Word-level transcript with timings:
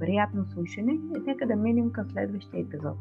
Приятно 0.00 0.46
слушане 0.52 0.92
и 0.92 1.20
нека 1.26 1.46
да 1.46 1.56
минем 1.56 1.92
към 1.92 2.10
следващия 2.10 2.60
епизод. 2.60 2.96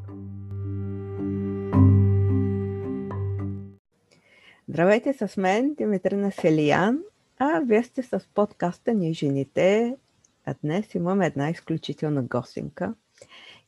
Здравейте 4.67 5.13
с 5.13 5.37
мен, 5.37 5.73
Димитрина 5.73 6.31
Селиян, 6.31 7.03
а 7.37 7.61
вие 7.65 7.83
сте 7.83 8.03
с 8.03 8.27
подкаста 8.33 8.93
Ние 8.93 9.13
жените. 9.13 9.97
А 10.45 10.55
днес 10.63 10.95
имам 10.95 11.21
една 11.21 11.49
изключителна 11.49 12.23
гостинка 12.23 12.93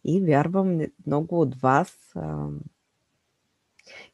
и 0.04 0.22
вярвам 0.22 0.82
много 1.08 1.42
от 1.42 1.56
вас 1.56 2.12
а, 2.16 2.48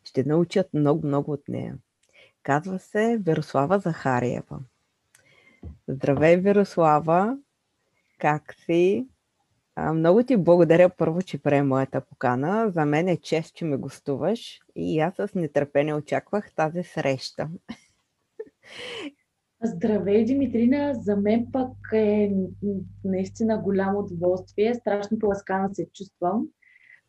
ще 0.04 0.24
научат 0.24 0.74
много-много 0.74 1.32
от 1.32 1.48
нея. 1.48 1.78
Казва 2.44 2.80
се 2.80 3.20
Верослава 3.26 3.80
Захариева. 3.80 4.60
Здравей, 5.88 6.38
Верослава! 6.38 7.38
Как 8.18 8.54
си? 8.54 9.08
Много 9.94 10.24
ти 10.24 10.38
благодаря 10.38 10.90
първо, 10.90 11.22
че 11.22 11.42
прие 11.42 11.64
моята 11.64 12.02
покана. 12.02 12.72
За 12.72 12.86
мен 12.86 13.08
е 13.08 13.18
чест, 13.18 13.56
че 13.56 13.66
ме 13.66 13.78
гостуваш 13.78 14.60
и 14.76 15.00
аз 15.00 15.16
с 15.16 15.30
нетърпение 15.36 15.94
очаквах 15.94 16.54
тази 16.56 16.84
среща. 16.84 17.50
Здравей, 19.64 20.26
Димитрина! 20.26 20.94
За 20.94 21.16
мен 21.16 21.48
пък 21.52 21.72
е 21.94 22.32
наистина 23.04 23.58
голямо 23.58 24.00
удоволствие. 24.00 24.76
Страшно 24.76 25.20
поласкана 25.20 25.70
се 25.76 25.90
чувствам, 25.94 26.48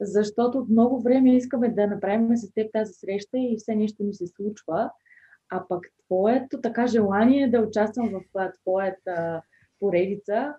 защото 0.01 0.59
от 0.59 0.69
много 0.69 1.03
време 1.03 1.37
искаме 1.37 1.69
да 1.69 1.87
направим 1.87 2.37
с 2.37 2.53
теб 2.53 2.73
тази 2.73 2.93
среща 2.93 3.39
и 3.39 3.57
все 3.59 3.75
нещо 3.75 4.05
ми 4.05 4.15
се 4.15 4.27
случва. 4.27 4.91
А 5.51 5.65
пък 5.69 5.87
твоето 6.07 6.61
така 6.61 6.87
желание 6.87 7.51
да 7.51 7.61
участвам 7.61 8.09
в 8.09 8.51
твоята 8.63 9.43
поредица 9.81 10.55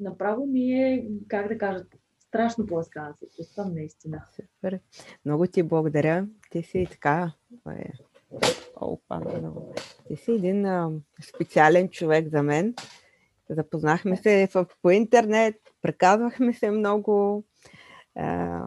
направо 0.00 0.46
ми 0.46 0.72
е, 0.72 1.06
как 1.28 1.48
да 1.48 1.58
кажа, 1.58 1.84
страшно 2.18 2.66
пласкана 2.66 3.14
се 3.14 3.26
чувствам, 3.36 3.74
наистина. 3.74 4.22
Супер. 4.36 4.80
Много 5.24 5.46
ти 5.46 5.62
благодаря. 5.62 6.26
Ти 6.50 6.62
си 6.62 6.86
така... 6.90 7.32
Е, 7.68 7.92
опа, 8.76 9.20
много. 9.20 9.74
Ти 10.06 10.16
си 10.16 10.32
един 10.32 10.66
а, 10.66 10.90
специален 11.34 11.88
човек 11.88 12.28
за 12.28 12.42
мен. 12.42 12.74
Запознахме 13.48 14.16
се 14.16 14.48
в, 14.54 14.66
по 14.82 14.90
интернет, 14.90 15.56
преказвахме 15.82 16.52
се 16.52 16.70
много. 16.70 17.44
А, 18.14 18.62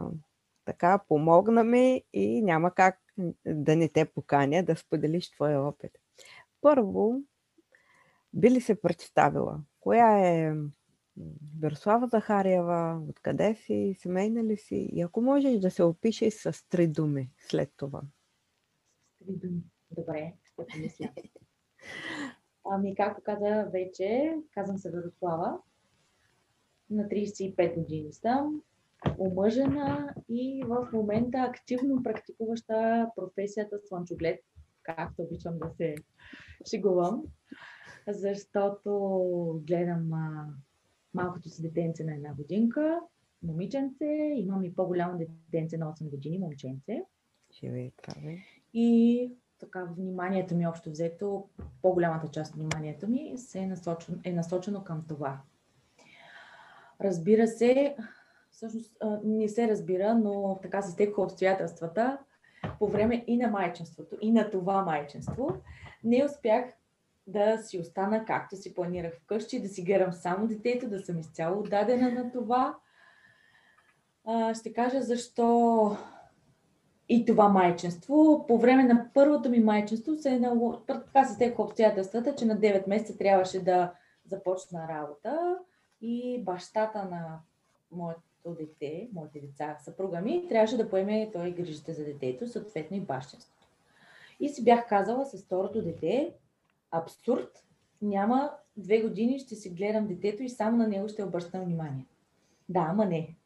така, 0.64 1.00
помогна 1.08 1.64
ми 1.64 2.02
и 2.12 2.42
няма 2.42 2.70
как 2.70 2.98
да 3.46 3.76
не 3.76 3.88
те 3.88 4.04
поканя 4.04 4.62
да 4.62 4.76
споделиш 4.76 5.30
твоя 5.30 5.60
опит. 5.60 5.90
Първо, 6.60 7.20
би 8.32 8.50
ли 8.50 8.60
се 8.60 8.80
представила? 8.80 9.60
Коя 9.80 10.18
е 10.18 10.54
Верослава 11.60 12.06
Захариева, 12.06 13.02
откъде 13.08 13.54
си, 13.54 13.96
семейна 13.98 14.44
ли 14.44 14.56
си? 14.56 14.90
И 14.92 15.02
ако 15.02 15.20
можеш 15.20 15.58
да 15.58 15.70
се 15.70 15.82
опишеш 15.82 16.34
с 16.34 16.68
три 16.68 16.88
думи 16.88 17.30
след 17.38 17.72
това. 17.76 18.02
С 19.14 19.24
три 19.24 19.36
думи. 19.36 19.62
Добре, 19.90 20.34
ще 20.44 20.66
помисля. 20.72 21.10
Ами, 22.64 22.94
както 22.94 23.22
каза 23.24 23.68
вече, 23.72 24.34
казвам 24.54 24.78
се 24.78 24.90
Верослава. 24.90 25.58
На 26.90 27.02
35 27.02 27.74
години 27.74 28.12
съм, 28.12 28.62
омъжена 29.18 30.14
и 30.28 30.64
в 30.66 30.88
момента 30.92 31.38
активно 31.38 32.02
практикуваща 32.02 33.08
професията 33.16 33.78
слънчоглед, 33.84 34.40
както 34.82 35.22
обичам 35.22 35.58
да 35.58 35.70
се 35.76 35.94
шегувам, 36.70 37.22
защото 38.08 39.62
гледам 39.66 40.10
малкото 41.14 41.48
си 41.48 41.62
детенце 41.62 42.04
на 42.04 42.14
една 42.14 42.34
годинка, 42.34 43.00
момиченце, 43.42 44.04
имам 44.36 44.64
и 44.64 44.74
по-голямо 44.74 45.18
детенце 45.18 45.76
на 45.76 45.86
8 45.86 46.10
години, 46.10 46.38
момченце. 46.38 47.02
Живе, 47.60 47.92
и 48.74 49.32
така, 49.58 49.84
вниманието 49.84 50.54
ми 50.54 50.66
общо 50.66 50.90
взето, 50.90 51.48
по-голямата 51.82 52.28
част 52.28 52.52
от 52.52 52.60
вниманието 52.60 53.08
ми 53.08 53.32
се 53.36 53.58
е 53.58 53.66
насочено, 53.66 54.18
е 54.24 54.32
насочено 54.32 54.84
към 54.84 55.04
това. 55.08 55.40
Разбира 57.00 57.46
се, 57.48 57.96
всъщност 58.50 58.96
не 59.24 59.48
се 59.48 59.68
разбира, 59.68 60.14
но 60.14 60.58
така 60.62 60.82
се 60.82 60.90
стекоха 60.90 61.22
обстоятелствата 61.22 62.18
по 62.78 62.88
време 62.88 63.24
и 63.26 63.36
на 63.36 63.48
майчинството, 63.48 64.16
и 64.20 64.32
на 64.32 64.50
това 64.50 64.82
майчинство. 64.82 65.48
Не 66.04 66.24
успях 66.24 66.64
да 67.26 67.58
си 67.58 67.78
остана 67.78 68.24
както 68.24 68.56
си 68.56 68.74
планирах 68.74 69.14
вкъщи, 69.14 69.62
да 69.62 69.68
си 69.68 69.82
гледам 69.82 70.12
само 70.12 70.46
детето, 70.46 70.88
да 70.88 71.00
съм 71.00 71.18
изцяло 71.18 71.60
отдадена 71.60 72.10
на 72.10 72.32
това. 72.32 72.76
А, 74.26 74.54
ще 74.54 74.72
кажа 74.72 75.02
защо 75.02 75.96
и 77.08 77.24
това 77.24 77.48
майчинство. 77.48 78.44
По 78.48 78.58
време 78.58 78.84
на 78.84 79.10
първото 79.14 79.50
ми 79.50 79.60
майчинство 79.60 80.14
се 80.16 80.30
е 80.30 80.38
нало... 80.38 80.76
така 80.86 81.24
се 81.24 81.34
стекоха 81.34 81.62
обстоятелствата, 81.62 82.34
че 82.34 82.44
на 82.44 82.56
9 82.56 82.88
месеца 82.88 83.18
трябваше 83.18 83.64
да 83.64 83.92
започна 84.26 84.88
работа 84.88 85.58
и 86.00 86.42
бащата 86.44 87.04
на 87.04 87.38
моето 87.92 88.20
дете, 88.58 89.08
моите 89.14 89.40
деца, 89.40 89.76
съпруга 89.80 90.20
ми, 90.20 90.48
трябваше 90.48 90.76
да 90.76 90.90
поеме 90.90 91.30
той 91.32 91.50
грижите 91.50 91.92
за 91.92 92.04
детето, 92.04 92.46
съответно 92.46 92.96
и 92.96 93.00
бащинството. 93.00 93.68
И 94.40 94.48
си 94.48 94.64
бях 94.64 94.88
казала 94.88 95.24
с 95.24 95.44
второто 95.44 95.82
дете, 95.82 96.34
абсурд. 96.94 97.64
Няма 98.02 98.50
две 98.76 99.00
години 99.02 99.38
ще 99.38 99.54
си 99.54 99.70
гледам 99.70 100.06
детето 100.06 100.42
и 100.42 100.48
само 100.48 100.76
на 100.76 100.88
него 100.88 101.08
ще 101.08 101.24
обръщам 101.24 101.64
внимание. 101.64 102.06
Да, 102.68 102.86
ама 102.90 103.06
не. 103.06 103.36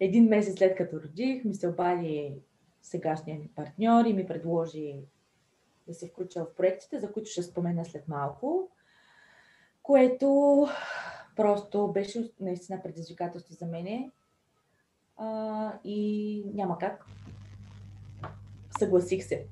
Един 0.00 0.28
месец 0.28 0.58
след 0.58 0.76
като 0.76 1.00
родих, 1.00 1.44
ми 1.44 1.54
се 1.54 1.68
обади 1.68 2.34
сегашния 2.82 3.38
ми 3.38 3.48
партньор 3.54 4.04
и 4.04 4.12
ми 4.12 4.26
предложи 4.26 4.94
да 5.86 5.94
се 5.94 6.08
включа 6.08 6.44
в 6.44 6.54
проектите, 6.54 7.00
за 7.00 7.12
които 7.12 7.30
ще 7.30 7.42
спомена 7.42 7.84
след 7.84 8.08
малко, 8.08 8.70
което 9.82 10.66
просто 11.36 11.92
беше 11.92 12.30
наистина 12.40 12.82
предизвикателство 12.82 13.54
за 13.54 13.66
мене 13.66 14.10
а, 15.16 15.72
и 15.84 16.44
няма 16.54 16.78
как. 16.78 17.06
Съгласих 18.78 19.24
се. 19.24 19.46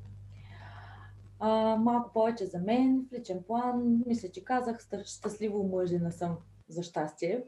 А, 1.44 1.76
малко 1.76 2.12
повече 2.12 2.46
за 2.46 2.58
мен, 2.58 3.06
в 3.08 3.12
личен 3.12 3.42
план, 3.42 4.02
мисля, 4.06 4.28
че 4.28 4.44
казах, 4.44 4.78
щастливо 5.04 5.60
омъжена 5.60 6.12
съм 6.12 6.38
за 6.68 6.82
щастие. 6.82 7.44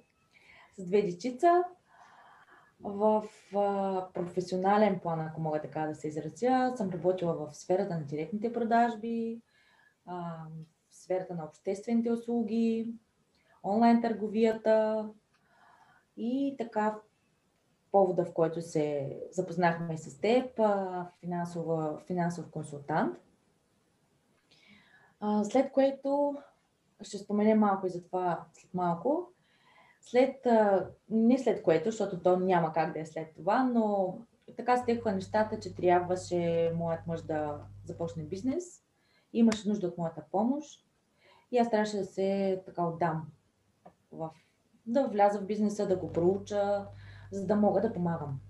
С 0.76 0.87
две 0.87 1.02
дечица. 1.02 1.64
В 2.81 3.25
а, 3.55 4.06
професионален 4.14 5.00
план, 5.00 5.20
ако 5.20 5.41
мога 5.41 5.61
така 5.61 5.87
да 5.87 5.94
се 5.94 6.08
изразя, 6.08 6.73
съм 6.76 6.91
работила 6.91 7.35
в 7.35 7.55
сферата 7.55 7.94
на 7.94 8.05
директните 8.05 8.52
продажби, 8.52 9.43
а, 10.06 10.44
в 10.91 10.94
сферата 10.96 11.35
на 11.35 11.44
обществените 11.44 12.11
услуги, 12.11 12.94
онлайн 13.64 14.02
търговията 14.02 15.08
и 16.17 16.55
така 16.58 16.99
повода, 17.93 18.25
в 18.25 18.32
който 18.32 18.62
се 18.62 19.19
запознахме 19.31 19.99
с 19.99 20.20
теб, 20.20 20.61
финансов 22.06 22.50
консултант. 22.50 23.19
След 25.44 25.72
което 25.72 26.36
ще 27.02 27.18
споменем 27.18 27.58
малко 27.58 27.86
и 27.86 27.90
за 27.90 28.04
това 28.04 28.44
след 28.52 28.74
малко. 28.74 29.28
След, 30.00 30.46
не 31.10 31.38
след 31.38 31.62
което, 31.62 31.90
защото 31.90 32.22
то 32.22 32.36
няма 32.36 32.72
как 32.72 32.92
да 32.92 33.00
е 33.00 33.06
след 33.06 33.34
това, 33.34 33.64
но 33.64 34.18
така 34.56 34.76
стекоха 34.76 35.12
нещата, 35.12 35.60
че 35.60 35.74
трябваше 35.74 36.72
моят 36.76 37.06
мъж 37.06 37.22
да 37.22 37.60
започне 37.84 38.22
бизнес. 38.22 38.82
Имаше 39.32 39.68
нужда 39.68 39.86
от 39.86 39.98
моята 39.98 40.22
помощ. 40.30 40.86
И 41.52 41.58
аз 41.58 41.70
трябваше 41.70 41.96
да 41.96 42.04
се 42.04 42.62
така 42.66 42.86
отдам 42.86 43.26
в, 44.12 44.30
да 44.86 45.06
вляза 45.08 45.38
в 45.38 45.46
бизнеса, 45.46 45.88
да 45.88 45.96
го 45.96 46.12
проуча, 46.12 46.86
за 47.32 47.46
да 47.46 47.56
мога 47.56 47.80
да 47.80 47.92
помагам. 47.92 48.40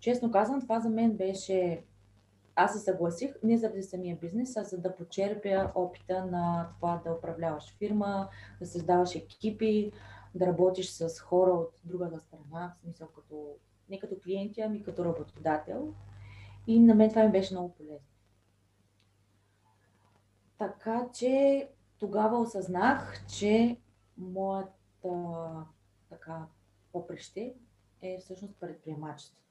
Честно 0.00 0.30
казвам, 0.30 0.60
това 0.60 0.80
за 0.80 0.90
мен 0.90 1.16
беше 1.16 1.84
аз 2.56 2.72
се 2.72 2.78
съгласих 2.78 3.34
не 3.42 3.58
заради 3.58 3.82
самия 3.82 4.16
бизнес, 4.16 4.56
а 4.56 4.64
за 4.64 4.78
да 4.78 4.96
почерпя 4.96 5.72
опита 5.74 6.26
на 6.26 6.68
това 6.76 7.02
да 7.04 7.12
управляваш 7.12 7.76
фирма, 7.78 8.28
да 8.60 8.66
създаваш 8.66 9.14
екипи, 9.14 9.92
да 10.34 10.46
работиш 10.46 10.90
с 10.90 11.20
хора 11.20 11.50
от 11.50 11.80
другата 11.84 12.20
страна, 12.20 12.74
в 12.76 12.80
смисъл 12.80 13.08
като, 13.08 13.56
не 13.88 13.98
като 13.98 14.16
клиенти, 14.24 14.60
ами 14.60 14.82
като 14.82 15.04
работодател. 15.04 15.94
И 16.66 16.80
на 16.80 16.94
мен 16.94 17.10
това 17.10 17.24
ми 17.24 17.32
беше 17.32 17.54
много 17.54 17.74
полезно. 17.74 18.08
Така 20.58 21.08
че 21.14 21.68
тогава 21.98 22.38
осъзнах, 22.38 23.26
че 23.26 23.76
моята 24.16 24.72
така 26.08 26.46
попреще 26.92 27.54
е 28.02 28.18
всъщност 28.20 28.54
предприемачеството. 28.60 29.42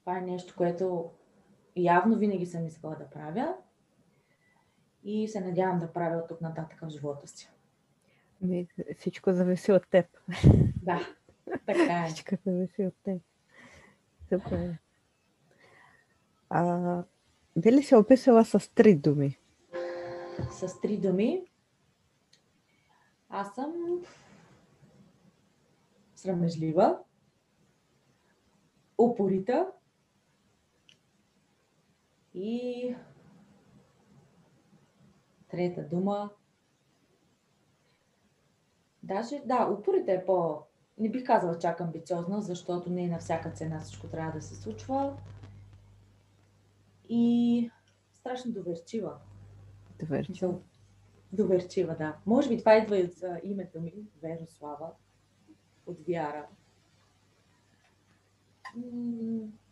Това 0.00 0.18
е 0.18 0.20
нещо, 0.20 0.54
което 0.56 1.10
явно 1.76 2.16
винаги 2.18 2.46
съм 2.46 2.66
искала 2.66 2.96
да 2.96 3.10
правя 3.10 3.54
и 5.04 5.28
се 5.28 5.40
надявам 5.40 5.78
да 5.78 5.92
правя 5.92 6.16
от 6.16 6.28
тук 6.28 6.40
нататък 6.40 6.80
в 6.82 6.88
живота 6.88 7.28
си. 7.28 7.50
Ми, 8.40 8.68
всичко 8.98 9.32
зависи 9.32 9.72
от 9.72 9.88
теб. 9.90 10.06
Да, 10.82 11.00
така 11.66 12.04
е. 12.04 12.08
Всичко 12.08 12.34
зависи 12.46 12.86
от 12.86 12.94
теб. 13.02 13.22
Супер. 14.28 14.78
А, 16.50 17.02
би 17.56 17.72
ли 17.72 17.82
се 17.82 17.96
описала 17.96 18.44
с 18.44 18.74
три 18.74 18.94
думи? 18.94 19.38
С 20.50 20.80
три 20.80 20.96
думи? 20.96 21.46
Аз 23.28 23.54
съм 23.54 23.72
срамежлива, 26.14 26.98
упорита 28.98 29.72
и 32.34 32.96
трета 35.48 35.88
дума. 35.88 36.30
Даже, 39.02 39.42
да, 39.46 39.76
упорите 39.78 40.12
е 40.12 40.24
по... 40.26 40.62
Не 40.98 41.10
бих 41.10 41.24
казала 41.24 41.58
чак 41.58 41.80
амбициозна, 41.80 42.42
защото 42.42 42.90
не 42.90 43.04
е 43.04 43.08
на 43.08 43.18
всяка 43.18 43.50
цена 43.50 43.80
всичко 43.80 44.06
трябва 44.06 44.32
да 44.32 44.42
се 44.42 44.54
случва. 44.54 45.16
И 47.08 47.70
страшно 48.12 48.52
доверчива. 48.52 49.16
Доверчива. 50.00 50.58
Доверчива, 51.32 51.96
да. 51.96 52.16
Може 52.26 52.48
би 52.48 52.58
това 52.58 52.76
идва 52.76 52.98
и 52.98 53.04
от 53.04 53.14
името 53.42 53.80
ми, 53.80 53.92
Верослава, 54.22 54.90
от 55.86 55.98
вяра. 56.08 56.46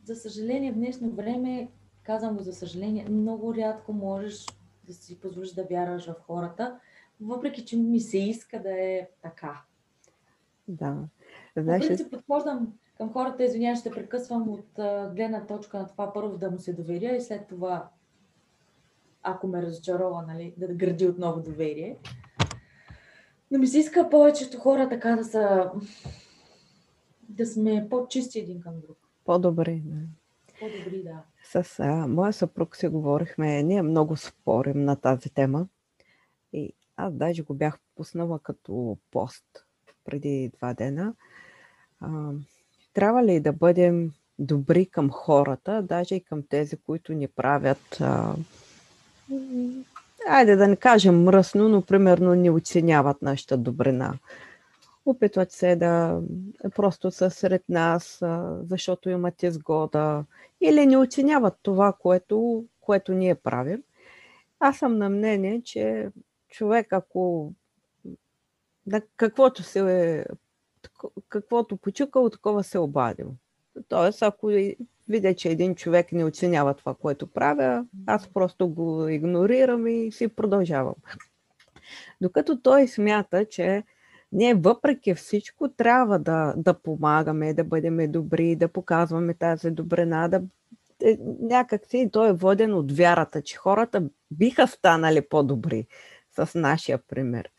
За 0.05 0.17
съжаление, 0.17 0.73
в 0.73 0.75
днешно 0.75 1.11
време 1.11 1.71
казвам 2.03 2.37
го 2.37 2.43
за 2.43 2.53
съжаление, 2.53 3.09
много 3.09 3.55
рядко 3.55 3.93
можеш 3.93 4.47
да 4.85 4.93
си 4.93 5.21
позволиш 5.21 5.53
да 5.53 5.65
вярваш 5.65 6.07
в 6.07 6.15
хората, 6.27 6.79
въпреки 7.21 7.65
че 7.65 7.77
ми 7.77 8.01
се 8.01 8.19
иска 8.19 8.63
да 8.63 8.71
е 8.71 9.09
така. 9.23 9.63
Да. 10.69 10.97
Знаеш... 11.57 12.03
По 12.03 12.11
подхождам 12.11 12.73
към 12.97 13.13
хората, 13.13 13.45
извинявай, 13.45 13.77
ще 13.77 13.91
прекъсвам 13.91 14.49
от 14.49 14.69
гледна 15.15 15.47
точка 15.47 15.79
на 15.79 15.87
това 15.87 16.13
първо 16.13 16.39
да 16.39 16.51
му 16.51 16.59
се 16.59 16.73
доверя 16.73 17.17
и 17.17 17.21
след 17.21 17.47
това, 17.47 17.89
ако 19.23 19.47
ме 19.47 19.63
разочарова, 19.63 20.23
нали, 20.23 20.55
да 20.57 20.67
гради 20.67 21.07
отново 21.07 21.43
доверие. 21.43 21.97
Но 23.51 23.59
ми 23.59 23.67
се 23.67 23.79
иска 23.79 24.09
повечето 24.11 24.59
хора 24.59 24.89
така 24.89 25.17
да 25.17 25.25
са 25.25 25.71
да 27.29 27.47
сме 27.47 27.87
по-чисти 27.91 28.39
един 28.39 28.61
към 28.61 28.81
друг. 28.81 28.99
По-добри, 29.25 29.83
да. 29.85 29.97
По-добри, 30.61 31.03
да. 31.03 31.23
С 31.53 31.81
а, 31.81 32.07
моя 32.07 32.33
съпруг 32.33 32.77
си 32.77 32.89
говорихме, 32.89 33.63
ние 33.63 33.83
много 33.83 34.17
спорим 34.17 34.85
на 34.85 34.97
тази 34.97 35.31
тема. 35.31 35.67
И 36.53 36.73
аз 36.97 37.15
даже 37.15 37.43
го 37.43 37.55
бях 37.55 37.79
пуснала 37.97 38.39
като 38.39 38.99
пост 39.11 39.45
преди 40.05 40.51
два 40.59 40.75
дена. 40.75 41.15
А, 42.01 42.31
трябва 42.95 43.25
ли 43.25 43.41
да 43.41 43.53
бъдем 43.53 44.13
добри 44.39 44.87
към 44.87 45.11
хората, 45.11 45.83
даже 45.83 46.15
и 46.15 46.25
към 46.25 46.43
тези, 46.49 46.77
които 46.77 47.13
ни 47.13 47.29
правят, 47.29 48.01
а, 48.01 48.35
айде 50.29 50.57
да 50.57 50.69
не 50.69 50.77
кажем 50.77 51.23
мръсно, 51.23 51.69
но 51.69 51.83
примерно 51.83 52.35
ни 52.35 52.51
оценяват 52.51 53.23
нашата 53.23 53.57
добрина. 53.57 54.15
Опитват 55.07 55.53
се 55.53 55.77
да 55.77 56.21
просто 56.75 57.11
са 57.11 57.31
сред 57.31 57.63
нас, 57.69 58.23
защото 58.71 59.11
имат 59.11 59.43
изгода 59.43 60.25
или 60.61 60.87
не 60.87 60.97
оценяват 60.97 61.55
това, 61.63 61.93
което, 61.93 62.65
което 62.81 63.13
ние 63.13 63.35
правим. 63.35 63.83
Аз 64.61 64.79
съм 64.79 64.99
на 64.99 65.09
мнение, 65.09 65.63
че 65.65 66.11
човек, 66.49 66.93
ако 66.93 67.53
да, 68.87 69.01
каквото 69.17 69.63
се 69.63 69.81
е, 69.81 70.25
каквото 71.29 71.77
почукал, 71.77 72.31
такова 72.31 72.65
се 72.65 72.79
е 72.79 72.81
обадил. 72.81 73.35
Тоест, 73.89 74.23
ако 74.23 74.51
видя, 75.09 75.35
че 75.35 75.49
един 75.49 75.75
човек 75.75 76.13
не 76.13 76.25
оценява 76.25 76.75
това, 76.75 76.95
което 76.95 77.27
правя, 77.27 77.87
аз 78.07 78.29
просто 78.29 78.69
го 78.69 79.09
игнорирам 79.09 79.87
и 79.87 80.13
си 80.13 80.29
продължавам. 80.29 80.95
Докато 82.21 82.61
той 82.61 82.89
смята, 82.89 83.45
че 83.45 83.83
ние 84.33 84.55
въпреки 84.55 85.15
всичко 85.15 85.69
трябва 85.69 86.19
да, 86.19 86.55
да 86.57 86.75
помагаме, 86.75 87.55
да 87.55 87.65
бъдем 87.65 88.13
добри, 88.13 88.57
да 88.57 88.69
показваме 88.69 89.35
тази 89.35 89.71
добрина, 89.71 90.29
да 90.29 90.43
е, 91.05 91.19
някак 91.41 91.87
си 91.87 92.09
той 92.13 92.29
е 92.29 92.33
воден 92.33 92.75
от 92.75 92.93
вярата, 92.93 93.43
че 93.43 93.57
хората 93.57 94.03
биха 94.31 94.67
станали 94.67 95.29
по-добри 95.29 95.87
с 96.37 96.59
нашия 96.59 96.99
пример. 96.99 97.51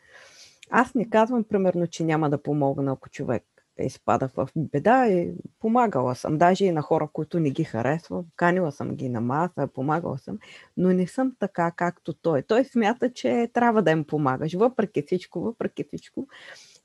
Аз 0.70 0.96
не 0.96 1.10
казвам, 1.10 1.44
примерно, 1.44 1.88
че 1.88 2.04
няма 2.04 2.30
да 2.30 2.44
помогна, 2.44 2.92
ако 2.92 3.10
човек 3.10 3.44
е 3.78 3.86
изпада 3.86 4.30
в 4.36 4.50
беда 4.56 5.08
и 5.08 5.32
помагала 5.60 6.16
съм. 6.16 6.38
Даже 6.38 6.66
и 6.66 6.72
на 6.72 6.82
хора, 6.82 7.10
които 7.14 7.40
не 7.40 7.50
ги 7.50 7.64
харесвам. 7.64 8.26
Канила 8.36 8.72
съм 8.72 8.96
ги 8.96 9.10
на 9.10 9.22
маса, 9.22 9.70
помагала 9.74 10.18
съм, 10.18 10.40
но 10.78 10.90
не 10.90 11.08
съм 11.08 11.36
така, 11.40 11.72
както 11.72 12.14
той. 12.14 12.42
Той 12.42 12.64
смята, 12.66 13.14
че 13.14 13.50
трябва 13.54 13.82
да 13.82 13.92
им 13.92 14.04
помагаш, 14.04 14.54
въпреки 14.54 15.02
всичко, 15.02 15.42
въпреки 15.42 15.84
всичко. 15.84 16.28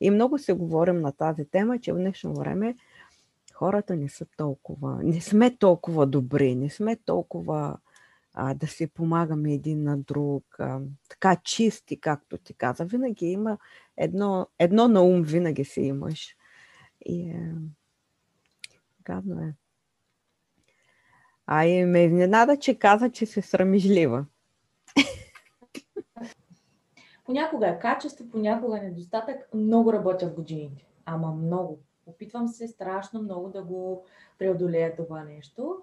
И 0.01 0.11
много 0.11 0.39
се 0.39 0.53
говорим 0.53 1.01
на 1.01 1.13
тази 1.13 1.45
тема, 1.45 1.79
че 1.79 1.93
в 1.93 1.97
днешно 1.97 2.35
време 2.35 2.77
хората 3.55 3.97
не 3.97 4.09
са 4.09 4.27
толкова, 4.37 5.01
не 5.03 5.21
сме 5.21 5.57
толкова 5.57 6.07
добри, 6.07 6.55
не 6.55 6.71
сме 6.71 6.97
толкова 6.97 7.77
а, 8.35 8.55
да 8.55 8.67
си 8.67 8.87
помагаме 8.87 9.53
един 9.53 9.83
на 9.83 9.99
друг, 9.99 10.45
а, 10.59 10.81
така 11.09 11.37
чисти, 11.45 12.01
както 12.01 12.39
ти 12.39 12.55
каза. 12.55 12.85
Винаги 12.85 13.27
има 13.27 13.59
едно, 13.97 14.47
едно 14.59 14.89
на 14.89 15.03
ум, 15.03 15.23
винаги 15.23 15.65
си 15.65 15.81
имаш. 15.81 16.38
И 17.09 17.31
е, 17.31 17.53
гадно 19.05 19.41
е. 19.41 19.55
А 21.47 21.65
и 21.65 21.85
ме 21.85 22.05
изненада, 22.05 22.59
че 22.59 22.79
каза, 22.79 23.11
че 23.11 23.27
се 23.27 23.43
срамежлива. 23.43 24.27
Понякога 27.25 27.69
е 27.69 27.79
качество, 27.79 28.29
понякога 28.31 28.79
е 28.79 28.83
недостатък. 28.83 29.55
Много 29.55 29.93
работя 29.93 30.29
в 30.29 30.35
годините. 30.35 30.87
Ама 31.05 31.33
много. 31.33 31.79
Опитвам 32.07 32.49
се 32.49 32.69
страшно 32.69 33.23
много 33.23 33.49
да 33.49 33.63
го 33.63 34.05
преодолея 34.39 34.97
това 34.97 35.25
нещо. 35.25 35.83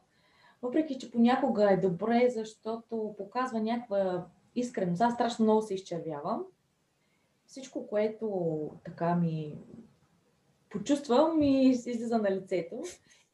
Въпреки, 0.62 1.00
че 1.00 1.12
понякога 1.12 1.72
е 1.72 1.78
добре, 1.78 2.30
защото 2.30 3.16
показва 3.18 3.60
някаква 3.60 4.26
искреност. 4.56 5.02
Аз 5.02 5.14
страшно 5.14 5.46
много 5.46 5.62
се 5.62 5.74
изчервявам. 5.74 6.46
Всичко, 7.46 7.88
което 7.88 8.70
така 8.84 9.16
ми 9.16 9.58
почувствам 10.78 11.42
и 11.42 11.70
излиза 11.70 12.18
на 12.18 12.32
лицето. 12.32 12.84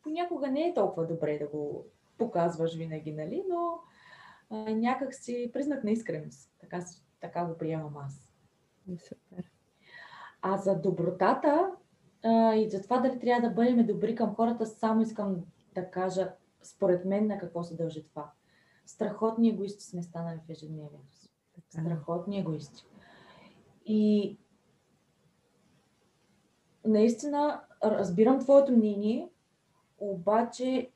Понякога 0.03 0.48
не 0.48 0.67
е 0.67 0.74
толкова 0.74 1.07
добре 1.07 1.38
да 1.38 1.48
го 1.48 1.86
показваш 2.17 2.75
винаги, 2.75 3.12
нали? 3.12 3.43
но 3.50 3.79
а, 4.50 4.75
някак 4.75 5.13
си 5.13 5.50
признак 5.53 5.83
на 5.83 5.91
искреност. 5.91 6.51
Така, 6.60 6.86
така 7.21 7.45
го 7.45 7.57
приемам 7.57 7.98
аз. 7.98 8.29
Супер. 9.07 9.51
А 10.41 10.57
за 10.57 10.75
добротата 10.75 11.71
а, 12.24 12.55
и 12.55 12.69
за 12.69 12.81
това 12.81 13.00
дали 13.00 13.19
трябва 13.19 13.50
да 13.50 13.55
бъдем 13.55 13.86
добри 13.86 14.15
към 14.15 14.36
хората, 14.36 14.65
само 14.65 15.01
искам 15.01 15.38
да 15.75 15.91
кажа, 15.91 16.33
според 16.63 17.05
мен, 17.05 17.27
на 17.27 17.38
какво 17.38 17.63
се 17.63 17.75
дължи 17.75 18.03
това. 18.03 18.31
Страхотни 18.86 19.50
егоисти 19.50 19.83
сме 19.83 20.03
станали 20.03 20.39
в 20.48 20.50
ежедневието 20.50 21.12
си. 21.12 21.29
Страхотни 21.69 22.39
егоисти. 22.39 22.86
И 23.86 24.38
наистина 26.85 27.61
разбирам 27.83 28.39
твоето 28.39 28.71
мнение, 28.71 29.29
обаче 30.00 30.89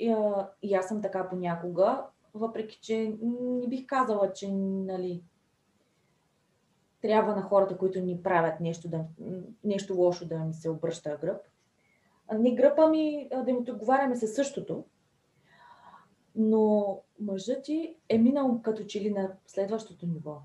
и 0.61 0.75
аз 0.75 0.87
съм 0.87 1.01
така 1.01 1.29
понякога, 1.29 2.05
въпреки 2.33 2.79
че 2.81 3.15
не 3.21 3.67
бих 3.67 3.85
казала, 3.85 4.33
че 4.33 4.51
нали, 4.51 5.23
трябва 7.01 7.35
на 7.35 7.41
хората, 7.41 7.77
които 7.77 7.99
ни 7.99 8.23
правят 8.23 8.59
нещо, 8.59 8.89
да, 8.89 9.05
нещо 9.63 9.95
лошо 9.95 10.27
да 10.27 10.39
ми 10.39 10.53
се 10.53 10.69
обръща 10.69 11.17
гръб. 11.21 11.41
Не 12.39 12.55
гръб, 12.55 12.89
ми 12.89 13.29
да 13.45 13.51
им 13.51 13.57
отговаряме 13.57 14.15
се 14.15 14.27
същото. 14.27 14.83
Но 16.35 16.99
мъжът 17.19 17.63
ти 17.63 17.97
е 18.09 18.17
минал 18.17 18.59
като 18.63 18.83
че 18.83 19.01
ли 19.01 19.09
на 19.09 19.31
следващото 19.47 20.07
ниво. 20.07 20.37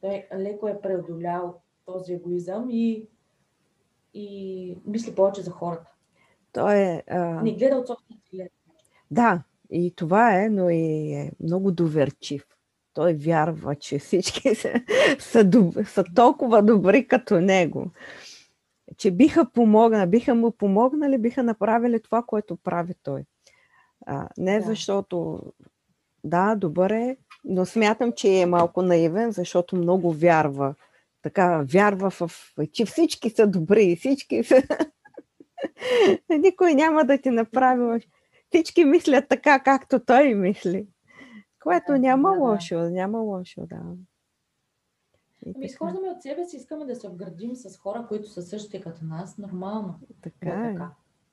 Той 0.00 0.28
леко 0.34 0.68
е 0.68 0.80
преодолял 0.80 1.60
този 1.84 2.12
егоизъм 2.12 2.66
и, 2.70 3.08
и 4.16 4.78
мисли 4.86 5.14
повече 5.14 5.42
за 5.42 5.50
хората. 5.50 5.90
Той 6.52 6.74
е... 6.76 7.02
А... 7.10 7.18
Не 7.42 7.52
гледа 7.52 7.76
от 7.76 7.86
собствената 7.86 8.24
гледа. 8.32 8.50
Да, 9.10 9.42
и 9.70 9.94
това 9.96 10.42
е, 10.42 10.48
но 10.48 10.70
и 10.70 11.12
е 11.12 11.32
много 11.40 11.72
доверчив. 11.72 12.46
Той 12.94 13.14
вярва, 13.14 13.74
че 13.74 13.98
всички 13.98 14.54
са, 14.54 14.72
са, 15.18 15.44
доб... 15.44 15.74
са 15.86 16.04
толкова 16.14 16.62
добри 16.62 17.06
като 17.06 17.40
него, 17.40 17.90
че 18.96 19.10
биха 19.10 19.50
помогнали, 19.52 20.10
биха 20.10 20.34
му 20.34 20.50
помогнали, 20.50 21.18
биха 21.18 21.42
направили 21.42 22.02
това, 22.02 22.22
което 22.22 22.56
прави 22.56 22.94
той. 23.02 23.24
А, 24.06 24.28
не 24.38 24.58
да. 24.58 24.66
защото, 24.66 25.42
да, 26.24 26.54
добър 26.54 26.90
е, 26.90 27.16
но 27.44 27.66
смятам, 27.66 28.12
че 28.12 28.40
е 28.40 28.46
малко 28.46 28.82
наивен, 28.82 29.30
защото 29.30 29.76
много 29.76 30.12
вярва. 30.12 30.74
Така, 31.26 31.64
вярва 31.72 32.10
в, 32.10 32.30
че 32.72 32.86
всички 32.86 33.30
са 33.30 33.46
добри, 33.46 33.84
и 33.84 33.96
всички 33.96 34.44
са... 34.44 34.62
Никой 36.38 36.74
няма 36.74 37.04
да 37.04 37.18
ти 37.18 37.30
направи. 37.30 38.08
Всички 38.48 38.84
мислят 38.84 39.28
така, 39.28 39.62
както 39.62 40.04
той 40.04 40.34
мисли. 40.34 40.86
Което 41.62 41.92
да, 41.92 41.98
няма 41.98 42.32
да, 42.32 42.38
лошо, 42.40 42.74
да. 42.74 42.90
няма 42.90 43.18
лошо, 43.18 43.66
да. 43.66 43.80
ами 45.46 45.66
изхождаме 45.66 46.08
от 46.08 46.22
себе 46.22 46.44
си, 46.44 46.56
искаме 46.56 46.84
да 46.84 46.96
се 46.96 47.08
обградим 47.08 47.56
с 47.56 47.76
хора, 47.76 48.04
които 48.08 48.28
са 48.28 48.42
същи 48.42 48.80
като 48.80 49.04
нас, 49.04 49.38
нормално. 49.38 50.00
Така 50.22 50.48
е. 50.48 50.72
Така. 50.72 50.90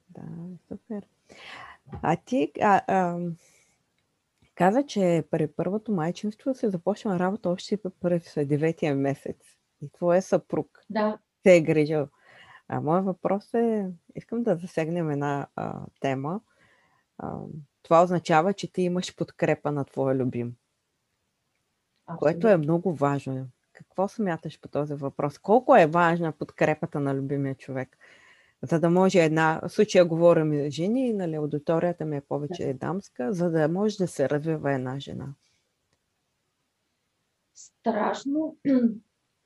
Да, 0.09 0.21
супер. 0.67 1.07
А 2.01 2.17
ти 2.25 2.51
а, 2.61 2.81
а, 2.87 3.19
каза, 4.55 4.85
че 4.85 5.23
при 5.31 5.47
първото 5.47 5.91
майчинство 5.91 6.53
се 6.53 6.69
започна 6.69 7.19
работа 7.19 7.49
още 7.49 7.77
през 8.01 8.33
деветия 8.37 8.95
месец. 8.95 9.37
И 9.83 9.89
твоя 9.89 10.21
съпруг 10.21 10.79
да. 10.89 11.17
се 11.43 11.55
е 11.55 11.61
грижил. 11.61 12.07
А 12.67 12.81
моят 12.81 13.05
въпрос 13.05 13.53
е, 13.53 13.89
искам 14.15 14.43
да 14.43 14.55
засегнем 14.55 15.11
една 15.11 15.47
а, 15.55 15.85
тема. 15.99 16.41
А, 17.17 17.37
това 17.81 18.03
означава, 18.03 18.53
че 18.53 18.71
ти 18.71 18.81
имаш 18.81 19.15
подкрепа 19.15 19.71
на 19.71 19.85
твоя 19.85 20.15
любим. 20.15 20.55
Абсолютно. 22.07 22.19
Което 22.19 22.47
е 22.47 22.57
много 22.57 22.93
важно. 22.93 23.47
Какво 23.73 24.07
смяташ 24.07 24.61
по 24.61 24.67
този 24.67 24.93
въпрос? 24.93 25.37
Колко 25.37 25.75
е 25.75 25.87
важна 25.87 26.31
подкрепата 26.31 26.99
на 26.99 27.15
любимия 27.15 27.55
човек? 27.55 27.97
За 28.61 28.79
да 28.79 28.89
може 28.89 29.19
една, 29.19 29.59
в 29.63 29.69
случая 29.69 30.05
говорим 30.05 30.63
за 30.63 30.69
жени, 30.69 31.13
нали, 31.13 31.35
аудиторията 31.35 32.05
ми 32.05 32.17
е 32.17 32.21
повече 32.21 32.63
е 32.63 32.73
дамска, 32.73 33.33
за 33.33 33.49
да 33.49 33.67
може 33.67 33.97
да 33.97 34.07
се 34.07 34.29
развива 34.29 34.73
една 34.73 34.99
жена. 34.99 35.33
Страшно, 37.55 38.57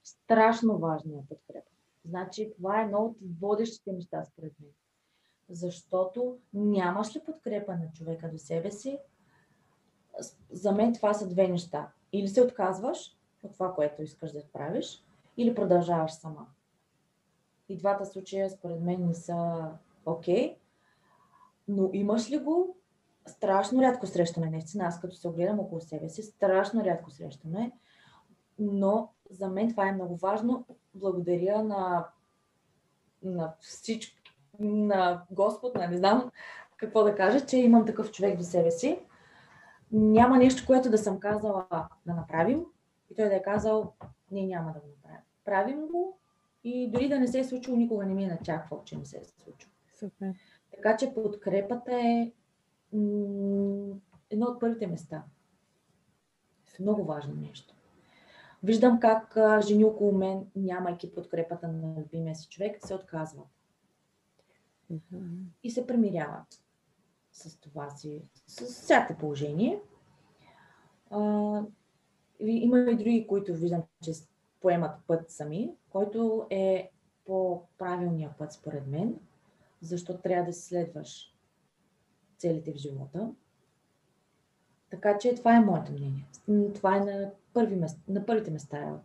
страшно 0.08 0.78
важна 0.78 1.18
е 1.18 1.26
подкрепа. 1.30 1.72
Значи 2.06 2.52
това 2.56 2.82
е 2.82 2.84
едно 2.84 3.00
от 3.00 3.18
водещите 3.40 3.92
неща 3.92 4.24
според 4.26 4.54
мен. 4.60 4.72
Защото 5.50 6.38
нямаш 6.54 7.16
ли 7.16 7.24
подкрепа 7.26 7.76
на 7.76 7.92
човека 7.94 8.32
до 8.32 8.38
себе 8.38 8.72
си, 8.72 9.00
за 10.52 10.72
мен 10.72 10.94
това 10.94 11.14
са 11.14 11.28
две 11.28 11.48
неща. 11.48 11.92
Или 12.14 12.28
се 12.28 12.42
отказваш 12.42 13.18
от 13.44 13.54
това, 13.54 13.74
което 13.76 14.04
искаш 14.04 14.32
да 14.32 14.48
правиш, 14.54 15.04
или 15.38 15.56
продължаваш 15.56 16.12
сама. 16.12 16.48
И 17.70 17.78
двата 17.78 18.06
случая, 18.06 18.50
според 18.50 18.82
мен, 18.82 19.08
не 19.08 19.14
са 19.14 19.70
окей. 20.06 20.36
Okay. 20.36 20.58
Но 21.68 21.90
имаш 21.94 22.32
ли 22.32 22.38
го? 22.38 22.78
Страшно 23.26 23.82
рядко 23.82 24.08
срещаме, 24.08 24.50
наистина. 24.50 24.86
Аз 24.86 25.02
като 25.02 25.16
се 25.16 25.28
огледам 25.28 25.60
около 25.60 25.82
себе 25.82 26.10
си, 26.10 26.24
страшно 26.24 26.84
рядко 26.84 27.12
срещаме. 27.12 27.72
Но 28.60 29.14
за 29.30 29.50
мен 29.50 29.70
това 29.70 29.88
е 29.88 29.92
много 29.92 30.16
важно. 30.16 30.66
Благодаря 30.96 31.64
на, 31.64 32.08
на 33.24 33.54
всички, 33.60 34.18
на 34.60 35.26
Господ, 35.32 35.76
не, 35.76 35.88
не 35.88 35.98
знам 35.98 36.32
какво 36.78 37.04
да 37.04 37.16
кажа, 37.16 37.46
че 37.46 37.58
имам 37.58 37.86
такъв 37.86 38.12
човек 38.12 38.38
до 38.38 38.44
себе 38.44 38.72
си. 38.72 39.00
Няма 39.92 40.38
нещо, 40.38 40.64
което 40.68 40.90
да 40.90 40.98
съм 40.98 41.20
казала 41.20 41.66
да 42.06 42.14
направим 42.14 42.66
и 43.12 43.16
той 43.16 43.30
да 43.30 43.36
е 43.36 43.42
казал, 43.42 43.94
не, 44.32 44.46
няма 44.46 44.74
да 44.74 44.80
го 44.80 44.88
направим. 44.88 45.22
Правим 45.46 45.88
го 45.88 46.20
и 46.64 46.92
дори 46.92 47.10
да 47.10 47.20
не 47.20 47.28
се 47.28 47.40
е 47.40 47.44
случило, 47.44 47.78
никога 47.78 48.06
не 48.06 48.14
ми 48.14 48.24
е 48.24 48.28
начаквал, 48.28 48.84
че 48.86 48.98
не 48.98 49.06
се 49.06 49.18
е 49.18 49.24
случило. 49.24 49.72
Супер. 50.00 50.34
Така 50.72 50.98
че 50.98 51.14
подкрепата 51.14 51.92
е 51.92 52.32
м- 52.94 53.96
едно 54.30 54.46
от 54.46 54.60
първите 54.60 54.88
места. 54.88 55.24
Много 56.80 57.04
важно 57.04 57.36
нещо. 57.36 57.77
Виждам 58.64 59.00
как 59.00 59.38
жени 59.68 59.86
около 59.86 60.12
мен, 60.12 60.46
нямайки 60.56 61.14
подкрепата 61.14 61.68
на 61.68 62.02
любимия 62.02 62.36
си 62.36 62.48
човек, 62.50 62.78
се 62.86 62.96
отказват. 62.96 63.48
Mm-hmm. 64.92 65.44
И 65.64 65.72
се 65.72 65.88
премиряват 65.88 66.64
с 67.32 67.60
това 67.60 67.90
си, 67.90 68.22
с 68.48 68.66
всяко 68.66 69.18
положение. 69.18 69.80
А, 71.12 71.20
има 72.40 72.80
и 72.80 72.96
други, 72.96 73.28
които 73.28 73.54
виждам, 73.54 73.84
че 74.04 74.12
поемат 74.62 74.92
път 75.08 75.32
сами, 75.32 75.72
който 75.90 76.48
е 76.50 76.92
по 77.26 77.64
правилния 77.78 78.34
път 78.38 78.54
според 78.54 78.88
мен, 78.88 79.20
защото 79.82 80.22
трябва 80.22 80.46
да 80.46 80.54
следваш 80.54 81.34
целите 82.38 82.74
в 82.74 82.78
живота. 82.78 83.32
Така 84.90 85.18
че 85.18 85.36
това 85.36 85.56
е 85.56 85.60
моето 85.60 85.92
мнение. 85.92 86.26
Това 86.76 86.98
е 86.98 87.00
на, 87.00 87.32
първи 87.58 87.76
мест, 87.76 88.00
на 88.08 88.26
първите 88.26 88.52
места. 88.52 89.00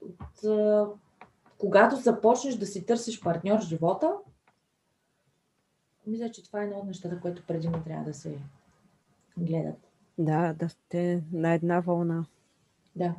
От, 0.00 0.44
когато 1.58 1.96
започнеш 1.96 2.54
да 2.54 2.66
си 2.66 2.86
търсиш 2.86 3.20
партньор 3.20 3.58
в 3.58 3.68
живота, 3.68 4.12
мисля, 6.06 6.30
че 6.30 6.44
това 6.44 6.60
е 6.60 6.64
едно 6.64 6.76
от 6.76 6.86
нещата, 6.86 7.20
което 7.20 7.46
предимно 7.46 7.82
трябва 7.84 8.04
да 8.04 8.14
се 8.14 8.38
гледат. 9.38 9.90
Да, 10.18 10.52
да 10.52 10.68
сте 10.68 11.24
на 11.32 11.52
една 11.52 11.80
вълна. 11.80 12.26
Да 12.96 13.14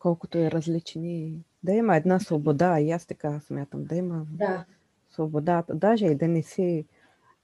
колкото 0.00 0.38
е 0.38 0.50
различни. 0.50 1.44
Да 1.62 1.72
има 1.72 1.96
една 1.96 2.18
свобода, 2.18 2.80
и 2.80 2.90
аз 2.90 3.06
така 3.06 3.40
смятам, 3.40 3.84
да 3.84 3.94
има 3.94 4.26
да. 4.30 4.64
свободата. 5.10 5.74
Даже 5.74 6.06
и 6.06 6.14
да 6.14 6.28
не 6.28 6.42
си 6.42 6.84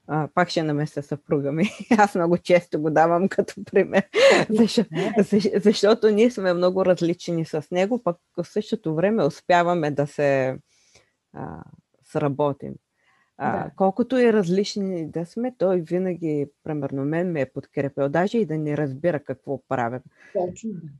а, 0.07 0.27
пак 0.33 0.49
ще 0.49 0.63
намеся 0.63 1.03
съпруга 1.03 1.51
ми. 1.51 1.63
Аз 1.97 2.15
много 2.15 2.37
често 2.37 2.81
го 2.81 2.89
давам 2.89 3.29
като 3.29 3.63
пример, 3.71 4.03
защо, 4.49 4.83
защото 5.63 6.09
ние 6.09 6.31
сме 6.31 6.53
много 6.53 6.85
различни 6.85 7.45
с 7.45 7.67
него, 7.71 8.03
пък 8.03 8.17
в 8.37 8.45
същото 8.45 8.95
време 8.95 9.23
успяваме 9.23 9.91
да 9.91 10.07
се 10.07 10.57
а, 11.33 11.63
сработим. 12.03 12.73
А, 13.37 13.63
да. 13.63 13.71
Колкото 13.75 14.17
и 14.17 14.33
различни 14.33 15.11
да 15.11 15.25
сме, 15.25 15.55
той 15.57 15.81
винаги, 15.81 16.47
примерно, 16.63 17.05
мен 17.05 17.31
ме 17.31 17.41
е 17.41 17.51
подкрепил, 17.51 18.09
даже 18.09 18.37
и 18.37 18.45
да 18.45 18.57
не 18.57 18.77
разбира 18.77 19.19
какво 19.19 19.61
правя. 19.67 20.01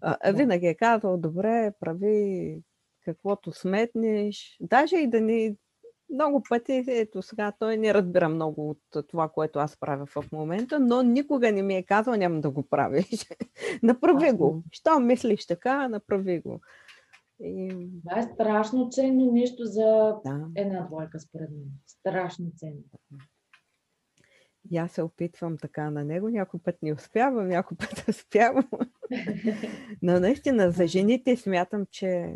А, 0.01 0.31
винаги 0.31 0.67
е 0.67 0.75
казал, 0.75 1.17
добре, 1.17 1.71
прави 1.79 2.61
каквото 3.05 3.51
сметнеш, 3.51 4.57
даже 4.61 4.97
и 4.97 5.07
да 5.07 5.21
ни 5.21 5.55
много 6.09 6.43
пъти, 6.49 6.83
ето 6.87 7.21
сега, 7.21 7.51
той 7.59 7.77
не 7.77 7.93
разбира 7.93 8.29
много 8.29 8.69
от 8.69 9.07
това, 9.07 9.29
което 9.29 9.59
аз 9.59 9.79
правя 9.79 10.05
в 10.05 10.31
момента, 10.31 10.79
но 10.79 11.01
никога 11.01 11.51
не 11.51 11.61
ми 11.61 11.75
е 11.75 11.83
казал, 11.83 12.15
няма 12.15 12.41
да 12.41 12.49
го 12.49 12.63
правиш. 12.69 13.05
направи 13.83 14.31
го. 14.31 14.63
Що 14.71 14.99
мислиш 14.99 15.47
така, 15.47 15.87
направи 15.87 16.39
го. 16.39 16.61
И... 17.39 17.87
Това 18.07 18.19
е 18.19 18.23
страшно 18.23 18.89
ценно 18.89 19.31
нещо 19.31 19.65
за 19.65 20.15
да. 20.25 20.47
една 20.55 20.81
двойка, 20.81 21.19
според 21.19 21.49
мен. 21.49 21.69
Страшно 21.87 22.45
ценно. 22.55 22.83
И 24.71 24.77
аз 24.77 24.91
се 24.91 25.01
опитвам 25.01 25.57
така 25.57 25.89
на 25.91 26.03
него. 26.03 26.29
Някой 26.29 26.59
път 26.63 26.75
не 26.81 26.93
успявам, 26.93 27.47
някой 27.47 27.77
път 27.77 28.05
успявам. 28.09 28.69
Но 30.01 30.19
наистина 30.19 30.71
за 30.71 30.87
жените 30.87 31.37
смятам, 31.37 31.85
че 31.91 32.35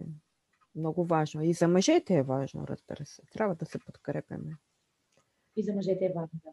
много 0.76 1.06
важно. 1.06 1.42
И 1.42 1.54
за 1.54 1.68
мъжете 1.68 2.16
е 2.16 2.24
важно, 2.24 2.68
разбира 2.68 3.06
се. 3.06 3.22
Трябва 3.32 3.56
да 3.56 3.66
се 3.66 3.80
подкрепяме. 3.80 4.58
И 5.56 5.64
за 5.64 5.74
мъжете 5.74 6.06
е 6.06 6.14
важно, 6.16 6.40
да. 6.44 6.52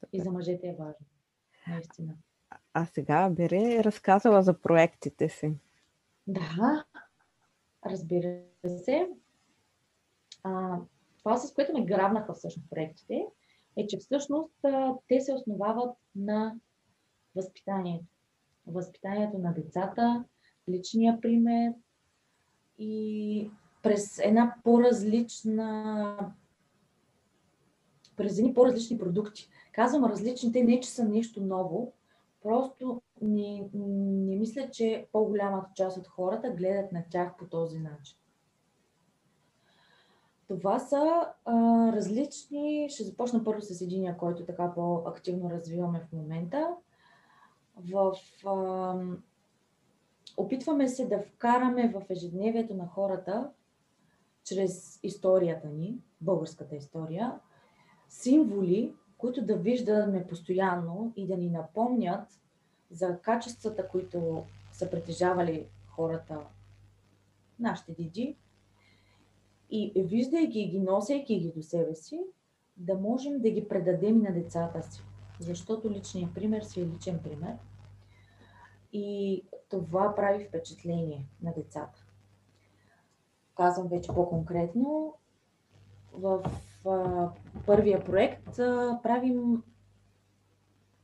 да 0.00 0.08
и 0.12 0.20
за 0.20 0.30
мъжете 0.30 0.68
е 0.68 0.76
важно. 0.78 1.06
Наистина. 1.68 2.14
А 2.74 2.86
сега 2.86 3.30
бери 3.30 3.84
разказала 3.84 4.42
за 4.42 4.60
проектите 4.60 5.28
си. 5.28 5.52
Да, 6.26 6.84
разбира 7.86 8.40
се. 8.66 9.08
А, 10.42 10.78
това, 11.18 11.36
с 11.36 11.54
което 11.54 11.72
ме 11.72 11.84
грабнаха 11.84 12.34
всъщност 12.34 12.70
проектите, 12.70 13.26
е, 13.76 13.86
че 13.86 13.98
всъщност 13.98 14.54
те 15.08 15.20
се 15.20 15.34
основават 15.34 15.96
на 16.14 16.54
възпитанието. 17.34 18.04
Възпитанието 18.66 19.38
на 19.38 19.54
децата, 19.54 20.24
личния 20.68 21.20
пример 21.20 21.72
и 22.78 23.50
през 23.82 24.18
една 24.18 24.54
по-различна 24.64 26.32
през 28.16 28.38
едни 28.38 28.54
по-различни 28.54 28.98
продукти. 28.98 29.48
Казвам 29.72 30.04
различните, 30.04 30.62
не 30.62 30.80
че 30.80 30.90
са 30.90 31.04
нещо 31.04 31.40
ново, 31.40 31.92
просто 32.42 33.02
не, 33.22 33.68
не 33.74 34.36
мисля, 34.36 34.70
че 34.72 35.06
по-голямата 35.12 35.70
част 35.74 35.98
от 35.98 36.06
хората 36.06 36.50
гледат 36.50 36.92
на 36.92 37.04
тях 37.10 37.36
по 37.38 37.44
този 37.44 37.78
начин. 37.78 38.18
Това 40.48 40.78
са 40.78 41.28
а, 41.44 41.54
различни. 41.92 42.86
Ще 42.90 43.04
започна 43.04 43.44
първо 43.44 43.60
с 43.60 43.80
единия, 43.80 44.16
който 44.16 44.44
така 44.44 44.72
по-активно 44.74 45.50
развиваме 45.50 46.00
в 46.00 46.12
момента. 46.12 46.68
В, 47.76 48.14
а, 48.46 48.94
опитваме 50.36 50.88
се 50.88 51.06
да 51.06 51.18
вкараме 51.18 51.88
в 51.88 52.02
ежедневието 52.10 52.74
на 52.74 52.86
хората, 52.86 53.50
чрез 54.44 55.00
историята 55.02 55.68
ни, 55.68 55.98
българската 56.20 56.76
история, 56.76 57.32
символи, 58.08 58.92
които 59.18 59.44
да 59.44 59.56
виждаме 59.56 60.26
постоянно 60.26 61.12
и 61.16 61.26
да 61.26 61.36
ни 61.36 61.50
напомнят 61.50 62.40
за 62.90 63.18
качествата, 63.18 63.88
които 63.88 64.42
са 64.72 64.90
притежавали 64.90 65.66
хората, 65.86 66.38
нашите 67.58 67.92
диди, 67.92 68.36
и 69.70 69.92
виждайки 69.96 70.66
ги, 70.66 70.80
носейки 70.80 71.38
ги 71.38 71.52
до 71.56 71.62
себе 71.62 71.94
си, 71.94 72.20
да 72.76 72.94
можем 72.94 73.40
да 73.40 73.50
ги 73.50 73.68
предадем 73.68 74.22
на 74.22 74.32
децата 74.32 74.82
си. 74.82 75.02
Защото 75.40 75.90
личният 75.90 76.34
пример 76.34 76.62
си 76.62 76.80
е 76.80 76.86
личен 76.86 77.18
пример. 77.22 77.54
И 78.98 79.42
това 79.68 80.14
прави 80.14 80.44
впечатление 80.44 81.26
на 81.42 81.52
децата. 81.52 82.04
Казвам 83.54 83.88
вече 83.88 84.08
по-конкретно. 84.14 85.14
В 86.12 86.50
а, 86.86 87.28
първия 87.66 88.04
проект 88.04 88.58
а, 88.58 89.00
правим 89.02 89.62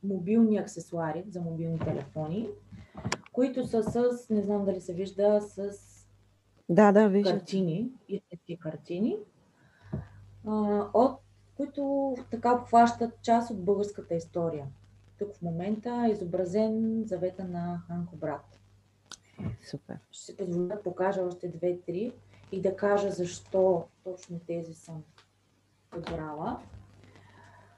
мобилни 0.03 0.57
аксесуари 0.57 1.23
за 1.29 1.41
мобилни 1.41 1.79
телефони, 1.79 2.49
които 3.31 3.67
са 3.67 3.83
с, 3.83 4.29
не 4.29 4.41
знам 4.41 4.65
дали 4.65 4.81
се 4.81 4.93
вижда, 4.93 5.41
с 5.41 5.71
да, 6.69 6.91
да, 6.91 7.07
виждам. 7.07 7.37
картини, 7.37 7.91
истински 8.09 8.59
картини, 8.59 9.17
а, 10.47 10.87
от 10.93 11.19
които 11.57 12.15
така 12.31 12.53
обхващат 12.53 13.21
част 13.21 13.51
от 13.51 13.65
българската 13.65 14.15
история. 14.15 14.67
Тук 15.23 15.35
в 15.35 15.41
момента 15.41 16.05
е 16.07 16.11
изобразен 16.11 17.03
завета 17.07 17.45
на 17.45 17.81
Ханко 17.87 18.15
брат. 18.15 18.59
Супер. 19.69 19.97
Ще 20.11 20.25
се 20.25 20.37
позволя 20.37 20.75
да 20.75 20.83
покажа 20.83 21.21
още 21.21 21.47
две-три 21.47 22.13
и 22.51 22.61
да 22.61 22.75
кажа 22.75 23.11
защо 23.11 23.87
точно 24.03 24.39
тези 24.39 24.73
съм 24.73 25.03
подбрала. 25.89 26.61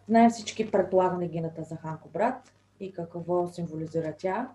Знаем 0.07 0.29
всички, 0.29 0.71
предполагам, 0.71 1.21
легендата 1.21 1.63
за 1.63 1.75
Ханко 1.75 2.09
брат 2.09 2.53
и 2.79 2.93
какво 2.93 3.47
символизира 3.47 4.15
тя. 4.17 4.53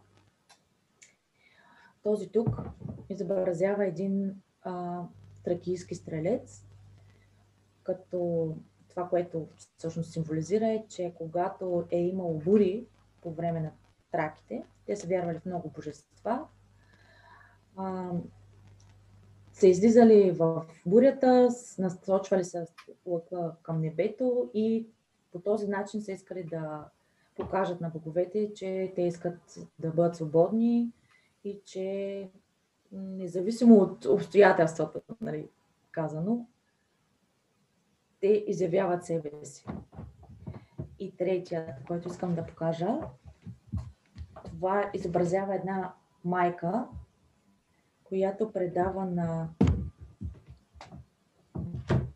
Този 2.03 2.29
тук 2.29 2.63
изобразява 3.09 3.87
един 3.87 4.43
а, 4.63 5.03
тракийски 5.45 5.95
стрелец, 5.95 6.65
като 7.83 8.55
това, 8.91 9.09
което 9.09 9.47
всъщност 9.79 10.13
символизира 10.13 10.67
е, 10.67 10.85
че 10.89 11.15
когато 11.19 11.87
е 11.91 11.99
имало 11.99 12.39
бури 12.39 12.87
по 13.23 13.33
време 13.33 13.61
на 13.61 13.71
траките, 14.13 14.65
те 14.87 14.97
са 14.97 15.07
вярвали 15.07 15.39
в 15.39 15.47
много 15.47 15.69
божества, 15.69 16.47
а, 17.77 18.11
са 19.53 19.67
излизали 19.67 20.31
в 20.31 20.67
бурята, 20.87 21.49
насочвали 21.79 22.45
се 22.45 22.67
лъка 23.07 23.57
към 23.63 23.81
небето 23.81 24.51
и 24.55 24.87
по 25.33 25.41
този 25.41 25.69
начин 25.69 26.03
са 26.03 26.13
искали 26.13 26.45
да 26.45 26.85
покажат 27.37 27.81
на 27.81 27.89
боговете, 27.89 28.55
че 28.55 28.93
те 28.95 29.03
искат 29.03 29.59
да 29.79 29.91
бъдат 29.91 30.17
свободни 30.17 30.93
и 31.45 31.61
че 31.65 32.29
независимо 32.93 33.77
от 33.77 34.05
обстоятелствата, 34.05 35.01
нали, 35.21 35.49
казано, 35.91 36.47
те 38.21 38.45
изявяват 38.47 39.05
себе 39.05 39.31
си. 39.45 39.67
И 40.99 41.17
третият, 41.17 41.85
който 41.87 42.09
искам 42.09 42.35
да 42.35 42.47
покажа, 42.47 42.99
това 44.45 44.91
изобразява 44.95 45.55
една 45.55 45.95
майка, 46.25 46.87
която 48.05 48.53
предава 48.53 49.05
на 49.07 49.49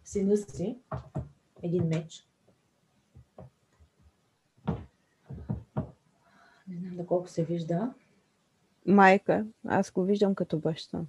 сина 0.05 0.37
си 0.37 0.79
един 1.63 1.89
меч. 1.89 2.29
Не 6.69 6.77
знам 6.79 6.97
доколко 6.97 7.29
се 7.29 7.45
вижда. 7.45 7.95
Майка, 8.87 9.47
аз 9.69 9.91
го 9.91 10.03
виждам 10.03 10.35
като 10.35 10.59
баща. 10.59 11.01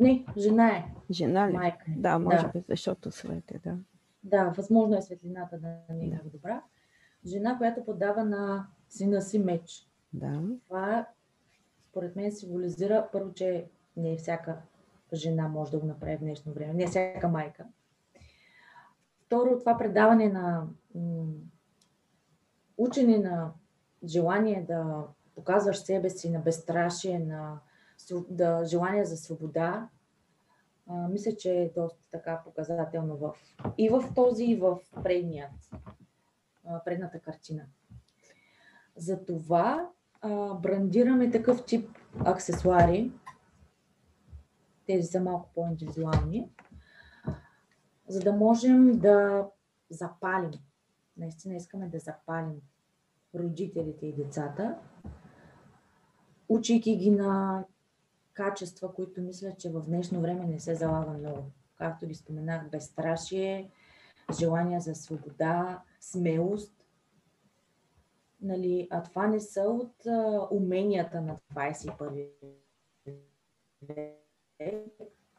Не, 0.00 0.26
жена 0.36 0.68
е. 0.76 0.84
Жена 1.10 1.48
ли? 1.48 1.52
Майка. 1.52 1.84
е. 1.88 1.94
Да, 1.96 2.18
може 2.18 2.36
Да. 2.46 2.48
би, 2.54 2.64
защото 2.68 3.10
свет 3.10 3.50
е, 3.50 3.58
да. 3.58 3.76
Да, 4.24 4.52
възможно 4.56 4.96
е 4.96 5.02
светлината 5.02 5.58
да 5.58 5.94
не 5.94 6.04
е 6.04 6.06
много 6.06 6.30
добра. 6.30 6.62
Жена, 7.26 7.58
която 7.58 7.84
подава 7.84 8.24
на 8.24 8.66
сина 8.88 9.22
си 9.22 9.38
меч. 9.38 9.88
Да. 10.12 10.42
Това, 10.64 11.06
според 11.90 12.16
мен, 12.16 12.32
символизира 12.32 13.08
първо, 13.12 13.32
че 13.34 13.66
не 13.96 14.16
всяка 14.16 14.56
жена 15.12 15.48
може 15.48 15.70
да 15.70 15.78
го 15.78 15.86
направи 15.86 16.16
в 16.16 16.20
днешно 16.20 16.52
време, 16.52 16.74
не 16.74 16.86
всяка 16.86 17.28
майка. 17.28 17.64
Второ, 19.26 19.58
това 19.58 19.78
предаване 19.78 20.28
на 20.28 20.66
м, 20.94 21.24
учене 22.78 23.18
на 23.18 23.52
желание 24.04 24.64
да 24.68 25.06
показваш 25.34 25.78
себе 25.78 26.10
си, 26.10 26.30
на 26.30 26.38
безстрашие, 26.38 27.18
на 27.18 27.60
да, 28.28 28.64
желание 28.64 29.04
за 29.04 29.16
свобода, 29.16 29.88
мисля, 30.90 31.36
че 31.36 31.50
е 31.50 31.72
доста 31.76 32.02
така 32.10 32.42
показателно 32.44 33.16
в, 33.16 33.34
и 33.78 33.88
в 33.88 34.12
този, 34.14 34.44
и 34.44 34.56
в 34.56 34.78
предният, 35.02 35.70
предната 36.84 37.20
картина. 37.20 37.66
Затова 38.96 39.90
брандираме 40.60 41.30
такъв 41.30 41.64
тип 41.64 41.90
аксесуари. 42.24 43.12
Тези 44.86 45.06
са 45.06 45.20
малко 45.20 45.50
по-индивидуални, 45.54 46.50
за 48.08 48.20
да 48.20 48.32
можем 48.32 48.98
да 48.98 49.46
запалим. 49.90 50.50
Наистина 51.16 51.54
искаме 51.54 51.88
да 51.88 51.98
запалим 51.98 52.60
родителите 53.34 54.06
и 54.06 54.14
децата, 54.14 54.78
учейки 56.48 56.96
ги 56.96 57.10
на 57.10 57.64
качества, 58.34 58.94
които 58.94 59.20
мисля, 59.20 59.52
че 59.58 59.70
в 59.70 59.80
днешно 59.80 60.20
време 60.20 60.46
не 60.46 60.60
се 60.60 60.74
залага 60.74 61.10
много. 61.10 61.44
Както 61.76 62.06
ги 62.06 62.14
споменах, 62.14 62.70
безстрашие, 62.70 63.70
желание 64.38 64.80
за 64.80 64.94
свобода, 64.94 65.82
смелост. 66.00 66.72
Нали, 68.40 68.88
а 68.90 69.02
това 69.02 69.26
не 69.26 69.40
са 69.40 69.60
от 69.60 70.06
а, 70.06 70.48
уменията 70.50 71.20
на 71.20 71.36
21 71.54 72.28
век, 73.82 74.20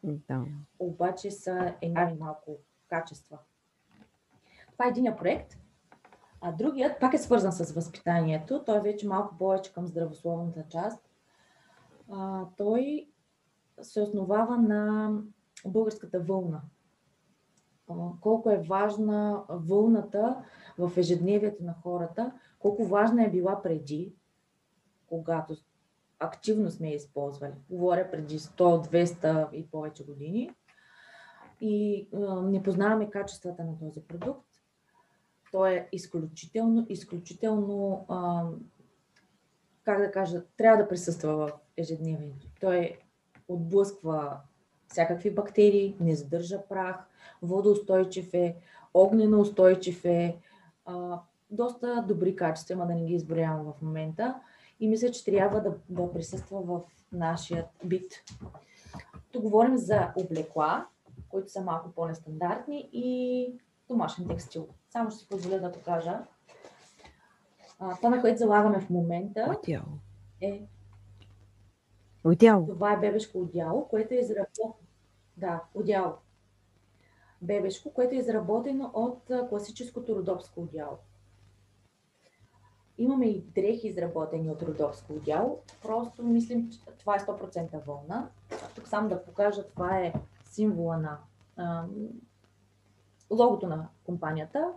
Да. 0.03 0.45
обаче 0.79 1.31
са 1.31 1.75
едни 1.81 2.13
малко 2.19 2.57
качества. 2.87 3.37
Това 4.71 4.85
е 4.85 4.89
един 4.89 5.15
проект. 5.17 5.57
А 6.41 6.51
другият 6.51 6.99
пак 6.99 7.13
е 7.13 7.17
свързан 7.17 7.51
с 7.51 7.71
възпитанието. 7.71 8.63
Той 8.65 8.77
е 8.77 8.81
вече 8.81 9.07
малко 9.07 9.37
повече 9.37 9.73
към 9.73 9.87
здравословната 9.87 10.63
част. 10.69 11.09
А, 12.11 12.45
той 12.57 13.09
се 13.81 14.01
основава 14.01 14.57
на 14.57 15.11
българската 15.67 16.19
вълна. 16.19 16.61
А, 17.89 17.93
колко 18.21 18.49
е 18.49 18.63
важна 18.69 19.43
вълната 19.49 20.43
в 20.77 20.91
ежедневието 20.97 21.63
на 21.63 21.73
хората, 21.73 22.31
колко 22.59 22.85
важна 22.85 23.25
е 23.25 23.31
била 23.31 23.61
преди, 23.61 24.13
когато 25.07 25.55
активно 26.19 26.71
сме 26.71 26.89
я 26.89 26.95
използвали. 26.95 27.53
Говоря 27.69 28.11
преди 28.11 28.39
100, 28.39 29.05
200 29.05 29.51
и 29.51 29.67
повече 29.67 30.05
години. 30.05 30.51
И 31.61 32.07
а, 32.13 32.41
не 32.41 32.63
познаваме 32.63 33.09
качествата 33.09 33.63
на 33.63 33.79
този 33.79 34.01
продукт. 34.01 34.45
Той 35.51 35.71
е 35.71 35.89
изключително, 35.91 36.85
изключително, 36.89 38.05
а, 38.09 38.49
как 39.85 39.99
да 39.99 40.11
кажа, 40.11 40.43
трябва 40.57 40.83
да 40.83 40.89
присъства 40.89 41.35
в 41.35 41.51
ежедневието. 41.77 42.47
Той 42.59 42.97
отблъсква 43.47 44.37
всякакви 44.87 45.31
бактерии, 45.31 45.95
не 45.99 46.15
задържа 46.15 46.67
прах, 46.69 46.95
водоустойчив 47.41 48.33
е, 48.33 48.55
огнено 48.93 49.41
устойчив 49.41 50.05
е, 50.05 50.37
а, 50.85 51.19
доста 51.51 52.05
добри 52.07 52.35
качества, 52.35 52.73
има 52.73 52.85
да 52.85 52.95
не 52.95 53.05
ги 53.05 53.13
изброявам 53.13 53.65
в 53.65 53.81
момента. 53.81 54.41
И 54.79 54.87
мисля, 54.87 55.11
че 55.11 55.25
трябва 55.25 55.61
да, 55.61 55.73
да 55.89 56.13
присъства 56.13 56.61
в 56.61 56.81
нашия 57.11 57.65
бит. 57.83 58.23
Тук 59.31 59.41
говорим 59.41 59.77
за 59.77 60.11
облекла, 60.15 60.85
които 61.29 61.51
са 61.51 61.61
малко 61.61 61.91
по-нестандартни 61.91 62.89
и 62.93 63.47
домашен 63.87 64.27
текстил. 64.27 64.67
Само 64.89 65.11
ще 65.11 65.19
си 65.19 65.27
позволя 65.29 65.59
да 65.59 65.71
покажа. 65.71 66.19
А, 67.79 67.95
това, 67.95 68.09
на 68.09 68.21
което 68.21 68.37
залагаме 68.37 68.79
в 68.79 68.89
момента 68.89 69.55
Одяло. 69.59 69.85
е 70.41 70.61
Одяло. 72.23 72.67
това 72.67 72.93
е 72.93 72.99
бебешко 72.99 73.37
одяло, 73.39 73.87
което 73.87 74.13
е 74.13 74.17
изработено. 74.17 74.73
Да, 75.37 75.63
одяло. 75.73 76.13
Бебешко, 77.41 77.93
което 77.93 78.15
е 78.15 78.17
изработено 78.17 78.91
от 78.93 79.31
а, 79.31 79.49
класическото 79.49 80.15
родопско 80.15 80.61
одяло. 80.61 80.97
Имаме 82.97 83.25
и 83.25 83.41
дрехи 83.41 83.87
изработени 83.87 84.49
от 84.49 84.61
родопско 84.61 85.13
одяло. 85.13 85.59
Просто 85.81 86.23
мислим, 86.23 86.69
че 86.71 86.79
това 86.99 87.15
е 87.15 87.19
100% 87.19 87.85
вълна. 87.85 88.29
Тук 88.75 88.87
само 88.87 89.09
да 89.09 89.23
покажа, 89.23 89.63
това 89.63 89.99
е 89.99 90.13
символа 90.45 90.97
на 90.97 91.17
ам, 91.57 91.91
логото 93.31 93.67
на 93.67 93.87
компанията. 94.05 94.71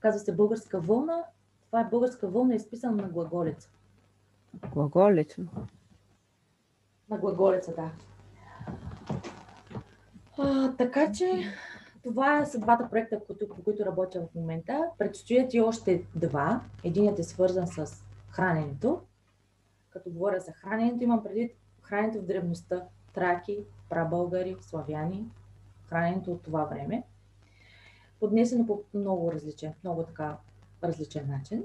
Казва 0.00 0.20
се 0.20 0.36
българска 0.36 0.80
вълна. 0.80 1.24
Това 1.70 1.80
е 1.80 1.90
българска 1.90 2.28
вълна, 2.28 2.54
изписана 2.54 3.02
на 3.02 3.08
глаголица. 3.08 3.70
Глаголица. 4.72 5.42
На 7.10 7.18
глаголица, 7.18 7.74
да. 7.74 7.90
А, 10.38 10.76
така 10.76 11.12
че 11.12 11.42
това 12.02 12.44
са 12.44 12.58
двата 12.58 12.88
проекта, 12.90 13.20
които, 13.26 13.48
по 13.48 13.62
които 13.62 13.84
работя 13.84 14.20
в 14.20 14.34
момента. 14.34 14.84
Предстоят 14.98 15.54
и 15.54 15.60
още 15.60 16.04
два. 16.14 16.60
Единият 16.84 17.18
е 17.18 17.22
свързан 17.22 17.66
с 17.66 18.04
храненето. 18.28 19.00
Като 19.90 20.10
говоря 20.10 20.40
за 20.40 20.52
храненето, 20.52 21.04
имам 21.04 21.22
предвид 21.22 21.56
храненето 21.82 22.18
в 22.18 22.26
древността. 22.26 22.84
Траки, 23.14 23.58
прабългари, 23.88 24.56
славяни. 24.60 25.30
Храненето 25.88 26.32
от 26.32 26.42
това 26.42 26.64
време. 26.64 27.02
Поднесено 28.20 28.66
по 28.66 28.82
много 28.94 29.32
различен, 29.32 29.72
много 29.84 30.02
така 30.02 30.36
различен 30.84 31.28
начин. 31.28 31.64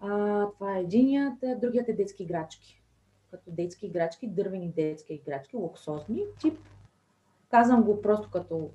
А, 0.00 0.46
това 0.50 0.76
е 0.76 0.80
единият, 0.80 1.34
другият 1.60 1.88
е 1.88 1.92
детски 1.92 2.22
играчки. 2.22 2.82
Като 3.30 3.50
детски 3.50 3.86
играчки, 3.86 4.28
дървени 4.28 4.72
детски 4.72 5.14
играчки, 5.14 5.56
луксозни, 5.56 6.22
тип. 6.40 6.58
Казвам 7.50 7.82
го 7.82 8.02
просто 8.02 8.30
като, 8.30 8.70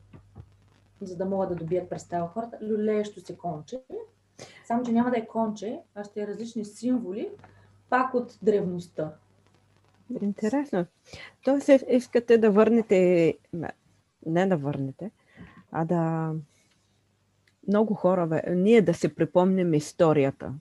за 1.01 1.17
да 1.17 1.25
могат 1.25 1.49
да 1.49 1.55
добият 1.55 1.89
представа 1.89 2.27
хората, 2.27 2.57
люлеещо 2.61 3.21
се 3.21 3.37
конче. 3.37 3.81
Само, 4.65 4.83
че 4.83 4.91
няма 4.91 5.11
да 5.11 5.17
е 5.17 5.27
конче, 5.27 5.81
а 5.95 6.03
ще 6.03 6.21
е 6.21 6.27
различни 6.27 6.65
символи, 6.65 7.29
пак 7.89 8.13
от 8.13 8.39
древността. 8.41 9.13
Интересно. 10.21 10.85
Тоест, 11.43 11.69
е- 11.69 11.85
искате 11.89 12.37
да 12.37 12.51
върнете, 12.51 13.37
не 14.25 14.47
да 14.47 14.57
върнете, 14.57 15.11
а 15.71 15.85
да 15.85 16.33
много 17.71 17.93
хора, 17.93 18.27
бе, 18.27 18.41
ние 18.55 18.81
да 18.81 18.93
се 18.93 19.15
припомним 19.15 19.73
историята. 19.73 20.53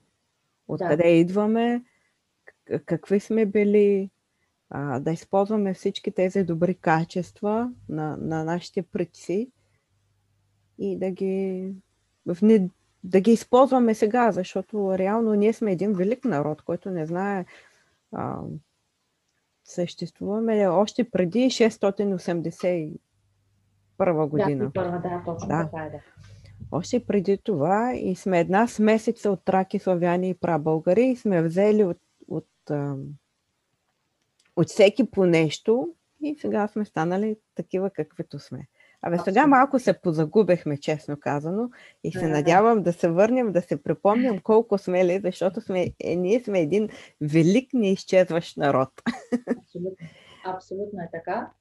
Откъде 0.67 1.07
идваме, 1.09 1.83
к- 2.69 2.85
какви 2.85 3.19
сме 3.19 3.45
били, 3.45 4.09
а, 4.69 4.99
да 4.99 5.11
използваме 5.11 5.73
всички 5.73 6.11
тези 6.11 6.43
добри 6.43 6.75
качества 6.75 7.71
на, 7.89 8.17
на 8.17 8.43
нашите 8.43 8.81
предци 8.81 9.51
и 10.79 10.97
да 10.99 11.11
ги, 11.11 11.73
вне- 12.27 12.69
да 13.03 13.19
ги 13.19 13.31
използваме 13.31 13.93
сега, 13.93 14.31
защото 14.31 14.97
реално 14.97 15.33
ние 15.33 15.53
сме 15.53 15.71
един 15.71 15.93
велик 15.93 16.25
народ, 16.25 16.61
който 16.61 16.91
не 16.91 17.05
знае 17.05 17.45
а, 18.11 18.41
съществуваме 19.65 20.67
още 20.67 21.09
преди 21.09 21.39
681 21.39 22.97
година. 24.27 24.65
Да, 24.65 24.71
първа, 24.73 24.99
да, 25.03 25.23
точно 25.25 25.47
Да. 25.47 25.69
така 25.71 25.85
е, 25.85 25.89
да. 25.89 25.99
Още 26.71 27.05
преди 27.05 27.37
това 27.37 27.93
и 27.95 28.15
сме 28.15 28.39
една 28.39 28.67
смесица 28.67 29.31
от 29.31 29.45
траки, 29.45 29.79
славяни 29.79 30.29
и 30.29 30.33
прабългари 30.33 31.05
и 31.05 31.15
сме 31.15 31.43
взели 31.43 31.83
от, 31.83 31.97
от, 32.27 32.47
от 34.55 34.67
всеки 34.67 35.11
по 35.11 35.25
нещо 35.25 35.93
и 36.23 36.35
сега 36.41 36.67
сме 36.67 36.85
станали 36.85 37.35
такива 37.55 37.89
каквито 37.89 38.39
сме. 38.39 38.67
Абе 39.01 39.17
сега 39.17 39.47
малко 39.47 39.79
се 39.79 40.01
позагубехме, 40.01 40.77
честно 40.77 41.19
казано, 41.19 41.69
и 42.03 42.11
се 42.11 42.27
надявам 42.27 42.83
да 42.83 42.93
се 42.93 43.09
върнем, 43.09 43.51
да 43.51 43.61
се 43.61 43.83
припомним 43.83 44.39
колко 44.43 44.77
сме 44.77 45.05
ли, 45.05 45.21
защото 45.23 45.61
сме, 45.61 45.87
е, 45.99 46.15
ние 46.15 46.43
сме 46.43 46.59
един 46.59 46.89
велик 47.21 47.73
неизчезващ 47.73 48.57
народ. 48.57 48.89
Абсолютно. 49.57 50.07
Абсолютно 50.45 50.99
е 50.99 51.09
така. 51.11 51.51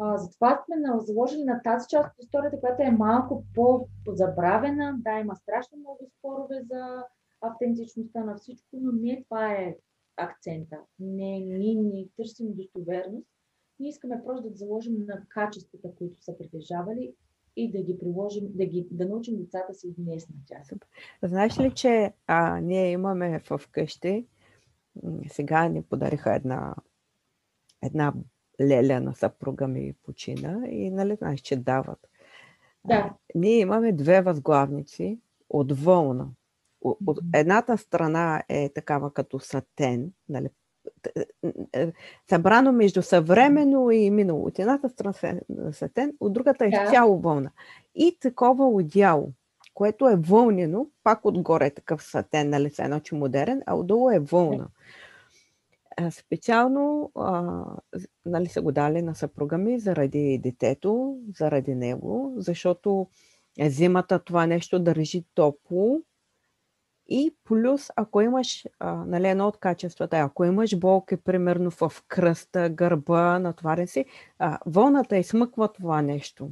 А, 0.00 0.16
затова 0.16 0.64
сме 0.64 0.76
заложили 0.98 1.44
на 1.44 1.62
тази 1.62 1.86
част 1.88 2.08
от 2.08 2.24
историята, 2.24 2.60
която 2.60 2.82
е 2.82 2.90
малко 2.90 3.44
по-забравена. 3.54 4.96
Да, 4.98 5.18
има 5.18 5.36
страшно 5.36 5.78
много 5.78 6.10
спорове 6.18 6.62
за 6.70 7.04
автентичността 7.40 8.24
на 8.24 8.36
всичко, 8.36 8.68
но 8.72 8.92
не 8.92 9.24
това 9.24 9.52
е 9.52 9.76
акцента. 10.16 10.76
Не, 10.98 11.40
ние 11.40 11.82
не 11.82 12.06
търсим 12.16 12.54
достоверност. 12.54 13.26
Ние 13.80 13.88
искаме 13.88 14.22
просто 14.24 14.48
да 14.48 14.56
заложим 14.56 15.06
на 15.06 15.22
качествата, 15.28 15.88
които 15.98 16.22
са 16.22 16.38
притежавали 16.38 17.14
и 17.56 17.72
да 17.72 17.82
ги 17.82 17.98
приложим, 17.98 18.44
да, 18.54 18.66
ги, 18.66 18.88
да 18.90 19.06
научим 19.08 19.36
децата 19.36 19.74
си 19.74 19.94
днес 19.98 20.28
на 20.28 20.36
тях. 20.46 20.78
Знаеш 21.22 21.58
ли, 21.58 21.74
че 21.74 22.12
а, 22.26 22.60
ние 22.60 22.92
имаме 22.92 23.40
в 23.50 23.60
къщи, 23.70 24.26
сега 25.28 25.68
ни 25.68 25.82
подариха 25.82 26.34
една, 26.34 26.74
една 27.82 28.12
леля 28.60 29.12
съпруга 29.14 29.68
ми 29.68 29.94
почина 30.04 30.68
и 30.68 30.90
нали 30.90 31.14
знаеш, 31.14 31.40
че 31.40 31.56
дават. 31.56 31.98
Да, 32.84 33.14
Ние 33.34 33.58
имаме 33.58 33.92
две 33.92 34.22
възглавници 34.22 35.18
от 35.50 35.72
вълна. 35.72 36.26
От 36.80 37.18
едната 37.34 37.78
страна 37.78 38.42
е 38.48 38.68
такава 38.68 39.12
като 39.12 39.38
сатен, 39.38 40.12
нали, 40.28 40.48
т- 41.02 41.24
е, 41.72 41.92
събрано 42.30 42.72
между 42.72 43.02
съвременно 43.02 43.90
и 43.90 44.10
минало. 44.10 44.46
От 44.46 44.58
едната 44.58 44.88
страна 44.88 45.12
сатен, 45.72 46.12
от 46.20 46.32
другата 46.32 46.64
е 46.64 46.70
Да. 46.70 46.82
изцяло 46.82 47.20
вълна. 47.20 47.50
И 47.94 48.18
такова 48.20 48.68
одяло, 48.68 49.32
което 49.74 50.08
е 50.08 50.16
вълнено, 50.16 50.86
пак 51.04 51.24
отгоре 51.24 51.66
е 51.66 51.74
такъв 51.74 52.02
сатен, 52.02 52.50
нали, 52.50 52.70
едно, 52.78 53.00
че 53.00 53.14
модерен, 53.14 53.62
а 53.66 53.74
отдолу 53.74 54.10
е 54.10 54.18
вълна. 54.18 54.66
А, 56.00 56.10
Специално 56.10 57.12
а, 57.14 57.62
нали, 58.26 58.46
са 58.46 58.62
го 58.62 58.72
дали 58.72 59.02
на 59.02 59.14
съпруга 59.14 59.58
ми 59.58 59.80
заради 59.80 60.40
детето, 60.42 61.18
заради 61.38 61.74
него, 61.74 62.34
защото 62.36 63.06
е 63.58 63.70
зимата 63.70 64.18
това 64.18 64.46
нещо 64.46 64.78
държи 64.78 65.24
топло. 65.34 66.00
И 67.10 67.34
плюс, 67.44 67.90
ако 67.96 68.20
имаш, 68.20 68.66
а, 68.78 68.92
нали, 68.92 69.28
едно 69.28 69.48
от 69.48 69.56
качествата, 69.56 70.16
е, 70.16 70.20
ако 70.20 70.44
имаш 70.44 70.78
болки, 70.78 71.16
примерно 71.16 71.70
в 71.70 71.92
кръста, 72.08 72.68
гърба, 72.70 73.38
натварен 73.38 73.86
си, 73.86 74.04
а, 74.38 74.58
вълната 74.66 75.16
измъква 75.16 75.72
това 75.72 76.02
нещо. 76.02 76.50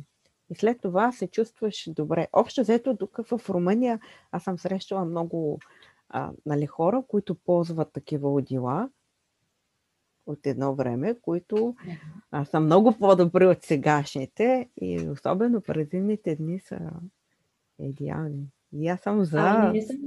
И 0.50 0.54
след 0.54 0.80
това 0.80 1.12
се 1.12 1.26
чувстваш 1.26 1.88
добре. 1.90 2.26
Общо 2.32 2.61
взето, 2.61 2.96
тук 2.96 3.20
в 3.26 3.50
Румъния 3.50 4.00
аз 4.32 4.42
съм 4.42 4.59
срещала 4.59 5.04
много 5.04 5.59
а, 6.09 6.30
нали, 6.46 6.66
хора, 6.66 7.02
които 7.09 7.35
ползват 7.35 7.92
такива 7.92 8.32
одила 8.32 8.88
от 10.26 10.46
едно 10.46 10.74
време, 10.74 11.14
които 11.22 11.74
а, 12.30 12.44
са 12.44 12.60
много 12.60 12.98
по-добри 12.98 13.46
от 13.46 13.62
сегашните 13.62 14.68
и 14.80 15.08
особено 15.08 15.60
през 15.60 15.88
зимните 15.88 16.36
дни 16.36 16.60
са 16.60 16.78
идеални. 17.78 18.46
И 18.72 18.88
аз 18.88 19.00
съм 19.00 19.24
за, 19.24 19.40
ами 19.40 19.78
не 19.78 19.86
съм 19.86 19.98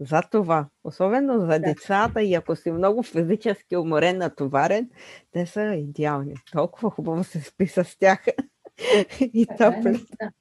за 0.00 0.22
това. 0.30 0.68
Особено 0.84 1.40
за 1.40 1.58
децата 1.58 2.22
и 2.22 2.34
ако 2.34 2.56
си 2.56 2.70
много 2.70 3.02
физически 3.02 3.76
уморен, 3.76 4.18
натоварен, 4.18 4.90
те 5.32 5.46
са 5.46 5.62
идеални. 5.62 6.34
Толкова 6.52 6.90
хубаво 6.90 7.24
се 7.24 7.40
спи 7.40 7.66
с 7.66 7.98
тях. 7.98 8.26
и 9.20 9.46
е, 9.60 9.64
наистина. 9.84 10.32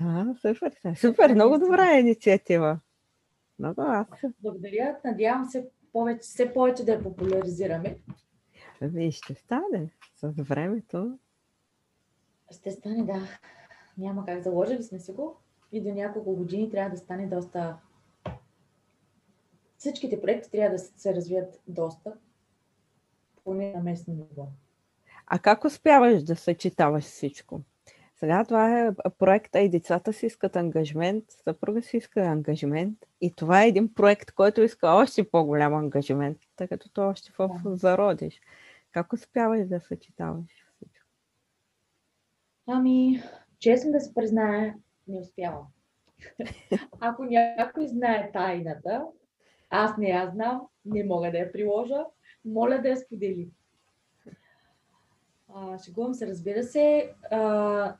Да, 0.00 0.34
супер. 0.40 0.72
Супер, 0.96 1.34
много 1.34 1.58
добра 1.58 1.98
инициатива. 1.98 2.78
Много 3.58 3.82
аз. 3.82 4.06
Благодаря. 4.42 4.96
Надявам 5.04 5.44
се 5.44 5.68
повече, 5.92 6.20
все 6.20 6.52
повече 6.52 6.84
да 6.84 6.92
я 6.92 7.02
популяризираме. 7.02 7.98
Ами 8.80 9.12
ще 9.12 9.34
стане 9.34 9.90
с 10.14 10.32
времето. 10.36 11.18
Ще 12.50 12.70
стане, 12.70 13.04
да. 13.04 13.28
Няма 13.98 14.26
как. 14.26 14.42
Заложили 14.42 14.82
сме 14.82 14.98
си 14.98 15.12
го 15.12 15.36
и 15.72 15.82
до 15.82 15.94
няколко 15.94 16.36
години 16.36 16.70
трябва 16.70 16.90
да 16.90 16.96
стане 16.96 17.26
доста... 17.26 17.76
Всичките 19.76 20.20
проекти 20.20 20.50
трябва 20.50 20.70
да 20.70 20.78
се 20.78 21.14
развият 21.14 21.60
доста, 21.68 22.14
поне 23.44 23.72
на 23.72 23.82
местно 23.82 24.14
ниво. 24.14 24.48
А 25.26 25.38
как 25.38 25.64
успяваш 25.64 26.22
да 26.22 26.36
съчетаваш 26.36 27.04
всичко? 27.04 27.60
Сега 28.18 28.44
това 28.44 28.80
е 28.80 28.90
проекта 29.18 29.60
и 29.60 29.68
децата 29.68 30.12
си 30.12 30.26
искат 30.26 30.56
ангажмент, 30.56 31.24
съпруга 31.28 31.82
си 31.82 31.96
иска 31.96 32.20
ангажмент 32.20 32.98
и 33.20 33.34
това 33.34 33.64
е 33.64 33.68
един 33.68 33.94
проект, 33.94 34.32
който 34.32 34.62
иска 34.62 34.88
още 34.88 35.30
по-голям 35.30 35.74
ангажмент, 35.74 36.38
тъй 36.56 36.68
като 36.68 36.88
то 36.88 37.08
още 37.08 37.32
в 37.38 37.60
зародиш. 37.64 38.40
Как 38.92 39.12
успяваш 39.12 39.66
да 39.66 39.80
съчетаваш 39.80 40.66
всичко? 40.76 41.06
Ами, 42.66 43.22
честно 43.58 43.92
да 43.92 44.00
се 44.00 44.14
призная, 44.14 44.74
не 45.08 45.20
успявам. 45.20 45.66
Ако 47.00 47.24
някой 47.24 47.86
знае 47.88 48.30
тайната, 48.32 49.04
аз 49.70 49.96
не 49.96 50.08
я 50.08 50.30
знам, 50.30 50.60
не 50.84 51.04
мога 51.04 51.30
да 51.30 51.38
я 51.38 51.52
приложа, 51.52 52.04
моля 52.44 52.78
да 52.78 52.88
я 52.88 52.96
сподели. 52.96 53.48
А, 55.54 55.78
шегувам 55.78 56.14
се, 56.14 56.26
разбира 56.26 56.62
се. 56.62 57.14
А, 57.30 57.96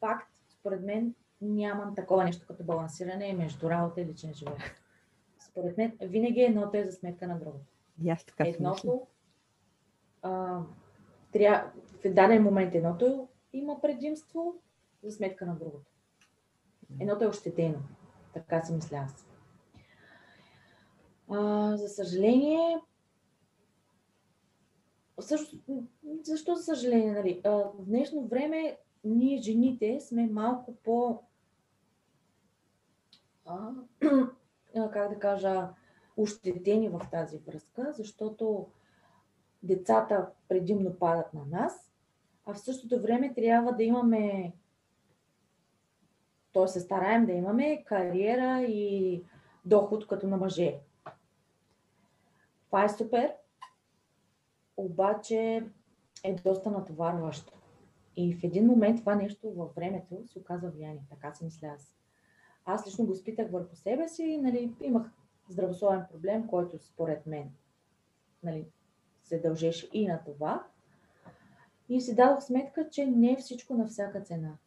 факт, 0.00 0.32
според 0.48 0.82
мен, 0.82 1.14
нямам 1.40 1.94
такова 1.94 2.24
нещо 2.24 2.46
като 2.46 2.64
балансиране 2.64 3.32
между 3.32 3.70
работа 3.70 4.00
и 4.00 4.06
личен 4.06 4.34
живот. 4.34 4.58
Според 5.40 5.78
мен, 5.78 5.98
винаги 6.00 6.40
едното 6.40 6.76
е 6.76 6.84
за 6.84 6.92
сметка 6.92 7.26
на 7.26 7.38
другото. 7.38 7.64
едното, 8.48 9.06
а, 10.22 10.60
тря... 11.32 11.72
в 12.04 12.12
даден 12.12 12.42
момент 12.42 12.74
едното 12.74 13.28
има 13.52 13.80
предимство 13.80 14.54
за 15.02 15.12
сметка 15.12 15.46
на 15.46 15.54
другото. 15.54 15.90
Едното 17.00 17.24
е 17.24 17.28
ощетено. 17.28 17.78
Така 18.34 18.62
си 18.62 18.72
мисля 18.72 18.96
аз. 18.96 19.26
А, 21.30 21.76
за 21.76 21.88
съжаление, 21.88 22.80
също, 25.20 25.56
защо 26.22 26.54
за 26.54 26.62
съжаление, 26.62 27.12
нали? 27.12 27.40
А, 27.44 27.50
в 27.50 27.84
днешно 27.86 28.26
време 28.26 28.78
ние 29.04 29.40
жените 29.40 30.00
сме 30.00 30.26
малко 30.26 30.76
по 30.84 31.22
а, 33.46 34.90
как 34.90 35.14
да 35.14 35.18
кажа, 35.18 35.68
ощетени 36.16 36.88
в 36.88 37.00
тази 37.10 37.38
връзка, 37.38 37.92
защото 37.92 38.66
децата 39.62 40.30
предимно 40.48 40.94
падат 40.94 41.34
на 41.34 41.44
нас, 41.46 41.92
а 42.46 42.54
в 42.54 42.60
същото 42.60 43.02
време 43.02 43.34
трябва 43.34 43.72
да 43.72 43.82
имаме, 43.82 44.52
т.е. 46.52 46.68
се 46.68 46.80
стараем 46.80 47.26
да 47.26 47.32
имаме 47.32 47.84
кариера 47.84 48.62
и 48.62 49.24
доход 49.64 50.06
като 50.06 50.26
на 50.26 50.36
мъже. 50.36 50.78
Това 52.66 52.84
е 52.84 52.88
супер, 52.88 53.32
обаче 54.76 55.64
е 56.24 56.34
доста 56.34 56.70
натоварващо. 56.70 57.57
И 58.20 58.34
в 58.34 58.44
един 58.44 58.66
момент 58.66 59.00
това 59.00 59.14
нещо 59.14 59.50
във 59.50 59.74
времето 59.74 60.26
се 60.26 60.38
оказа 60.38 60.70
влияние. 60.70 61.06
Така 61.10 61.34
си 61.34 61.44
мисля 61.44 61.68
аз. 61.68 61.96
Аз 62.64 62.86
лично 62.86 63.06
го 63.06 63.12
изпитах 63.12 63.50
върху 63.50 63.76
себе 63.76 64.08
си. 64.08 64.38
Нали, 64.42 64.74
имах 64.80 65.10
здравословен 65.48 66.04
проблем, 66.10 66.46
който 66.46 66.78
според 66.78 67.26
мен 67.26 67.50
нали, 68.42 68.66
се 69.22 69.38
дължеше 69.38 69.88
и 69.92 70.06
на 70.06 70.24
това. 70.24 70.66
И 71.88 72.00
си 72.00 72.14
дадох 72.14 72.42
сметка, 72.42 72.88
че 72.90 73.06
не 73.06 73.32
е 73.32 73.36
всичко 73.36 73.74
на 73.74 73.86
всяка 73.86 74.20
цена. 74.20 74.58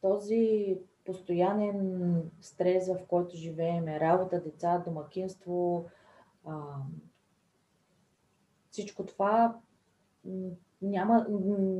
Този 0.00 0.78
постоянен 1.04 2.22
стрес, 2.40 2.88
в 2.88 2.98
който 3.08 3.36
живеем, 3.36 3.88
работа, 3.88 4.42
деца, 4.42 4.78
домакинство, 4.78 5.86
всичко 8.70 9.06
това 9.06 9.60
няма, 10.82 11.26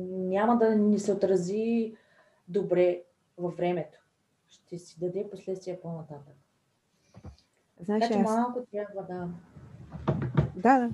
няма 0.09 0.57
да 0.57 0.75
ни 0.75 0.99
се 0.99 1.13
отрази 1.13 1.95
добре 2.47 3.01
във 3.37 3.57
времето. 3.57 3.99
Ще 4.47 4.77
си 4.77 4.99
даде 4.99 5.29
последствия 5.31 5.81
по-нататък. 5.81 6.35
Значи, 7.79 8.01
така 8.01 8.13
че 8.13 8.19
аз... 8.19 8.35
малко 8.35 8.65
трябва 8.71 9.03
да... 9.03 9.29
Да, 10.55 10.79
да. 10.79 10.91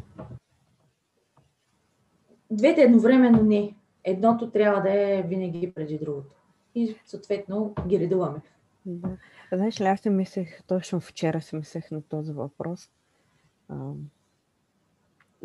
Двете 2.52 2.82
едновременно 2.82 3.44
не. 3.44 3.76
Едното 4.04 4.52
трябва 4.52 4.82
да 4.82 4.94
е 4.94 5.24
винаги 5.24 5.74
преди 5.74 5.98
другото. 5.98 6.36
И 6.76 6.96
съответно 7.06 7.76
ги 7.88 8.00
редуваме. 8.00 8.42
Да. 8.86 9.18
Знаеш 9.54 9.82
ли, 9.82 9.86
аз 9.86 10.00
си 10.00 10.10
мислех, 10.10 10.64
точно 10.64 11.00
вчера 11.00 11.42
си 11.42 11.56
мислех 11.56 11.92
на 11.92 12.02
този 12.02 12.34
въпрос 12.34 12.90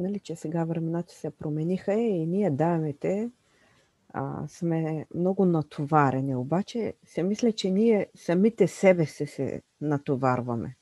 нали, 0.01 0.21
че 0.21 0.37
сега 0.37 0.65
времената 0.65 1.15
се 1.15 1.31
промениха 1.31 1.93
и 1.93 2.27
ние 2.27 2.51
дамите 2.51 3.31
а, 4.13 4.49
сме 4.49 5.07
много 5.15 5.45
натоварени. 5.45 6.37
Обаче 6.37 6.95
се 7.05 7.23
мисля, 7.23 7.53
че 7.53 7.71
ние 7.71 8.07
самите 8.15 8.67
себе 8.67 9.07
си 9.07 9.27
се 9.27 9.63
натоварваме. 9.81 10.77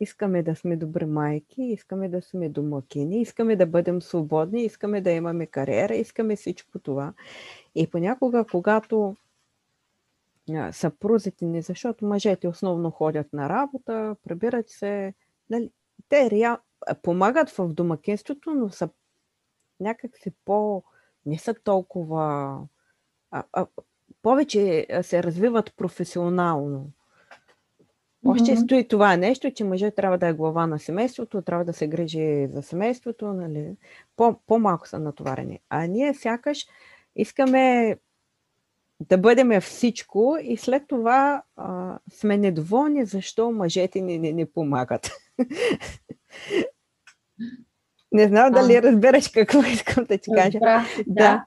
Искаме 0.00 0.42
да 0.42 0.56
сме 0.56 0.76
добри 0.76 1.04
майки, 1.04 1.62
искаме 1.62 2.08
да 2.08 2.22
сме 2.22 2.48
домакини, 2.48 3.20
искаме 3.20 3.56
да 3.56 3.66
бъдем 3.66 4.02
свободни, 4.02 4.64
искаме 4.64 5.00
да 5.00 5.10
имаме 5.10 5.46
кариера, 5.46 5.94
искаме 5.94 6.36
всичко 6.36 6.78
това. 6.78 7.12
И 7.74 7.86
понякога, 7.86 8.44
когато 8.50 9.16
съпрузите 10.72 11.44
ни, 11.44 11.62
защото 11.62 12.06
мъжете 12.06 12.48
основно 12.48 12.90
ходят 12.90 13.32
на 13.32 13.48
работа, 13.48 14.16
прибират 14.24 14.68
се, 14.68 15.14
нали, 15.50 15.70
те 16.08 16.30
реал, 16.30 16.56
помагат 17.02 17.50
в 17.50 17.68
домакинството, 17.68 18.54
но 18.54 18.70
са 18.70 18.88
някакси 19.80 20.32
по... 20.44 20.82
не 21.26 21.38
са 21.38 21.54
толкова... 21.54 22.58
А, 23.30 23.44
а, 23.52 23.66
повече 24.22 24.86
се 25.02 25.22
развиват 25.22 25.74
професионално. 25.76 26.90
Още 28.26 28.50
mm-hmm. 28.50 28.64
стои 28.64 28.88
това 28.88 29.16
нещо, 29.16 29.50
че 29.50 29.64
мъжът 29.64 29.94
трябва 29.94 30.18
да 30.18 30.26
е 30.26 30.32
глава 30.32 30.66
на 30.66 30.78
семейството, 30.78 31.42
трябва 31.42 31.64
да 31.64 31.72
се 31.72 31.88
грижи 31.88 32.48
за 32.52 32.62
семейството, 32.62 33.26
нали? 33.26 33.76
По, 34.16 34.40
по-малко 34.46 34.88
са 34.88 34.98
натоварени. 34.98 35.60
А 35.70 35.86
ние 35.86 36.14
сякаш 36.14 36.66
искаме 37.16 37.96
да 39.00 39.18
бъдем 39.18 39.60
всичко 39.60 40.38
и 40.42 40.56
след 40.56 40.82
това 40.88 41.42
а, 41.56 41.98
сме 42.12 42.36
недоволни, 42.36 43.04
защо 43.04 43.52
мъжете 43.52 44.00
ни 44.00 44.18
не, 44.18 44.32
не 44.32 44.46
помагат. 44.46 45.10
Не 48.14 48.28
знам 48.28 48.52
дали 48.52 48.82
разбираш 48.82 49.28
какво 49.28 49.58
искам 49.72 50.04
да 50.04 50.18
ти 50.18 50.30
кажа. 50.34 50.58
Да. 50.58 50.86
да. 51.06 51.44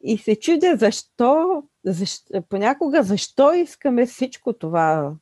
И 0.00 0.18
се 0.18 0.36
чудя 0.36 0.76
защо, 0.76 1.62
защо, 1.84 2.42
понякога 2.48 3.02
защо 3.02 3.52
искаме 3.52 4.06
всичко 4.06 4.52
това. 4.52 5.14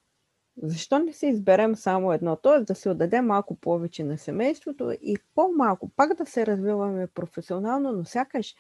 Защо 0.62 0.98
не 0.98 1.12
се 1.12 1.26
изберем 1.26 1.76
само 1.76 2.12
едно? 2.12 2.37
Т.е. 2.37 2.61
да 2.61 2.74
се 2.74 2.90
отдадем 2.90 3.26
малко 3.26 3.56
повече 3.56 4.04
на 4.04 4.18
семейството 4.18 4.92
и 5.02 5.16
по-малко, 5.35 5.90
пак 5.96 6.14
да 6.14 6.26
се 6.26 6.46
развиваме 6.46 7.06
професионално, 7.06 7.92
но 7.92 8.04
сякаш 8.04 8.54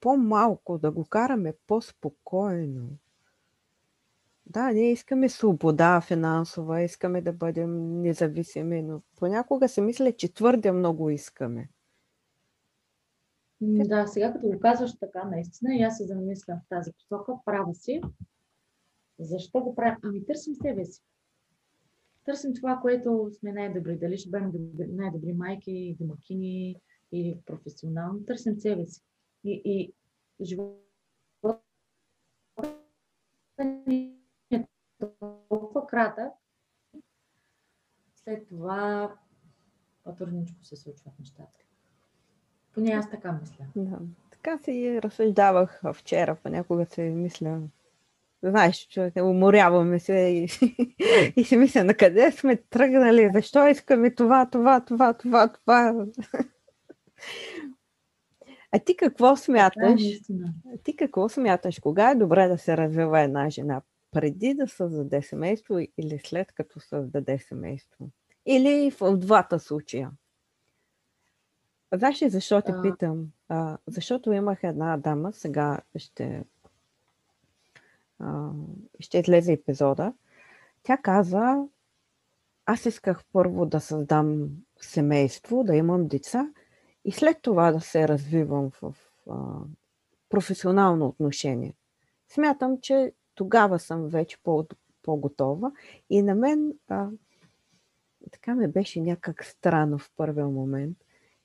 по-малко 0.00 0.78
да 0.78 0.90
го 0.90 1.04
караме 1.04 1.52
по-спокойно. 1.66 2.88
Да, 4.54 4.72
ние 4.72 4.92
искаме 4.92 5.28
свобода 5.28 6.00
финансова, 6.00 6.82
искаме 6.82 7.20
да 7.20 7.32
бъдем 7.32 8.02
независими, 8.02 8.82
но 8.82 9.02
понякога 9.16 9.68
се 9.68 9.80
мисля, 9.80 10.12
че 10.12 10.34
твърде 10.34 10.72
много 10.72 11.10
искаме. 11.10 11.68
Да, 13.60 14.06
сега 14.06 14.32
като 14.32 14.46
го 14.46 14.60
казваш 14.60 14.98
така, 14.98 15.24
наистина, 15.24 15.74
и 15.74 15.82
аз 15.82 15.96
се 15.96 16.06
замислям 16.06 16.58
в 16.58 16.68
тази 16.68 16.92
посока, 16.92 17.32
права 17.44 17.74
си. 17.74 18.00
Защо 19.18 19.60
го 19.60 19.74
правим? 19.74 19.98
Ами 20.02 20.26
търсим 20.26 20.54
себе 20.54 20.84
си. 20.84 21.02
Търсим 22.24 22.54
това, 22.54 22.78
което 22.82 23.30
сме 23.38 23.52
най-добри. 23.52 23.98
Дали 23.98 24.18
ще 24.18 24.30
бъдем 24.30 24.52
най-добри 24.78 25.32
майки, 25.32 25.96
домакини 26.00 26.80
или 27.12 27.38
професионално. 27.46 28.24
Търсим 28.24 28.60
себе 28.60 28.86
си. 28.86 29.02
И, 29.44 29.62
и 29.64 29.92
живота 30.44 31.58
толкова 34.98 35.86
кратък, 35.86 36.32
след 38.14 38.48
това 38.48 39.14
по-трудничко 40.04 40.64
се 40.64 40.76
случват 40.76 41.18
нещата. 41.18 41.60
Поне 42.74 42.90
аз 42.90 43.10
така 43.10 43.32
мисля. 43.32 43.64
Да. 43.76 43.98
Така 44.30 44.58
си 44.58 45.02
разсъждавах 45.02 45.82
вчера, 45.94 46.36
понякога 46.42 46.86
се 46.86 47.02
мисля, 47.02 47.60
знаеш, 48.42 48.88
човек, 48.88 49.14
уморяваме 49.16 49.98
се 49.98 50.14
и, 50.14 50.44
и 51.36 51.44
си 51.44 51.56
мисля, 51.56 51.84
на 51.84 51.94
къде 51.94 52.32
сме 52.32 52.56
тръгнали, 52.56 53.30
защо 53.34 53.68
искаме 53.68 54.14
това, 54.14 54.50
това, 54.50 54.80
това, 54.80 55.12
това, 55.14 55.48
това. 55.48 56.06
А 58.72 58.78
ти 58.78 58.96
какво 58.96 59.36
смяташ? 59.36 60.02
А 60.74 60.78
ти 60.84 60.96
какво 60.96 61.28
смяташ? 61.28 61.78
Кога 61.78 62.10
е 62.10 62.14
добре 62.14 62.48
да 62.48 62.58
се 62.58 62.76
развива 62.76 63.20
една 63.20 63.50
жена? 63.50 63.82
Преди 64.14 64.54
да 64.54 64.68
създаде 64.68 65.22
семейство 65.22 65.78
или 65.78 66.20
след 66.24 66.52
като 66.52 66.80
създаде 66.80 67.38
семейство. 67.38 68.10
Или 68.46 68.90
в 68.90 69.16
двата 69.16 69.58
случая. 69.58 70.10
Знаеш 71.94 72.22
ли 72.22 72.30
защо 72.30 72.62
те 72.62 72.72
А. 72.72 72.82
питам? 72.82 73.26
А, 73.48 73.78
защото 73.86 74.32
имах 74.32 74.58
една 74.62 74.96
дама, 74.96 75.32
сега 75.32 75.80
ще, 75.96 76.44
а, 78.18 78.50
ще 79.00 79.18
излезе 79.18 79.52
епизода. 79.52 80.12
Тя 80.82 80.96
каза, 80.96 81.64
аз 82.66 82.86
исках 82.86 83.24
първо 83.32 83.66
да 83.66 83.80
създам 83.80 84.48
семейство, 84.80 85.64
да 85.64 85.76
имам 85.76 86.08
деца 86.08 86.50
и 87.04 87.12
след 87.12 87.42
това 87.42 87.72
да 87.72 87.80
се 87.80 88.08
развивам 88.08 88.70
в 88.70 88.94
а, 89.30 89.34
професионално 90.28 91.06
отношение. 91.06 91.74
Смятам, 92.28 92.80
че 92.80 93.12
тогава 93.34 93.78
съм 93.78 94.08
вече 94.08 94.38
по, 94.42 94.66
по-готова 95.02 95.72
и 96.10 96.22
на 96.22 96.34
мен 96.34 96.72
а, 96.88 97.08
така 98.32 98.54
ме 98.54 98.68
беше 98.68 99.00
някак 99.00 99.44
странно 99.44 99.98
в 99.98 100.10
първия 100.16 100.46
момент. 100.46 100.96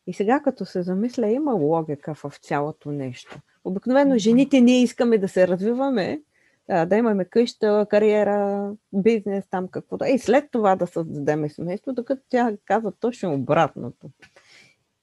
И 0.08 0.14
сега 0.14 0.40
като 0.40 0.66
се 0.66 0.82
замисля, 0.82 1.28
има 1.28 1.54
логика 1.54 2.14
в 2.16 2.34
цялото 2.42 2.92
нещо. 2.92 3.40
Обикновено 3.64 4.18
жените 4.18 4.62
ние 4.62 4.82
искаме 4.82 5.18
да 5.18 5.28
се 5.28 5.48
развиваме, 5.48 6.22
да 6.70 6.96
имаме 6.96 7.26
къща, 7.26 7.88
кариера, 7.90 8.72
бизнес, 8.94 9.48
там 9.50 9.68
каквото. 9.68 10.06
И 10.06 10.20
след 10.20 10.52
това 10.52 10.76
да 10.76 10.88
създадем 10.88 11.50
семейство, 11.50 11.94
докато 11.94 12.22
тя 12.30 12.58
каза 12.66 12.92
точно 12.92 13.34
обратното. 13.34 14.10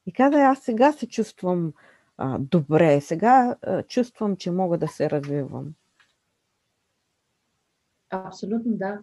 И 0.07 0.13
каза, 0.13 0.39
аз 0.39 0.59
сега 0.59 0.93
се 0.93 1.09
чувствам 1.09 1.73
а, 2.19 2.39
добре, 2.39 3.01
сега 3.01 3.57
а, 3.63 3.83
чувствам, 3.83 4.37
че 4.37 4.51
мога 4.51 4.79
да 4.79 4.89
се 4.89 5.11
развивам. 5.11 5.75
Абсолютно 8.11 8.77
да. 8.77 9.03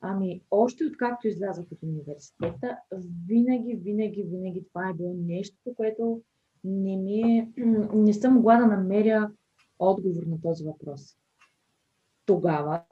Ами, 0.00 0.42
още 0.50 0.84
откакто 0.84 1.28
излязох 1.28 1.66
от 1.72 1.82
университета, 1.82 2.78
винаги, 3.26 3.74
винаги, 3.74 4.22
винаги 4.22 4.64
това 4.68 4.88
е 4.88 4.94
било 4.94 5.14
нещо, 5.14 5.74
което 5.76 6.22
не 6.64 6.96
ми 6.96 7.20
е, 7.20 7.52
не 7.94 8.12
съм 8.12 8.34
могла 8.34 8.56
да 8.56 8.66
намеря 8.66 9.30
отговор 9.78 10.22
на 10.22 10.40
този 10.40 10.64
въпрос. 10.64 11.16
Тогава, 12.26 12.82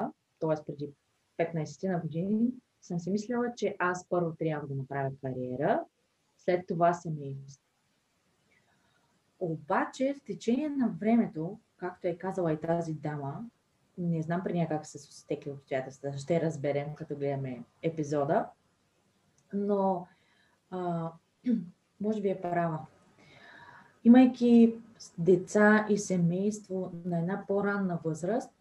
т.е. 0.41 0.65
преди 0.67 0.91
15 1.39 1.93
на 1.93 2.01
години, 2.01 2.53
съм 2.83 2.99
си 2.99 3.11
мислила, 3.11 3.53
че 3.57 3.77
аз 3.79 4.09
първо 4.09 4.35
трябва 4.39 4.69
да 4.69 4.75
направя 4.75 5.11
кариера, 5.23 5.85
след 6.37 6.67
това 6.67 6.95
семейство. 6.95 7.63
Обаче, 9.39 10.15
в 10.15 10.25
течение 10.25 10.69
на 10.69 10.89
времето, 10.89 11.61
както 11.77 12.09
е 12.09 12.19
казала 12.19 12.53
и 12.53 12.61
тази 12.61 12.95
дама, 12.95 13.45
не 13.99 14.23
знам 14.23 14.41
при 14.45 14.53
нея 14.53 14.69
как 14.69 14.87
са 14.87 14.99
се 14.99 15.13
стекли 15.13 15.51
обстоятелствата, 15.51 16.19
ще 16.19 16.41
разберем, 16.41 16.95
като 16.95 17.17
гледаме 17.17 17.65
епизода, 17.83 18.49
но 19.53 20.07
а, 20.71 21.11
може 22.01 22.21
би 22.21 22.29
е 22.29 22.41
права. 22.41 22.87
Имайки 24.05 24.79
деца 25.19 25.87
и 25.91 25.99
семейство 25.99 26.93
на 27.05 27.19
една 27.19 27.45
по-ранна 27.49 27.99
възраст, 28.05 28.53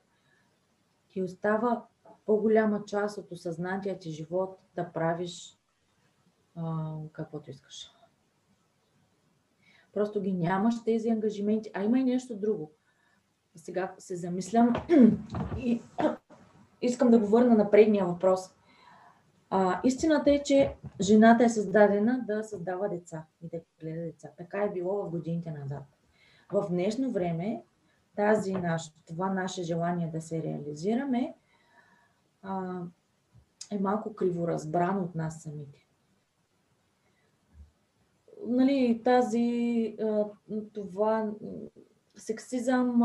ти 1.09 1.21
остава 1.21 1.85
по-голяма 2.25 2.85
част 2.85 3.17
от 3.17 3.31
осъзнатия 3.31 3.99
ти 3.99 4.11
живот 4.11 4.59
да 4.75 4.91
правиш 4.91 5.59
а, 6.55 6.93
каквото 7.13 7.49
искаш. 7.49 7.91
Просто 9.93 10.21
ги 10.21 10.33
нямаш 10.33 10.83
тези 10.83 11.09
ангажименти. 11.09 11.71
А 11.73 11.83
има 11.83 11.99
и 11.99 12.03
нещо 12.03 12.35
друго. 12.35 12.71
Сега 13.55 13.93
се 13.97 14.15
замислям 14.15 14.73
и 15.57 15.81
искам 16.81 17.11
да 17.11 17.19
го 17.19 17.39
на 17.39 17.71
предния 17.71 18.05
въпрос. 18.05 18.55
А, 19.49 19.81
истината 19.83 20.31
е, 20.31 20.43
че 20.43 20.75
жената 21.01 21.43
е 21.43 21.49
създадена 21.49 22.23
да 22.27 22.43
създава 22.43 22.89
деца 22.89 23.25
и 23.41 23.47
да 23.47 23.59
гледа 23.79 24.01
деца. 24.01 24.29
Така 24.37 24.63
е 24.63 24.71
било 24.71 25.03
в 25.03 25.09
годините 25.09 25.51
назад. 25.51 25.83
В 26.53 26.67
днешно 26.69 27.11
време 27.11 27.63
тази 28.15 28.53
наш, 28.53 28.91
това 29.07 29.33
наше 29.33 29.63
желание 29.63 30.07
да 30.07 30.21
се 30.21 30.43
реализираме 30.43 31.33
а, 32.41 32.81
е 33.71 33.79
малко 33.79 34.15
криворазбрано 34.15 35.03
от 35.03 35.15
нас 35.15 35.43
самите. 35.43 35.85
Нали, 38.47 39.01
тази, 39.03 39.95
а, 40.01 40.25
това 40.73 41.31
сексизъм, 42.17 43.01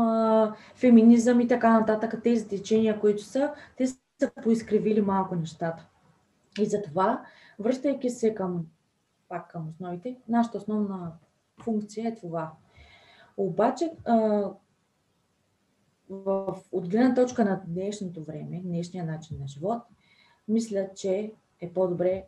феминизъм 0.75 1.39
и 1.39 1.47
така 1.47 1.79
нататък, 1.79 2.23
тези 2.23 2.47
течения, 2.47 2.99
които 2.99 3.23
са, 3.23 3.53
те 3.77 3.87
са 3.87 4.31
поизкривили 4.43 5.01
малко 5.01 5.35
нещата. 5.35 5.87
И 6.59 6.65
затова, 6.65 7.25
връщайки 7.59 8.09
се 8.09 8.35
към, 8.35 8.65
пак 9.29 9.51
към 9.51 9.69
основите, 9.69 10.17
нашата 10.27 10.57
основна 10.57 11.11
функция 11.63 12.07
е 12.07 12.15
това. 12.15 12.51
Обаче, 13.37 13.91
в, 16.09 16.57
от 16.71 16.89
гледна 16.89 17.13
точка 17.13 17.45
на 17.45 17.61
днешното 17.67 18.23
време, 18.23 18.61
днешния 18.63 19.05
начин 19.05 19.37
на 19.39 19.47
живот, 19.47 19.81
мисля, 20.47 20.89
че 20.95 21.33
е 21.61 21.73
по-добре 21.73 22.25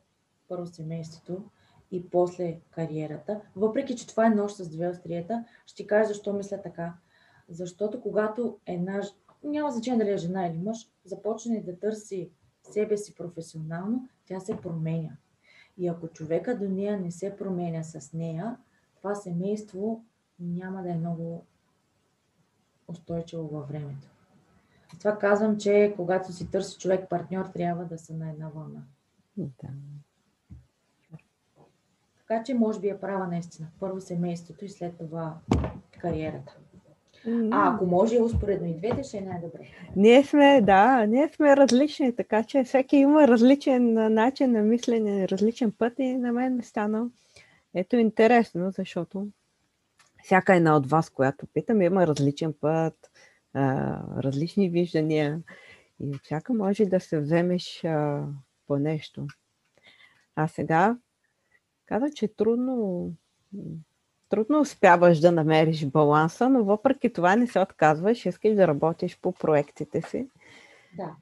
първо 0.48 0.66
семейството 0.66 1.44
и 1.94 2.10
после 2.10 2.60
кариерата. 2.72 3.42
Въпреки, 3.56 3.96
че 3.96 4.08
това 4.08 4.26
е 4.26 4.30
нощ 4.30 4.56
с 4.56 4.70
две 4.70 4.90
острията, 4.90 5.46
ще 5.66 5.88
кажа 5.88 6.08
защо 6.08 6.34
мисля 6.34 6.62
така. 6.62 6.94
Защото 7.50 8.02
когато 8.02 8.58
една, 8.66 9.02
няма 9.44 9.72
значение 9.72 10.06
дали 10.06 10.14
е 10.14 10.18
жена 10.18 10.48
или 10.48 10.58
мъж, 10.58 10.90
започне 11.06 11.62
да 11.62 11.80
търси 11.80 12.30
себе 12.64 12.98
си 12.98 13.16
професионално, 13.16 14.10
тя 14.26 14.40
се 14.40 14.58
променя. 14.58 15.18
И 15.78 15.88
ако 15.88 16.08
човека 16.08 16.58
до 16.58 16.70
нея 16.70 17.00
не 17.00 17.12
се 17.12 17.38
променя 17.38 17.84
с 17.84 18.14
нея, 18.14 18.58
това 18.98 19.16
семейство 19.16 20.04
няма 20.40 20.84
да 20.84 20.90
е 20.90 20.96
много 20.96 21.46
устойчиво 22.88 23.48
във 23.48 23.68
времето. 23.68 24.08
Това 25.00 25.18
казвам, 25.18 25.58
че 25.58 25.94
когато 25.96 26.34
си 26.34 26.52
търси 26.52 26.80
човек 26.80 27.10
партньор, 27.10 27.46
трябва 27.46 27.86
да 27.86 27.98
са 27.98 28.14
на 28.14 28.30
една 28.30 28.50
вълна. 28.50 28.84
Да. 29.38 29.70
Така 32.28 32.44
че 32.44 32.54
може 32.54 32.80
би 32.80 32.90
е 32.90 33.00
права 33.00 33.28
наистина. 33.28 33.68
Първо 33.80 34.02
семейството 34.02 34.66
и 34.66 34.70
след 34.70 34.98
това 34.98 35.34
кариерата. 36.02 36.58
А 37.52 37.76
ако 37.76 37.86
може 37.86 38.22
успоредно 38.22 38.68
и 38.68 38.74
двете, 38.74 39.04
ще 39.04 39.18
е 39.18 39.22
най-добре. 39.22 39.60
Ние 39.96 40.24
сме, 40.24 40.62
да, 40.62 41.06
ние 41.06 41.30
сме 41.36 41.58
различни, 41.58 42.16
така 42.16 42.44
че 42.44 42.64
всеки 42.64 42.98
има 42.98 43.28
различен 43.28 43.94
начин 44.14 44.52
на 44.52 44.62
мислене, 44.62 45.28
различен 45.28 45.72
път 45.72 45.94
и 46.00 46.18
на 46.18 46.32
мен 46.32 46.56
ми 46.56 46.64
стана 46.64 47.10
ето 47.74 47.96
интересно, 47.96 48.72
защото 48.72 49.28
всяка 50.24 50.56
една 50.56 50.76
от 50.76 50.90
вас, 50.90 51.10
която 51.10 51.48
питам, 51.54 51.82
има 51.82 52.08
различен 52.08 52.54
път, 52.62 53.12
а, 53.54 53.98
различни 54.24 54.70
виждания 54.70 55.42
и 56.00 56.20
всяка 56.24 56.54
може 56.54 56.86
да 56.86 57.00
се 57.00 57.20
вземеш 57.20 57.84
а, 57.84 58.24
по 58.68 58.78
нещо. 58.78 59.28
А 60.36 60.48
сега 60.48 60.98
каза, 61.86 62.10
че 62.16 62.28
трудно, 62.28 63.10
трудно 64.30 64.60
успяваш 64.60 65.20
да 65.20 65.32
намериш 65.32 65.86
баланса, 65.86 66.50
но 66.50 66.64
въпреки 66.64 67.14
това 67.14 67.36
не 67.36 67.48
се 67.48 67.60
отказваш, 67.60 68.26
искаш 68.26 68.56
да 68.56 68.68
работиш 68.68 69.20
по 69.22 69.32
проектите 69.32 70.02
си. 70.02 70.30
Да. 70.98 71.16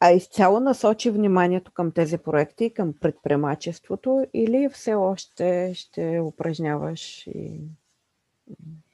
А 0.00 0.10
изцяло 0.10 0.60
насочи 0.60 1.10
вниманието 1.10 1.72
към 1.72 1.92
тези 1.92 2.18
проекти, 2.18 2.74
към 2.74 2.94
предприемачеството 3.00 4.26
или 4.34 4.68
все 4.72 4.94
още 4.94 5.72
ще 5.74 6.20
упражняваш 6.20 7.26
и 7.26 7.60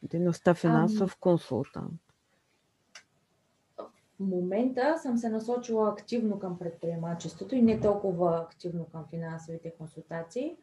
дейността 0.03 0.55
финансов 0.55 1.17
консултант? 1.21 2.01
В 3.79 4.21
момента 4.21 4.99
съм 5.03 5.19
се 5.19 5.29
насочила 5.29 5.89
активно 5.89 6.39
към 6.39 6.59
предприемачеството 6.59 7.55
и 7.55 7.63
не 7.63 7.81
толкова 7.81 8.39
активно 8.39 8.85
към 8.85 9.05
финансовите 9.11 9.75
консултации. 9.79 10.57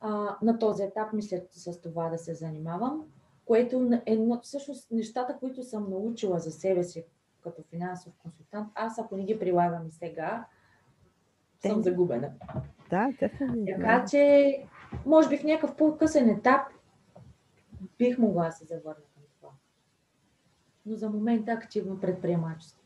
А, 0.00 0.36
на 0.42 0.58
този 0.58 0.82
етап 0.82 1.12
мисля 1.12 1.40
с 1.50 1.80
това 1.80 2.08
да 2.08 2.18
се 2.18 2.34
занимавам, 2.34 3.04
което 3.44 3.90
е 4.06 4.18
всъщност 4.42 4.90
нещата, 4.90 5.36
които 5.38 5.62
съм 5.62 5.90
научила 5.90 6.38
за 6.38 6.50
себе 6.50 6.84
си 6.84 7.04
като 7.40 7.62
финансов 7.62 8.12
консултант, 8.22 8.68
аз 8.74 8.98
ако 8.98 9.16
не 9.16 9.24
ги 9.24 9.38
прилагам 9.38 9.86
и 9.88 9.92
сега, 9.92 10.46
съм 11.62 11.82
Те- 11.82 11.90
загубена. 11.90 12.30
Да, 12.90 13.12
definitivно. 13.20 13.66
Така 13.66 14.04
че, 14.10 14.54
може 15.06 15.28
би 15.28 15.38
в 15.38 15.44
някакъв 15.44 15.76
по-късен 15.76 16.28
етап 16.30 16.60
бих 17.98 18.18
могла 18.18 18.46
да 18.46 18.52
се 18.52 18.64
завърна 18.64 19.04
към 19.14 19.22
това. 19.40 19.50
Но 20.86 20.96
за 20.96 21.10
момента 21.10 21.52
активно 21.52 22.00
предприемачество. 22.00 22.80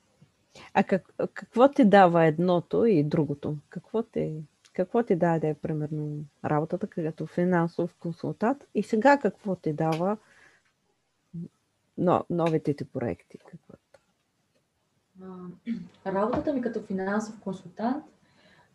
А 0.75 0.85
как, 0.85 1.15
какво 1.35 1.69
ти 1.69 1.85
дава 1.85 2.25
едното 2.25 2.85
и 2.85 3.05
другото? 3.05 3.57
Какво 3.69 4.03
ти, 4.03 4.43
какво 4.73 5.03
ти 5.03 5.17
даде, 5.17 5.55
примерно, 5.63 6.25
работата 6.45 6.87
като 6.87 7.27
финансов 7.27 7.95
консултант 7.95 8.65
и 8.75 8.83
сега 8.83 9.19
какво 9.19 9.57
ти 9.57 9.73
дава 9.73 10.17
но, 11.99 12.25
новите 12.31 12.75
ти 12.75 12.85
проекти? 12.85 13.39
Какво? 13.39 13.75
Работата 16.07 16.55
ми 16.55 16.63
като 16.63 16.83
финансов 16.83 17.41
консултант 17.41 18.05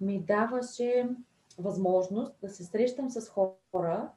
ми 0.02 0.20
даваше 0.20 1.10
възможност 1.58 2.34
да 2.42 2.50
се 2.50 2.64
срещам 2.64 3.10
с 3.10 3.30
хора, 3.30 4.10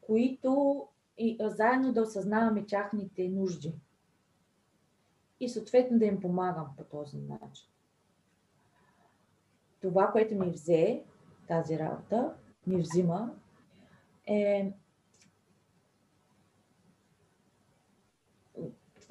които 0.00 0.82
и 1.18 1.38
заедно 1.40 1.92
да 1.92 2.02
осъзнаваме 2.02 2.66
тяхните 2.66 3.28
нужди. 3.28 3.74
И 5.40 5.48
съответно 5.48 5.98
да 5.98 6.04
им 6.04 6.20
помагам 6.20 6.66
по 6.76 6.84
този 6.84 7.18
начин. 7.18 7.71
Това, 9.82 10.10
което 10.12 10.34
ми 10.34 10.50
взе 10.50 11.02
тази 11.48 11.78
работа, 11.78 12.34
ми 12.66 12.82
взима, 12.82 13.30
е 14.26 14.72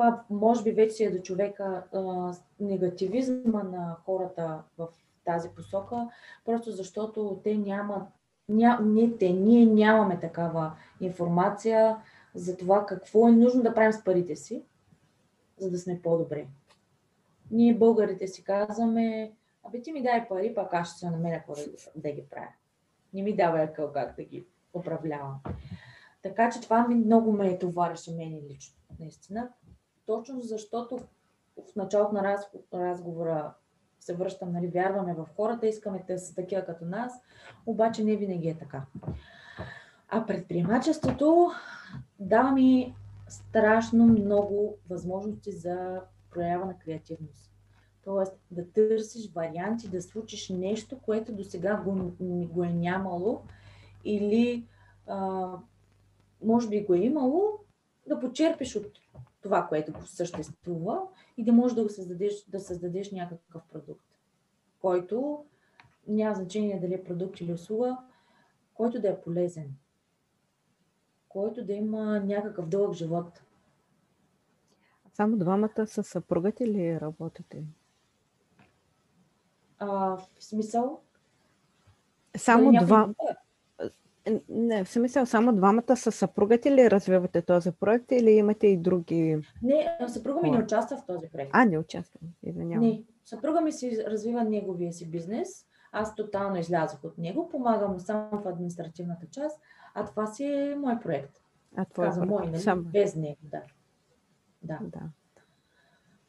това 0.01 0.24
може 0.30 0.63
би 0.63 0.72
вече 0.72 1.03
е 1.03 1.11
до 1.11 1.22
човека 1.22 1.84
а, 1.93 2.34
негативизма 2.59 3.63
на 3.63 3.97
хората 4.05 4.63
в 4.78 4.88
тази 5.26 5.49
посока, 5.49 6.09
просто 6.45 6.72
защото 6.72 7.41
те 7.43 7.57
нямат, 7.57 8.03
ня, 8.49 8.80
не 8.82 9.17
те, 9.17 9.30
ние 9.30 9.65
нямаме 9.65 10.19
такава 10.19 10.72
информация 11.01 11.97
за 12.36 12.57
това 12.57 12.86
какво 12.86 13.28
е 13.28 13.32
нужно 13.32 13.63
да 13.63 13.74
правим 13.74 13.93
с 13.93 14.03
парите 14.03 14.36
си, 14.36 14.63
за 15.57 15.72
да 15.72 15.78
сме 15.78 16.01
по-добре. 16.01 16.47
Ние 17.51 17.78
българите 17.78 18.28
си 18.28 18.43
казваме, 18.43 19.32
абе 19.64 19.82
ти 19.82 19.91
ми 19.91 20.03
дай 20.03 20.28
пари, 20.28 20.55
пак 20.55 20.74
аз 20.74 20.89
ще 20.89 20.99
се 20.99 21.09
намеря 21.09 21.38
какво 21.38 21.53
да, 21.53 21.62
да 21.95 22.12
ги 22.12 22.26
правя. 22.30 22.53
Не 23.14 23.22
ми 23.22 23.36
давай 23.36 23.74
къл 23.74 23.91
как 23.91 24.16
да 24.16 24.24
ги 24.24 24.45
управлявам. 24.74 25.39
Така 26.22 26.49
че 26.49 26.62
това 26.62 26.88
ми 26.88 26.95
много 26.95 27.32
ме 27.32 27.59
товареше 27.59 28.12
мене 28.12 28.41
лично, 28.49 28.76
наистина 28.99 29.49
точно 30.05 30.41
защото 30.41 30.99
в 31.72 31.76
началото 31.76 32.14
на 32.14 32.38
разговора 32.74 33.53
се 33.99 34.16
връщам, 34.16 34.51
нали, 34.51 34.68
вярваме 34.68 35.14
в 35.14 35.28
хората, 35.36 35.68
искаме 35.68 36.03
те 36.07 36.18
са 36.18 36.36
такива 36.36 36.66
като 36.66 36.86
нас, 36.86 37.14
обаче 37.66 38.03
не 38.03 38.16
винаги 38.16 38.49
е 38.49 38.57
така. 38.57 38.86
А 40.09 40.26
предприемачеството 40.26 41.51
дава 42.20 42.51
ми 42.51 42.95
страшно 43.28 44.05
много 44.05 44.78
възможности 44.89 45.51
за 45.51 46.01
проява 46.32 46.66
на 46.66 46.78
креативност. 46.78 47.51
Тоест 48.04 48.34
да 48.52 48.72
търсиш 48.72 49.32
варианти, 49.32 49.89
да 49.89 50.02
случиш 50.02 50.49
нещо, 50.49 50.99
което 50.99 51.36
до 51.36 51.43
сега 51.43 51.78
го, 51.78 52.14
го 52.47 52.64
е 52.64 52.70
нямало 52.70 53.41
или 54.06 54.68
а, 55.08 55.49
може 56.43 56.70
би 56.70 56.84
го 56.84 56.93
е 56.93 56.99
имало, 56.99 57.60
да 58.08 58.20
почерпиш 58.20 58.76
от 58.76 58.88
това, 59.41 59.68
което 59.68 60.06
съществува 60.06 61.02
и 61.38 61.43
да 61.43 61.54
можеш 61.54 61.76
да, 61.76 61.84
го 61.84 61.89
създадеш, 61.89 62.45
да 62.45 62.60
създадеш 62.60 63.12
някакъв 63.12 63.62
продукт, 63.72 64.06
който 64.82 65.45
няма 66.08 66.36
значение 66.36 66.80
дали 66.80 66.93
е 66.93 67.04
продукт 67.04 67.41
или 67.41 67.54
услуга, 67.54 67.97
който 68.74 69.02
да 69.02 69.10
е 69.10 69.22
полезен, 69.22 69.76
който 71.30 71.66
да 71.66 71.74
има 71.74 72.20
някакъв 72.20 72.68
дълъг 72.68 72.93
живот. 72.93 73.41
Само 75.14 75.38
двамата 75.38 75.88
са 75.88 76.04
съпругати 76.04 76.68
ли 76.68 77.02
работите? 77.02 77.64
А, 79.82 79.88
в 80.15 80.27
смисъл? 80.39 80.99
Само 82.38 82.71
два. 82.71 83.09
Не, 84.49 84.84
в 84.84 84.89
смисъл, 84.89 85.25
само 85.25 85.53
двамата 85.53 85.97
са 85.97 86.11
съпругати 86.11 86.71
ли 86.71 86.91
развивате 86.91 87.41
този 87.41 87.71
проект 87.71 88.11
или 88.11 88.32
имате 88.32 88.67
и 88.67 88.77
други? 88.77 89.38
Не, 89.63 89.97
съпруга 90.07 90.41
ми 90.41 90.51
не 90.51 90.63
участва 90.63 90.97
в 90.97 91.05
този 91.05 91.27
проект. 91.29 91.49
А, 91.53 91.65
не 91.65 91.77
участва. 91.77 92.19
Извинявам. 92.43 92.88
Не, 92.88 93.03
съпруга 93.25 93.61
ми 93.61 93.71
си 93.71 94.03
развива 94.07 94.43
неговия 94.43 94.93
си 94.93 95.11
бизнес. 95.11 95.65
Аз 95.91 96.15
тотално 96.15 96.57
излязох 96.57 97.03
от 97.03 97.17
него, 97.17 97.49
помагам 97.49 97.91
му 97.91 97.99
само 97.99 98.41
в 98.41 98.47
административната 98.47 99.25
част, 99.32 99.61
а 99.93 100.05
това 100.05 100.27
си 100.27 100.45
е 100.45 100.75
мой 100.75 100.99
проект. 100.99 101.41
А 101.75 101.86
това 101.86 102.07
е 102.07 102.25
мой, 102.25 102.45
нали? 102.47 102.59
Сам... 102.59 102.84
Без 102.84 103.15
него, 103.15 103.39
да. 103.43 103.61
да. 104.63 104.79
Да. 104.82 105.01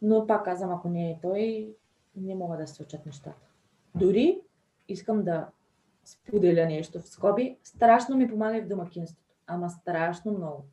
Но 0.02 0.26
пак 0.26 0.44
казвам, 0.44 0.70
ако 0.70 0.88
не 0.88 1.10
е 1.10 1.18
той, 1.22 1.74
не 2.16 2.34
могат 2.34 2.58
да 2.58 2.66
се 2.66 2.74
случат 2.74 3.06
нещата. 3.06 3.46
Дори 3.94 4.40
искам 4.88 5.24
да 5.24 5.46
споделя 6.04 6.66
нещо 6.66 7.00
в 7.00 7.08
скоби, 7.08 7.56
страшно 7.62 8.16
ми 8.16 8.28
помага 8.28 8.56
и 8.56 8.60
в 8.60 8.68
домакинството. 8.68 9.34
Ама 9.46 9.70
страшно 9.70 10.32
много. 10.32 10.64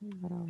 Браво. 0.00 0.46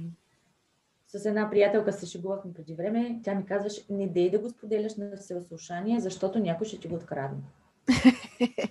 С 1.06 1.26
една 1.26 1.50
приятелка 1.50 1.92
се 1.92 2.06
шегувахме 2.06 2.52
преди 2.52 2.74
време. 2.74 3.20
Тя 3.24 3.34
ми 3.34 3.46
казваше, 3.46 3.82
не 3.90 4.08
дей 4.08 4.30
да 4.30 4.38
го 4.38 4.48
споделяш 4.48 4.92
на 4.96 5.16
слушание, 5.42 6.00
защото 6.00 6.38
някой 6.38 6.66
ще 6.66 6.80
ти 6.80 6.88
го 6.88 6.94
открадне. 6.94 7.42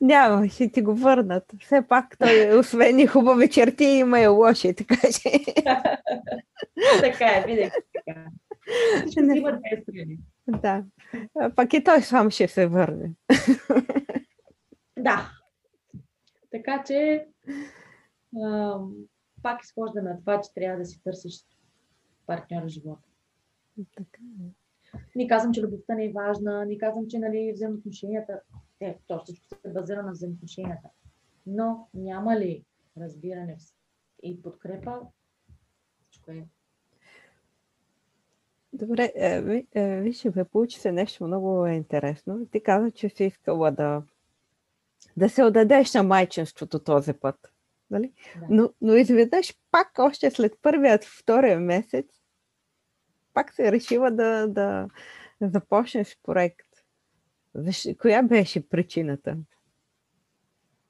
Няма, 0.00 0.48
ще 0.48 0.70
ти 0.70 0.82
го 0.82 0.94
върнат. 0.94 1.44
Все 1.60 1.82
пак 1.88 2.18
той, 2.18 2.58
освен 2.58 2.98
и 2.98 3.06
хубави 3.06 3.50
черти, 3.50 3.84
има 3.84 4.20
и 4.20 4.26
лоши, 4.26 4.74
така 4.74 4.96
че. 5.12 5.30
така 7.00 7.24
е, 7.24 7.44
винаги 7.46 7.70
така. 7.94 8.24
Има 9.36 9.52
две 9.52 9.82
страни. 9.82 10.18
Да. 10.48 10.84
Пак 11.56 11.72
и 11.72 11.84
той 11.84 12.02
сам 12.02 12.30
ще 12.30 12.48
се 12.48 12.66
върне. 12.66 13.14
да. 14.98 15.30
Така 16.50 16.84
че 16.86 17.26
а, 18.42 18.78
пак 19.42 19.62
изхожда 19.64 20.02
на 20.02 20.20
това, 20.20 20.40
че 20.40 20.54
трябва 20.54 20.78
да 20.78 20.84
си 20.84 21.02
търсиш 21.02 21.44
партньора 22.26 22.64
в 22.64 22.68
живота. 22.68 23.08
Така. 23.96 24.20
Не 25.16 25.28
казвам, 25.28 25.52
че 25.52 25.62
любовта 25.62 25.94
не 25.94 26.04
е 26.04 26.12
важна, 26.12 26.64
не 26.66 26.78
казвам, 26.78 27.08
че 27.08 27.18
нали, 27.18 27.52
взаимоотношенията, 27.52 28.40
е, 28.80 28.98
то 29.06 29.20
всичко 29.24 29.46
се 29.48 29.72
базира 29.72 30.02
на 30.02 30.12
взаимоотношенията. 30.12 30.88
Но 31.46 31.88
няма 31.94 32.36
ли 32.36 32.64
разбиране 32.96 33.56
и 34.22 34.42
подкрепа, 34.42 35.00
всичко 36.10 36.30
е 36.30 36.46
Добре, 38.80 39.12
е, 39.14 39.64
е, 39.74 40.00
виж, 40.00 40.24
ме 40.24 40.44
получи 40.44 40.80
се 40.80 40.92
нещо 40.92 41.26
много 41.26 41.66
интересно. 41.66 42.46
Ти 42.52 42.62
каза, 42.62 42.90
че 42.90 43.08
си 43.08 43.24
искала 43.24 43.70
да, 43.70 44.02
да 45.16 45.28
се 45.28 45.44
отдадеш 45.44 45.94
на 45.94 46.02
майчинството 46.02 46.78
този 46.78 47.12
път. 47.12 47.52
Нали? 47.90 48.12
Да. 48.40 48.46
Но, 48.50 48.70
но 48.80 48.94
изведнъж 48.94 49.54
пак, 49.70 49.88
още 49.98 50.30
след 50.30 50.58
първият, 50.62 51.04
втория 51.04 51.60
месец, 51.60 52.06
пак 53.34 53.54
се 53.54 53.72
решила 53.72 54.10
да, 54.10 54.46
да, 54.46 54.88
да 55.40 55.48
започнеш 55.48 56.18
проект. 56.22 56.66
Защо, 57.54 57.90
коя 57.98 58.22
беше 58.22 58.68
причината? 58.68 59.36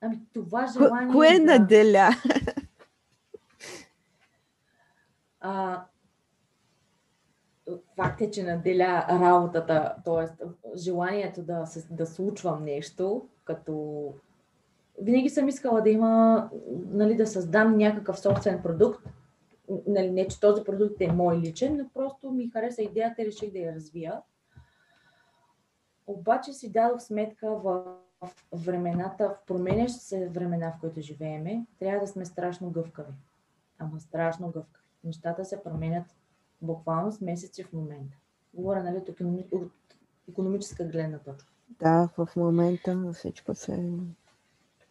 Ами 0.01 0.18
това 0.34 0.66
желание... 0.66 1.07
Ко, 1.07 1.12
кое 1.12 1.38
да... 1.38 1.45
наделя? 1.45 2.11
А, 5.41 5.84
факт 8.03 8.20
е, 8.20 8.30
че 8.30 8.42
наделя 8.42 9.07
работата, 9.11 9.94
т.е. 10.05 10.44
желанието 10.76 11.42
да, 11.42 11.66
се, 11.66 11.86
да 11.90 12.07
случвам 12.07 12.64
нещо, 12.64 13.28
като 13.44 14.14
винаги 15.03 15.28
съм 15.28 15.48
искала 15.48 15.82
да 15.82 15.90
има, 15.90 16.48
нали, 16.70 17.16
да 17.16 17.26
създам 17.26 17.76
някакъв 17.76 18.20
собствен 18.20 18.62
продукт. 18.62 19.07
Нали, 19.86 20.11
не, 20.11 20.28
че 20.28 20.40
този 20.40 20.64
продукт 20.64 21.01
е 21.01 21.12
мой 21.12 21.38
личен, 21.38 21.76
но 21.76 21.88
просто 21.94 22.30
ми 22.30 22.51
хареса 22.51 22.82
идеята 22.82 23.22
и 23.22 23.26
реших 23.26 23.53
да 23.53 23.59
я 23.59 23.74
развия. 23.74 24.20
Обаче 26.07 26.53
си 26.53 26.72
дадох 26.72 27.01
сметка 27.01 27.51
в 27.51 27.84
времената, 28.53 29.28
в 29.28 29.46
променящи 29.46 29.98
се 29.98 30.28
времена, 30.28 30.72
в 30.76 30.80
които 30.80 31.01
живееме, 31.01 31.66
трябва 31.78 32.01
да 32.01 32.07
сме 32.07 32.24
страшно 32.24 32.70
гъвкави. 32.70 33.12
Ама 33.78 34.01
страшно 34.01 34.51
гъвкави. 34.51 34.86
Нещата 35.05 35.44
се 35.44 35.62
променят 35.62 36.07
буквално 36.62 37.12
с 37.12 37.20
месеци 37.20 37.64
в 37.64 37.72
момента. 37.72 38.16
Говоря 38.54 38.82
нали, 38.82 38.96
от, 38.96 39.52
от 39.52 39.72
економическа 40.28 40.84
гледна 40.84 41.18
точка. 41.18 41.52
Да, 41.80 42.08
в 42.16 42.28
момента 42.36 43.12
всичко 43.12 43.54
се... 43.54 43.92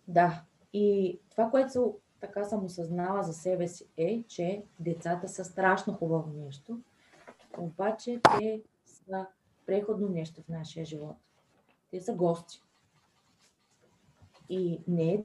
Да. 0.07 0.43
И 0.73 1.19
това, 1.29 1.49
което 1.49 1.97
така 2.19 2.43
съм 2.43 2.65
осъзнала 2.65 3.23
за 3.23 3.33
себе 3.33 3.67
си 3.67 3.85
е, 3.97 4.23
че 4.27 4.63
децата 4.79 5.27
са 5.27 5.45
страшно 5.45 5.93
хубаво 5.93 6.33
нещо, 6.45 6.79
обаче 7.57 8.21
те 8.39 8.61
са 8.85 9.25
преходно 9.65 10.09
нещо 10.09 10.41
в 10.41 10.49
нашия 10.49 10.85
живот. 10.85 11.15
Те 11.91 12.01
са 12.01 12.13
гости. 12.13 12.63
И 14.49 14.81
не 14.87 15.13
е, 15.13 15.23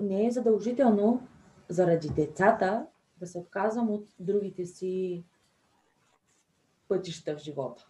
не 0.00 0.26
е 0.26 0.30
задължително 0.30 1.26
заради 1.68 2.08
децата 2.08 2.86
да 3.16 3.26
се 3.26 3.38
отказвам 3.38 3.90
от 3.90 4.08
другите 4.18 4.66
си 4.66 5.24
пътища 6.92 7.36
в 7.36 7.40
живота. 7.40 7.86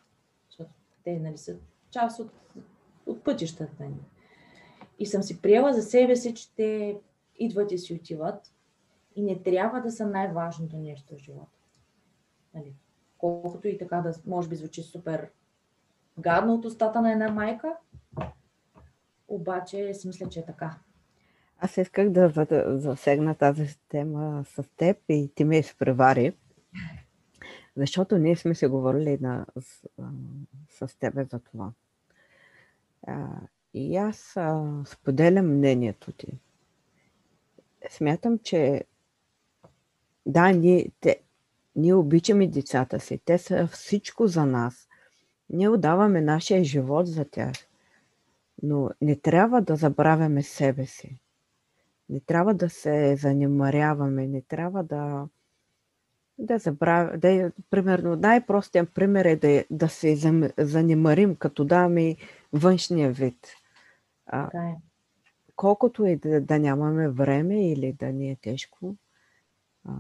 Защото 0.48 0.70
те 1.04 1.18
нали, 1.18 1.38
са 1.38 1.56
част 1.90 2.20
от, 2.20 2.30
от 3.06 3.24
пътищата 3.24 3.84
ни. 3.84 4.00
И 4.98 5.06
съм 5.06 5.22
си 5.22 5.42
приела 5.42 5.72
за 5.72 5.82
себе 5.82 6.16
си, 6.16 6.34
че 6.34 6.54
те 6.54 6.96
идват 7.38 7.72
и 7.72 7.78
си 7.78 7.94
отиват 7.94 8.52
и 9.16 9.22
не 9.22 9.42
трябва 9.42 9.80
да 9.80 9.90
са 9.90 10.06
най-важното 10.06 10.76
нещо 10.76 11.14
в 11.14 11.18
живота. 11.18 11.58
Нали? 12.54 12.74
Колкото 13.18 13.68
и 13.68 13.78
така 13.78 14.00
да 14.00 14.14
може 14.26 14.48
би 14.48 14.56
звучи 14.56 14.82
супер 14.82 15.30
гадно 16.18 16.54
от 16.54 16.64
устата 16.64 17.00
на 17.00 17.12
една 17.12 17.32
майка, 17.32 17.76
обаче 19.28 19.94
си 19.94 20.06
мисля, 20.06 20.28
че 20.28 20.40
е 20.40 20.44
така. 20.44 20.78
Аз 21.58 21.76
исках 21.76 22.10
да 22.10 22.46
засегна 22.78 23.34
тази 23.34 23.78
тема 23.88 24.44
с 24.44 24.64
теб 24.76 24.96
и 25.08 25.32
ти 25.34 25.44
ме 25.44 25.58
изпревари, 25.58 26.36
защото 27.76 28.18
ние 28.18 28.36
сме 28.36 28.54
се 28.54 28.68
говорили 28.68 29.18
на, 29.20 29.46
с, 29.60 29.88
с 30.68 30.98
тебе 30.98 31.24
за 31.24 31.38
това. 31.38 31.72
А, 33.06 33.28
и 33.74 33.96
аз 33.96 34.36
а, 34.36 34.82
споделям 34.86 35.56
мнението 35.56 36.12
ти. 36.12 36.38
Смятам, 37.90 38.38
че 38.38 38.84
да, 40.26 40.52
ние, 40.52 40.90
те, 41.00 41.20
ние 41.76 41.94
обичаме 41.94 42.46
децата 42.46 43.00
си. 43.00 43.20
Те 43.24 43.38
са 43.38 43.66
всичко 43.66 44.26
за 44.26 44.46
нас. 44.46 44.88
Ние 45.50 45.68
отдаваме 45.68 46.20
нашия 46.20 46.64
живот 46.64 47.06
за 47.06 47.24
тях. 47.24 47.52
Но 48.62 48.90
не 49.00 49.16
трябва 49.16 49.62
да 49.62 49.76
забравяме 49.76 50.42
себе 50.42 50.86
си. 50.86 51.18
Не 52.08 52.20
трябва 52.20 52.54
да 52.54 52.70
се 52.70 53.16
занимаряваме, 53.16 54.26
не 54.26 54.42
трябва 54.42 54.84
да, 54.84 55.28
да 56.38 56.58
забравяме. 56.58 57.18
Да, 57.18 57.50
примерно, 57.70 58.16
най-простият 58.16 58.94
пример 58.94 59.24
е 59.24 59.36
да, 59.36 59.64
да 59.70 59.88
се 59.88 60.16
занимарим, 60.58 61.36
като 61.36 61.64
даваме 61.64 62.16
външния 62.52 63.12
вид. 63.12 63.48
А, 64.26 64.68
е. 64.68 64.74
колкото 65.56 66.06
и 66.06 66.16
да, 66.16 66.40
да 66.40 66.58
нямаме 66.58 67.08
време 67.08 67.72
или 67.72 67.92
да 67.92 68.06
ни 68.06 68.30
е 68.30 68.36
тежко, 68.36 68.96
а, 69.84 69.92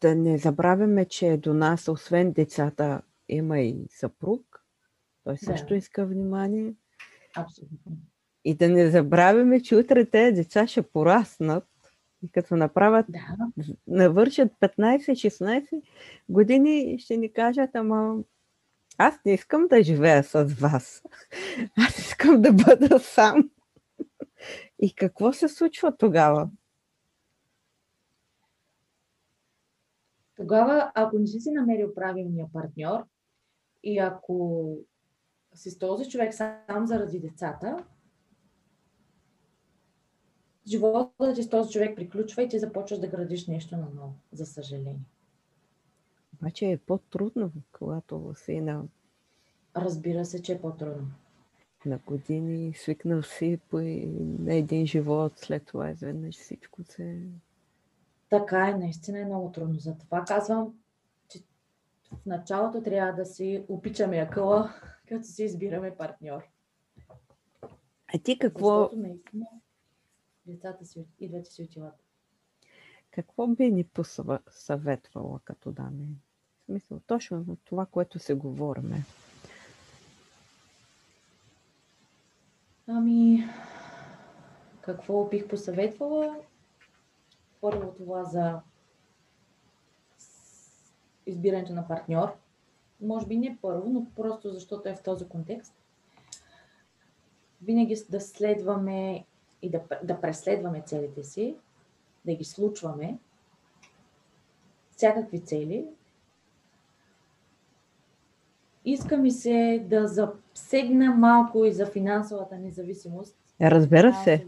да 0.00 0.14
не 0.14 0.38
забравяме, 0.38 1.04
че 1.04 1.36
до 1.36 1.54
нас, 1.54 1.88
освен 1.88 2.32
децата, 2.32 3.02
има 3.28 3.60
и 3.60 3.86
съпруг. 3.90 4.64
Той 5.24 5.38
също 5.38 5.68
да. 5.68 5.74
иска 5.74 6.06
внимание. 6.06 6.74
Абсолютно. 7.36 7.92
И 8.44 8.54
да 8.54 8.68
не 8.68 8.90
забравяме, 8.90 9.62
че 9.62 9.76
утре 9.76 10.04
тези 10.04 10.32
деца 10.34 10.66
ще 10.66 10.82
пораснат 10.82 11.64
и 12.22 12.28
като 12.28 12.56
направят, 12.56 13.06
да. 13.08 13.36
навършат 13.86 14.52
15-16 14.60 15.82
години, 16.28 16.98
ще 16.98 17.16
ни 17.16 17.32
кажат, 17.32 17.70
ама 17.74 18.22
аз 18.98 19.24
не 19.26 19.32
искам 19.32 19.68
да 19.68 19.82
живея 19.82 20.24
с 20.24 20.44
вас. 20.44 21.02
Аз 21.88 21.98
искам 21.98 22.42
да 22.42 22.52
бъда 22.52 22.98
сам. 22.98 23.50
И 24.78 24.94
какво 24.94 25.32
се 25.32 25.48
случва 25.48 25.96
тогава? 25.96 26.50
Тогава, 30.36 30.92
ако 30.94 31.18
не 31.18 31.26
си 31.26 31.40
си 31.40 31.50
намерил 31.50 31.94
правилния 31.94 32.46
партньор 32.52 33.04
и 33.82 33.98
ако 33.98 34.66
си 35.54 35.70
с 35.70 35.78
този 35.78 36.10
човек 36.10 36.34
сам 36.34 36.86
заради 36.86 37.20
децата, 37.20 37.84
живота 40.66 41.34
ти 41.34 41.42
с 41.42 41.50
този 41.50 41.70
човек 41.70 41.96
приключва 41.96 42.42
и 42.42 42.48
ти 42.48 42.58
започваш 42.58 43.00
да 43.00 43.08
градиш 43.08 43.46
нещо 43.46 43.76
на 43.76 43.88
ново, 43.94 44.14
за 44.32 44.46
съжаление. 44.46 45.00
Обаче 46.34 46.70
е 46.70 46.78
по-трудно, 46.78 47.50
когато 47.72 48.34
си 48.36 48.60
на... 48.60 48.84
Разбира 49.76 50.24
се, 50.24 50.42
че 50.42 50.52
е 50.52 50.60
по-трудно. 50.60 51.06
На 51.86 51.98
години 52.06 52.74
свикнал 52.74 53.22
си 53.22 53.58
по 53.70 53.76
на 54.38 54.54
един 54.54 54.86
живот, 54.86 55.32
след 55.36 55.64
това 55.66 55.90
изведнъж 55.90 56.34
всичко 56.34 56.84
се... 56.84 57.28
Така 58.30 58.68
е, 58.68 58.74
наистина 58.74 59.18
е 59.18 59.24
много 59.24 59.52
трудно. 59.52 59.78
Затова 59.78 60.24
казвам, 60.24 60.74
че 61.28 61.38
в 62.12 62.26
началото 62.26 62.82
трябва 62.82 63.12
да 63.12 63.26
си 63.26 63.64
опичаме 63.68 64.16
акъла, 64.16 64.74
като 65.08 65.24
си 65.26 65.44
избираме 65.44 65.96
партньор. 65.96 66.42
А 68.14 68.18
ти 68.24 68.38
какво... 68.38 68.82
Защото 68.82 68.96
наистина 68.96 69.46
децата 70.46 70.86
си 70.86 71.04
и 71.20 71.44
си 71.44 71.62
отиват. 71.62 71.94
Какво 73.10 73.46
би 73.46 73.70
ни 73.70 73.84
посъветвала 73.84 75.40
като 75.44 75.72
дами? 75.72 76.06
В 76.62 76.64
смисъл, 76.64 77.00
точно 77.06 77.42
за 77.42 77.56
това, 77.56 77.86
което 77.86 78.18
се 78.18 78.34
говориме. 78.34 79.04
Ами, 82.86 83.44
какво 84.80 85.28
бих 85.28 85.48
посъветвала? 85.48 86.36
Първо 87.60 87.94
това 87.94 88.24
за 88.24 88.60
избирането 91.26 91.72
на 91.72 91.88
партньор. 91.88 92.36
Може 93.00 93.26
би 93.26 93.36
не 93.36 93.58
първо, 93.62 93.88
но 93.88 94.06
просто 94.16 94.50
защото 94.50 94.88
е 94.88 94.94
в 94.94 95.02
този 95.02 95.28
контекст. 95.28 95.74
Винаги 97.62 97.96
да 98.10 98.20
следваме 98.20 99.26
и 99.62 99.70
да, 99.70 99.80
да 100.04 100.20
преследваме 100.20 100.82
целите 100.86 101.22
си, 101.22 101.56
да 102.24 102.34
ги 102.34 102.44
случваме, 102.44 103.18
всякакви 104.90 105.40
цели. 105.40 105.86
Иска 108.84 109.16
ми 109.16 109.30
се 109.30 109.86
да 109.88 110.06
засегна 110.08 111.14
малко 111.14 111.64
и 111.64 111.72
за 111.72 111.86
финансовата 111.86 112.58
независимост. 112.58 113.36
Разбира 113.60 114.14
се. 114.24 114.46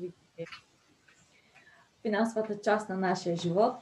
Финансовата 2.02 2.60
част 2.60 2.88
на 2.88 2.96
нашия 2.96 3.36
живот 3.36 3.74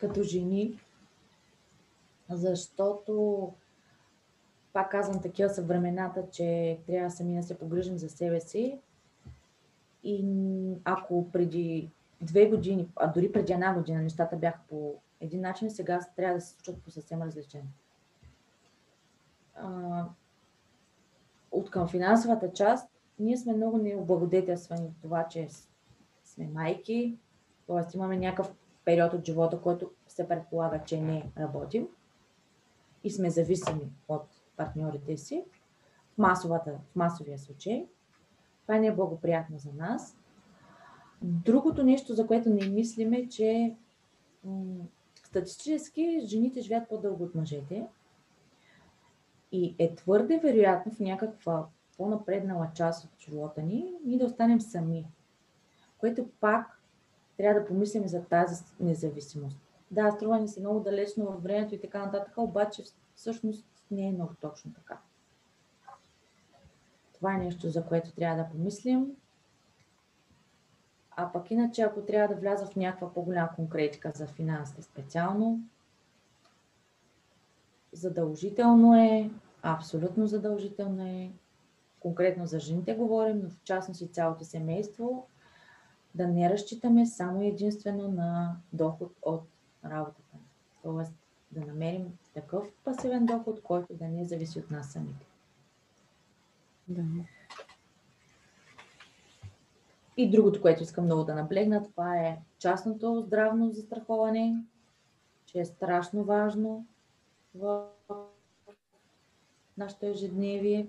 като 0.00 0.22
жени, 0.22 0.78
защото 2.30 3.52
пак 4.72 4.90
казвам, 4.90 5.22
такива 5.22 5.48
са 5.48 5.62
времената, 5.62 6.24
че 6.32 6.78
трябва 6.86 7.10
сами 7.10 7.36
да 7.36 7.42
се 7.42 7.58
погрижим 7.58 7.98
за 7.98 8.08
себе 8.08 8.40
си 8.40 8.78
и 10.04 10.24
ако 10.84 11.30
преди 11.32 11.90
две 12.22 12.48
години, 12.48 12.88
а 12.96 13.06
дори 13.06 13.32
преди 13.32 13.52
една 13.52 13.74
година 13.74 14.02
нещата 14.02 14.36
бяха 14.36 14.60
по 14.68 14.94
един 15.20 15.40
начин, 15.40 15.70
сега 15.70 16.00
трябва 16.16 16.34
да 16.34 16.40
се 16.40 16.52
случват 16.52 16.82
по 16.82 16.90
съвсем 16.90 17.22
различен. 17.22 17.62
От 21.50 21.70
към 21.70 21.88
финансовата 21.88 22.52
част, 22.52 22.90
ние 23.18 23.36
сме 23.36 23.52
много 23.52 23.78
необлагодетелствани 23.78 24.86
от 24.86 25.00
това, 25.02 25.28
че 25.28 25.48
сме 26.24 26.48
майки, 26.48 27.18
т.е. 27.66 27.96
имаме 27.96 28.16
някакъв 28.16 28.54
период 28.84 29.12
от 29.12 29.24
живота, 29.24 29.60
който 29.60 29.90
се 30.08 30.28
предполага, 30.28 30.84
че 30.84 31.00
не 31.00 31.30
работим 31.38 31.88
и 33.04 33.10
сме 33.10 33.30
зависими 33.30 33.92
от 34.08 34.22
партньорите 34.56 35.16
си, 35.16 35.44
в, 36.14 36.18
масовата, 36.18 36.72
в 36.92 36.96
масовия 36.96 37.38
случай– 37.38 37.86
това 38.68 38.78
не 38.78 38.86
е 38.86 38.94
благоприятно 38.94 39.58
за 39.58 39.72
нас. 39.72 40.16
Другото 41.22 41.84
нещо, 41.84 42.14
за 42.14 42.26
което 42.26 42.50
не 42.50 42.68
мислиме, 42.68 43.28
че 43.28 43.74
м- 44.44 44.84
статистически 45.24 46.20
жените 46.24 46.60
живеят 46.60 46.88
по-дълго 46.88 47.24
от 47.24 47.34
мъжете 47.34 47.86
и 49.52 49.74
е 49.78 49.94
твърде 49.94 50.38
вероятно 50.38 50.92
в 50.92 51.00
някаква 51.00 51.66
по-напреднала 51.96 52.70
част 52.74 53.04
от 53.04 53.10
живота 53.20 53.62
ни, 53.62 53.92
ние 54.04 54.18
да 54.18 54.24
останем 54.24 54.60
сами. 54.60 55.06
Което 55.98 56.28
пак 56.40 56.82
трябва 57.36 57.60
да 57.60 57.66
помислим 57.66 58.08
за 58.08 58.24
тази 58.24 58.64
независимост. 58.80 59.56
Да, 59.90 60.10
струва 60.10 60.40
ни 60.40 60.48
се 60.48 60.60
много 60.60 60.80
далечно 60.80 61.24
във 61.24 61.42
времето 61.42 61.74
и 61.74 61.80
така 61.80 62.04
нататък, 62.04 62.32
обаче 62.36 62.82
всъщност 63.14 63.66
не 63.90 64.08
е 64.08 64.12
много 64.12 64.34
точно 64.40 64.72
така. 64.72 64.98
Това 67.18 67.34
е 67.34 67.38
нещо, 67.38 67.70
за 67.70 67.84
което 67.84 68.12
трябва 68.12 68.42
да 68.42 68.50
помислим. 68.50 69.06
А 71.10 71.32
пък 71.32 71.50
иначе, 71.50 71.82
ако 71.82 72.00
трябва 72.00 72.34
да 72.34 72.40
вляза 72.40 72.66
в 72.66 72.76
някаква 72.76 73.12
по-голяма 73.14 73.50
конкретика 73.56 74.12
за 74.14 74.26
финансите 74.26 74.82
специално, 74.82 75.60
задължително 77.92 78.94
е, 78.94 79.30
абсолютно 79.62 80.26
задължително 80.26 81.06
е, 81.06 81.30
конкретно 82.00 82.46
за 82.46 82.58
жените 82.58 82.94
говорим, 82.94 83.40
но 83.42 83.50
в 83.50 83.62
частност 83.64 84.00
и 84.00 84.06
цялото 84.06 84.44
семейство, 84.44 85.26
да 86.14 86.28
не 86.28 86.50
разчитаме 86.50 87.06
само 87.06 87.42
единствено 87.42 88.08
на 88.08 88.56
доход 88.72 89.12
от 89.22 89.42
работата. 89.84 90.36
Тоест 90.82 91.12
да 91.50 91.60
намерим 91.60 92.18
такъв 92.34 92.72
пасивен 92.84 93.26
доход, 93.26 93.62
който 93.62 93.94
да 93.94 94.08
не 94.08 94.24
зависи 94.24 94.58
от 94.58 94.70
нас 94.70 94.92
самите. 94.92 95.27
Да. 96.88 97.02
И 100.16 100.30
другото, 100.30 100.62
което 100.62 100.82
искам 100.82 101.04
много 101.04 101.24
да 101.24 101.34
наблегна, 101.34 101.82
това 101.82 102.16
е 102.16 102.38
частното 102.58 103.22
здравно 103.26 103.70
застраховане, 103.70 104.64
че 105.46 105.60
е 105.60 105.64
страшно 105.64 106.24
важно 106.24 106.86
в 107.54 107.88
нашето 109.78 110.06
ежедневие. 110.06 110.88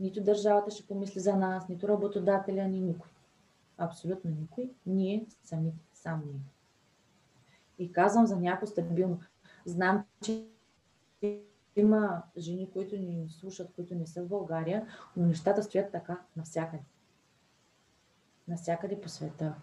Нито 0.00 0.20
държавата 0.20 0.70
ще 0.70 0.86
помисли 0.86 1.20
за 1.20 1.36
нас, 1.36 1.68
нито 1.68 1.88
работодателя, 1.88 2.68
ни 2.68 2.80
никой. 2.80 3.10
Абсолютно 3.78 4.30
никой. 4.30 4.70
Ние 4.86 5.26
самите, 5.44 5.84
само. 5.94 6.22
И 7.78 7.92
казвам 7.92 8.26
за 8.26 8.36
някакво 8.36 8.66
стабилно. 8.66 9.20
Знам, 9.66 10.04
че 10.24 10.46
има 11.80 12.22
жени, 12.38 12.70
които 12.72 12.96
ни 12.96 13.28
слушат, 13.28 13.72
които 13.72 13.94
не 13.94 14.06
са 14.06 14.22
в 14.22 14.28
България, 14.28 14.86
но 15.16 15.26
нещата 15.26 15.62
стоят 15.62 15.92
така 15.92 16.20
навсякъде. 16.36 16.82
навсякъде 18.48 19.00
по 19.00 19.08
света. 19.08 19.54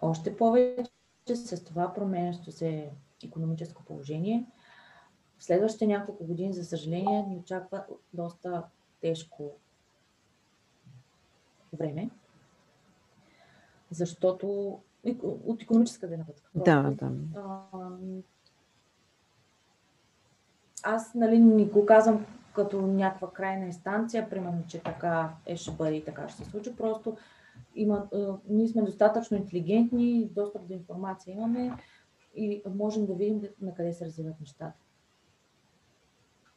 Още 0.00 0.36
повече 0.36 0.90
с 1.34 1.64
това 1.64 1.94
променящо 1.94 2.52
се 2.52 2.90
економическо 3.24 3.84
положение. 3.84 4.46
В 5.38 5.44
следващите 5.44 5.86
няколко 5.86 6.24
години, 6.24 6.52
за 6.52 6.64
съжаление, 6.64 7.26
ни 7.26 7.36
очаква 7.36 7.84
доста 8.12 8.64
тежко 9.00 9.52
време, 11.72 12.10
защото 13.90 14.78
от 15.46 15.62
економическа 15.62 16.06
гледна 16.08 16.24
точка. 16.24 16.50
Да, 16.54 16.90
да. 16.90 17.10
Аз 20.82 21.14
нали, 21.14 21.38
не 21.38 21.64
го 21.64 21.86
казвам 21.86 22.26
като 22.54 22.82
някаква 22.82 23.30
крайна 23.30 23.66
инстанция, 23.66 24.30
примерно, 24.30 24.62
че 24.68 24.82
така 24.82 25.30
е, 25.46 25.56
ще 25.56 25.70
бъде 25.70 25.94
и 25.94 26.04
така 26.04 26.28
ще 26.28 26.44
се 26.44 26.50
случи. 26.50 26.76
Просто 26.76 27.16
има, 27.74 28.08
а, 28.14 28.34
ние 28.48 28.68
сме 28.68 28.82
достатъчно 28.82 29.36
интелигентни, 29.36 30.28
достъп 30.34 30.66
до 30.66 30.74
информация 30.74 31.34
имаме 31.34 31.72
и 32.36 32.62
можем 32.74 33.06
да 33.06 33.14
видим 33.14 33.42
на 33.60 33.74
къде 33.74 33.92
се 33.92 34.06
развиват 34.06 34.40
нещата. 34.40 34.72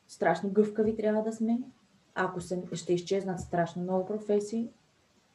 Страшно 0.07 0.49
гъвкави 0.49 0.95
трябва 0.95 1.23
да 1.23 1.33
сме. 1.33 1.59
Ако 2.15 2.41
се, 2.41 2.63
ще 2.73 2.93
изчезнат 2.93 3.39
страшно 3.39 3.81
много 3.81 4.05
професии, 4.05 4.69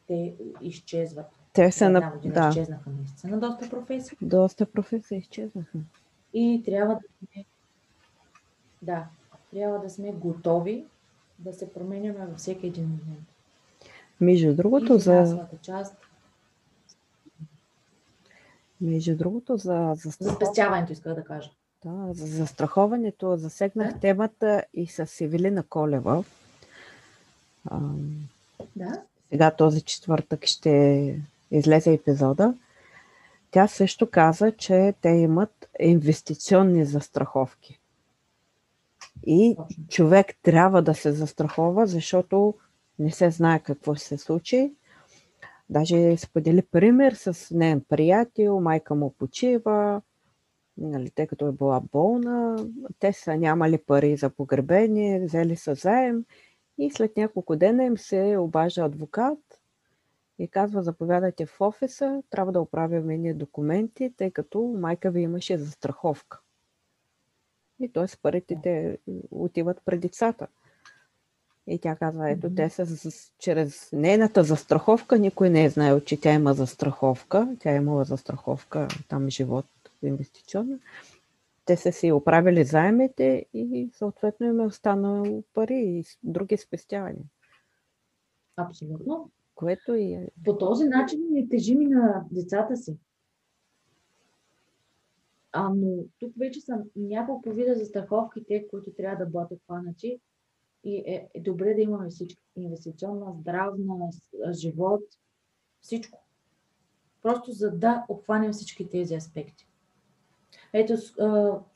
те 0.07 0.35
изчезват. 0.61 1.27
Те 1.53 1.73
са 1.73 1.91
на... 1.91 2.13
да. 2.25 2.49
изчезнаха 2.49 2.91
наистина 2.91 3.41
доста 3.41 3.71
професии. 3.71 4.19
Доста 4.23 4.67
професии 4.67 5.19
изчезнаха. 5.19 5.79
И 6.35 6.63
трябва 6.65 6.95
да 6.95 7.01
сме, 7.01 7.45
да, 8.83 9.05
трябва 9.51 9.79
да 9.79 9.91
сме 9.91 10.13
готови 10.13 10.85
да 11.39 11.53
се 11.53 11.73
променяме 11.73 12.27
във 12.27 12.39
всеки 12.39 12.67
един 12.67 12.85
момент. 12.85 13.27
Между 14.21 14.55
другото, 14.55 14.99
за, 14.99 15.47
част, 15.63 15.95
между 18.81 19.17
другото, 19.17 19.57
за, 19.57 19.93
за, 19.97 20.11
за 20.21 20.31
спестяването 20.31 20.93
исках 20.93 21.15
да 21.15 21.25
кажа. 21.25 21.51
да, 21.85 22.13
за 22.15 22.27
застраховането 22.27 23.37
засегнах 23.37 23.93
Да. 23.93 23.99
темата 24.01 24.65
и 24.75 24.87
с 24.87 25.21
Евелина 25.21 25.63
Колева. 25.63 26.25
Да, 28.77 29.03
сега 29.31 29.51
този 29.51 29.83
четвъртък 29.83 30.47
ще 30.47 31.21
излезе 31.51 31.93
епизода. 31.93 32.55
Тя 33.51 33.69
също 33.69 34.11
каза, 34.11 34.53
че 34.53 34.95
те 35.01 35.09
имат 35.09 35.69
инвестиционни 35.81 36.85
застраховки. 36.85 37.80
И 39.27 39.57
човек 39.89 40.27
трябва 40.43 40.83
да 40.83 40.95
се 40.95 41.13
застрахова, 41.13 41.87
защото 41.87 42.55
не 42.99 43.11
се 43.11 43.31
знае 43.31 43.61
какво 43.61 43.95
ще 43.95 44.05
се 44.05 44.19
случи. 44.19 44.75
Даже 45.71 46.17
сподели 46.17 46.63
пример 46.63 47.13
с 47.13 47.55
неен 47.55 47.85
приятел, 47.89 48.61
майка 48.61 48.95
му 48.95 49.15
почива, 49.19 50.03
нали, 50.77 51.11
тъй 51.11 51.27
като 51.27 51.49
е 51.49 51.53
била 51.53 51.81
болна, 51.93 52.67
те 52.99 53.13
са 53.13 53.37
нямали 53.37 53.79
пари 53.79 54.17
за 54.17 54.31
погребение, 54.31 55.25
взели 55.25 55.57
са 55.57 55.75
заем 55.75 56.25
и 56.79 56.91
след 56.91 57.17
няколко 57.17 57.57
дена 57.57 57.85
им 57.85 57.99
се 57.99 58.37
обажда 58.39 58.85
адвокат 58.85 59.39
и 60.39 60.49
казва, 60.49 60.83
заповядайте 60.83 61.47
в 61.47 61.61
офиса, 61.61 62.23
трябва 62.31 62.53
да 62.53 62.61
оправяме 62.61 63.19
ние 63.19 63.35
документи, 63.35 64.15
тъй 64.17 64.31
като 64.31 64.75
майка 64.79 65.11
ви 65.11 65.21
имаше 65.21 65.59
застраховка. 65.59 66.41
И 67.81 67.89
т.е. 67.89 68.07
парите 68.23 68.59
те 68.63 68.99
отиват 69.31 69.83
при 69.85 69.99
децата. 69.99 70.47
И 71.67 71.79
тя 71.79 71.97
казва, 71.97 72.31
ето, 72.31 72.55
те 72.55 72.71
са 72.71 72.87
с, 72.87 73.33
чрез 73.39 73.93
нейната 73.93 74.45
застраховка, 74.45 75.19
никой 75.19 75.51
не 75.51 75.65
е 75.65 75.71
знаел, 75.71 76.01
че 76.01 76.21
тя 76.21 76.33
има 76.33 76.55
застраховка. 76.55 77.57
Тя 77.61 77.73
е 77.73 77.77
имала 77.77 78.05
застраховка, 78.05 78.89
там 79.09 79.31
живот 79.31 79.67
инвестиционна. 80.03 80.79
Те 81.65 81.77
са 81.77 81.93
си 81.93 82.13
оправили 82.13 82.65
заемите 82.65 83.47
и 83.55 83.91
съответно 83.93 84.47
им 84.47 84.61
е 84.61 84.67
останало 84.67 85.43
пари 85.55 85.75
и 85.75 86.05
други 86.23 86.57
спестявания. 86.57 87.25
Абсолютно. 88.57 89.31
Което 89.55 89.95
и 89.95 90.13
е 90.13 90.29
По 90.45 90.59
този 90.59 90.85
начин 90.85 91.21
не 91.31 91.49
тежим 91.49 91.83
и 91.83 91.87
на 91.87 92.25
децата 92.31 92.77
си. 92.77 92.97
А, 95.53 95.69
но 95.75 96.05
тук 96.19 96.33
вече 96.39 96.61
са 96.61 96.85
няколко 96.97 97.51
вида 97.51 97.75
застраховките, 97.75 98.69
които 98.71 98.93
трябва 98.93 99.25
да 99.25 99.31
бъдат 99.31 99.51
обхванати. 99.51 100.21
И 100.85 100.97
е, 100.97 101.29
е 101.35 101.41
добре 101.41 101.75
да 101.75 101.81
имаме 101.81 102.11
всички. 102.11 102.43
Инвестиционна, 102.57 103.33
здравна, 103.41 104.11
живот, 104.53 105.03
всичко. 105.81 106.25
Просто 107.23 107.53
за 107.53 107.71
да 107.71 108.05
обхванем 108.09 108.53
всички 108.53 108.89
тези 108.89 109.15
аспекти. 109.15 109.67
Ето, 110.73 110.97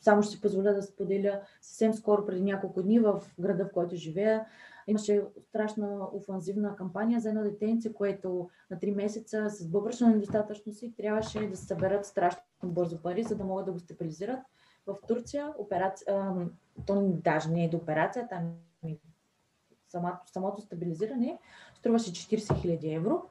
само 0.01 0.23
ще 0.23 0.33
си 0.33 0.41
позволя 0.41 0.73
да 0.73 0.83
споделя 0.83 1.41
съвсем 1.63 1.95
скоро, 1.95 2.27
преди 2.27 2.43
няколко 2.43 2.83
дни 2.83 2.99
в 2.99 3.23
града, 3.41 3.65
в 3.65 3.73
който 3.73 3.97
живея, 3.97 4.47
имаше 4.87 5.25
страшна 5.49 6.09
офанзивна 6.13 6.77
кампания 6.77 7.21
за 7.21 7.29
едно 7.29 7.43
детенце, 7.43 7.95
което 7.95 8.49
на 8.71 8.77
3 8.77 8.95
месеца 8.95 9.51
с 9.51 9.69
бъбръчна 9.69 10.09
недостатъчност 10.09 10.79
си 10.79 10.95
трябваше 10.97 11.49
да 11.49 11.57
се 11.57 11.67
съберат 11.67 12.07
страшно 12.07 12.43
бързо 12.65 13.03
пари, 13.03 13.23
за 13.23 13.37
да 13.37 13.45
могат 13.45 13.67
да 13.67 13.73
го 13.73 13.79
стабилизират. 13.79 14.41
В 14.87 14.97
Турция 15.09 15.53
операция, 15.59 16.07
а, 16.09 16.35
то 16.87 17.03
даже 17.25 17.51
не 17.51 17.65
е 17.65 17.69
до 17.69 17.77
операция, 17.77 18.29
там 18.29 18.53
и 18.87 18.99
самото, 19.89 20.19
самото 20.27 20.63
стабилизиране 20.63 21.39
струваше 21.75 22.13
40 22.13 22.39
000 22.39 22.97
евро 22.97 23.23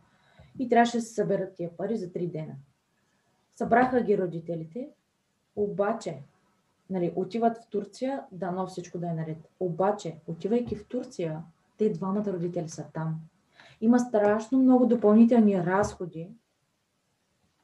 и 0.60 0.70
трябваше 0.70 0.98
да 0.98 1.04
се 1.04 1.14
съберат 1.14 1.56
тия 1.56 1.78
пари 1.78 1.98
за 1.98 2.08
3 2.08 2.32
дена. 2.32 2.56
Събраха 3.56 4.02
ги 4.02 4.18
родителите, 4.18 4.90
обаче 5.56 6.24
нали, 6.90 7.14
отиват 7.16 7.58
в 7.58 7.68
Турция, 7.70 8.24
дано 8.32 8.68
всичко 8.68 8.98
да 8.98 9.10
е 9.10 9.14
наред. 9.14 9.38
Обаче, 9.60 10.18
отивайки 10.28 10.76
в 10.76 10.88
Турция, 10.88 11.44
те 11.78 11.90
двамата 11.90 12.34
родители 12.34 12.70
са 12.70 12.86
там. 12.94 13.20
Има 13.82 14.00
страшно 14.00 14.60
много 14.60 14.86
допълнителни 14.86 15.66
разходи, 15.66 16.32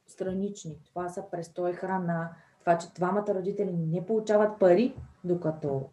странични. 0.08 0.80
Това 0.86 1.10
са 1.10 1.24
престой, 1.32 1.74
храна, 1.74 2.32
това, 2.60 2.78
че 2.78 2.94
двамата 2.96 3.26
родители 3.28 3.72
не 3.72 4.06
получават 4.06 4.60
пари, 4.60 4.96
докато 5.24 5.90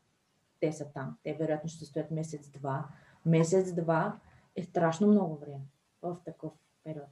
те 0.61 0.72
са 0.72 0.85
там. 0.95 1.16
Те 1.22 1.35
вероятно 1.35 1.68
ще 1.68 1.85
стоят 1.85 2.11
месец-два. 2.11 2.85
Месец-два 3.27 4.18
е 4.57 4.62
страшно 4.62 5.07
много 5.07 5.37
време 5.37 5.64
в 6.03 6.16
такъв 6.24 6.53
период. 6.85 7.09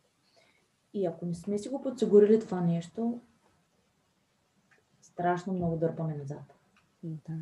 И 0.94 1.06
ако 1.06 1.26
не 1.26 1.34
сме 1.34 1.58
си 1.58 1.68
го 1.68 1.82
подсигурили 1.82 2.40
това 2.40 2.60
нещо, 2.60 3.20
страшно 5.14 5.52
много 5.52 5.76
дърпаме 5.76 6.14
назад. 6.14 6.54
Да. 7.02 7.34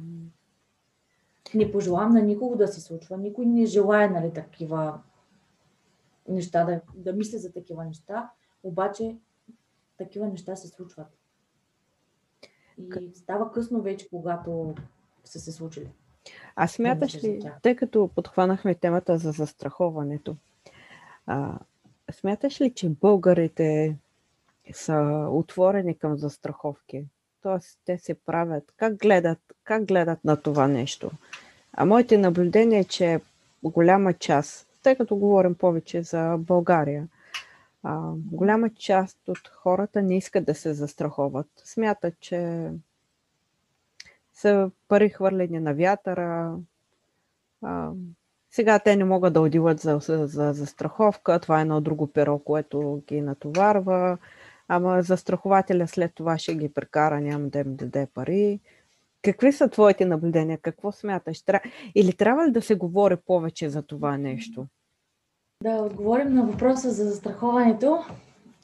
Не 1.55 1.73
пожелавам 1.73 2.12
на 2.12 2.23
никого 2.23 2.57
да 2.57 2.68
се 2.68 2.81
случва. 2.81 3.18
Никой 3.18 3.47
не 3.47 3.66
желая 3.66 4.11
нали, 4.11 4.33
такива 4.33 5.01
неща, 6.29 6.64
да, 6.64 6.81
да 6.95 7.12
мисля 7.12 7.39
за 7.39 7.53
такива 7.53 7.85
неща, 7.85 8.31
обаче 8.62 9.16
такива 9.99 10.27
неща 10.27 10.57
се 10.57 10.68
случват. 10.68 11.07
И 12.79 13.11
става 13.14 13.53
късно 13.53 13.83
вече, 13.83 14.09
когато 14.09 14.75
са 15.25 15.41
се 15.41 15.53
случили. 15.53 15.89
А 16.57 16.68
смяташ 16.68 17.25
ли, 17.25 17.41
тъй 17.62 17.77
като 17.77 18.11
подхванахме 18.14 18.75
темата 18.75 19.18
за 19.18 19.33
застраховането, 19.33 20.37
а, 21.27 21.59
смяташ 22.12 22.61
ли, 22.61 22.75
че 22.75 22.89
българите 22.89 23.97
са 24.73 25.27
отворени 25.31 25.99
към 25.99 26.16
застраховки? 26.16 27.07
Тоест, 27.43 27.78
те 27.84 27.99
се 27.99 28.14
правят. 28.14 28.72
Как 28.76 28.97
гледат, 28.97 29.38
как 29.64 29.84
гледат 29.84 30.24
на 30.24 30.36
това 30.36 30.68
нещо? 30.68 31.11
А 31.72 31.84
моите 31.84 32.18
наблюдения 32.18 32.80
е, 32.80 32.84
че 32.84 33.20
голяма 33.62 34.12
част, 34.12 34.66
тъй 34.82 34.97
като 34.97 35.16
говорим 35.16 35.55
повече 35.55 36.03
за 36.03 36.36
България, 36.38 37.09
а, 37.82 38.12
голяма 38.14 38.70
част 38.70 39.28
от 39.28 39.49
хората 39.49 40.03
не 40.03 40.16
искат 40.16 40.45
да 40.45 40.55
се 40.55 40.74
застраховат. 40.74 41.47
Смятат, 41.64 42.14
че 42.20 42.70
са 44.34 44.70
пари 44.88 45.09
хвърлени 45.09 45.61
на 45.61 45.74
вятъра. 45.74 46.57
А, 47.62 47.90
сега 48.51 48.78
те 48.78 48.97
не 48.97 49.05
могат 49.05 49.32
да 49.32 49.40
отиват 49.40 49.80
за, 49.80 49.99
за, 49.99 50.26
за 50.26 50.53
застраховка. 50.53 51.40
Това 51.40 51.59
е 51.59 51.62
едно 51.62 51.80
друго 51.80 52.07
перо, 52.07 52.38
което 52.38 53.03
ги 53.09 53.20
натоварва. 53.20 54.18
Ама 54.75 55.03
застрахователя 55.03 55.89
след 55.89 56.14
това 56.14 56.39
ще 56.39 56.55
ги 56.55 56.68
прекара, 56.68 57.20
няма 57.20 57.49
да 57.49 57.59
им 57.59 57.77
даде 57.77 58.07
пари. 58.14 58.61
Какви 59.23 59.53
са 59.53 59.68
твоите 59.68 60.05
наблюдения? 60.05 60.59
Какво 60.59 60.93
смяташ? 60.93 61.43
Или 61.95 62.12
трябва 62.12 62.47
ли 62.47 62.53
да 62.53 62.62
се 62.62 62.75
говори 62.75 63.16
повече 63.16 63.70
за 63.70 63.83
това 63.83 64.16
нещо? 64.16 64.66
Да 65.62 65.70
отговорим 65.70 66.35
на 66.35 66.47
въпроса 66.47 66.91
за 66.91 67.05
застраховането. 67.05 67.99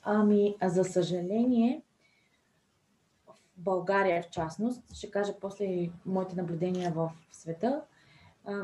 Ами, 0.02 0.56
за 0.64 0.84
съжаление, 0.84 1.82
в 3.26 3.34
България 3.56 4.22
в 4.22 4.30
частност, 4.30 4.82
ще 4.94 5.11
кажа 5.11 5.32
после 5.40 5.90
моите 6.06 6.36
наблюдения 6.36 6.90
в 6.90 7.11
света, 7.32 7.82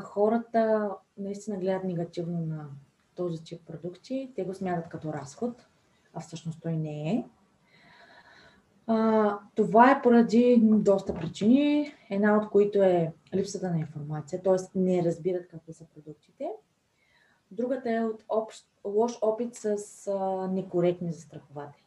хората 0.03 0.91
наистина 1.17 1.57
гледат 1.57 1.83
негативно 1.83 2.39
на 2.39 2.65
този 3.15 3.43
тип 3.43 3.61
продукти. 3.67 4.31
Те 4.35 4.43
го 4.43 4.53
смятат 4.53 4.89
като 4.89 5.13
разход. 5.13 5.65
а 6.13 6.19
всъщност 6.19 6.59
той 6.61 6.77
не 6.77 7.11
е. 7.11 7.23
А, 8.87 9.39
това 9.55 9.91
е 9.91 10.01
поради 10.01 10.59
доста 10.63 11.13
причини, 11.15 11.93
една 12.09 12.37
от 12.37 12.49
които 12.49 12.81
е 12.81 13.13
липсата 13.35 13.69
на 13.69 13.79
информация, 13.79 14.43
т.е. 14.43 14.79
не 14.79 15.03
разбират 15.03 15.47
какви 15.47 15.73
са 15.73 15.85
продуктите. 15.85 16.49
Другата 17.51 17.91
е 17.91 18.03
от 18.03 18.23
общ, 18.29 18.65
лош 18.85 19.17
опит 19.21 19.55
с 19.55 19.77
а, 20.07 20.47
некоректни 20.47 21.11
застрахователи. 21.11 21.83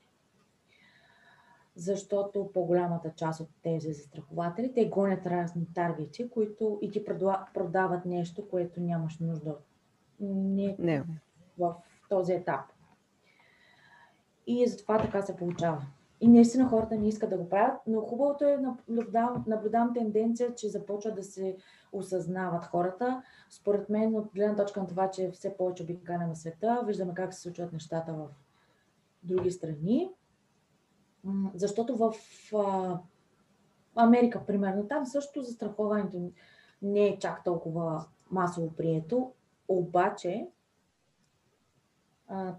Защото 1.76 2.51
по-голямата 2.55 3.12
част 3.16 3.40
от 3.40 3.49
тези 3.62 3.92
застрахователи, 3.92 4.74
те 4.74 4.88
гонят 4.88 5.26
разни 5.26 5.66
таргети, 5.74 6.30
които 6.30 6.78
и 6.82 6.90
ти 6.90 7.05
продават 7.55 8.05
нещо, 8.05 8.49
което 8.49 8.80
нямаш 8.80 9.18
нужда. 9.18 9.57
Не, 10.20 10.76
не. 10.78 11.05
в 11.59 11.74
този 12.09 12.32
етап. 12.32 12.61
И 14.46 14.66
затова 14.66 14.99
така 14.99 15.22
се 15.22 15.36
получава. 15.36 15.86
И 16.20 16.28
наистина 16.28 16.68
хората 16.68 16.96
не 16.96 17.08
искат 17.08 17.30
да 17.30 17.36
го 17.36 17.48
правят, 17.48 17.80
но 17.86 18.00
хубавото 18.00 18.44
е, 18.44 18.56
наблюдавам, 18.56 19.44
наблюдавам 19.46 19.94
тенденция, 19.94 20.54
че 20.54 20.68
започват 20.68 21.14
да 21.14 21.22
се 21.22 21.56
осъзнават 21.92 22.64
хората. 22.64 23.22
Според 23.50 23.88
мен, 23.88 24.14
от 24.14 24.26
гледна 24.34 24.56
точка 24.56 24.80
на 24.80 24.86
това, 24.86 25.10
че 25.10 25.30
все 25.30 25.56
повече 25.56 25.82
обикаля 25.82 26.26
на 26.26 26.36
света, 26.36 26.82
виждаме 26.86 27.14
как 27.14 27.34
се 27.34 27.40
случват 27.40 27.72
нещата 27.72 28.12
в 28.12 28.28
други 29.22 29.50
страни. 29.50 30.10
Защото 31.54 31.96
в 31.96 32.14
а, 32.56 32.98
Америка, 33.96 34.42
примерно, 34.46 34.88
там 34.88 35.06
също 35.06 35.42
застраховането 35.42 36.30
не 36.82 37.06
е 37.06 37.18
чак 37.18 37.44
толкова 37.44 38.06
масово 38.30 38.72
прието, 38.72 39.32
обаче 39.68 40.48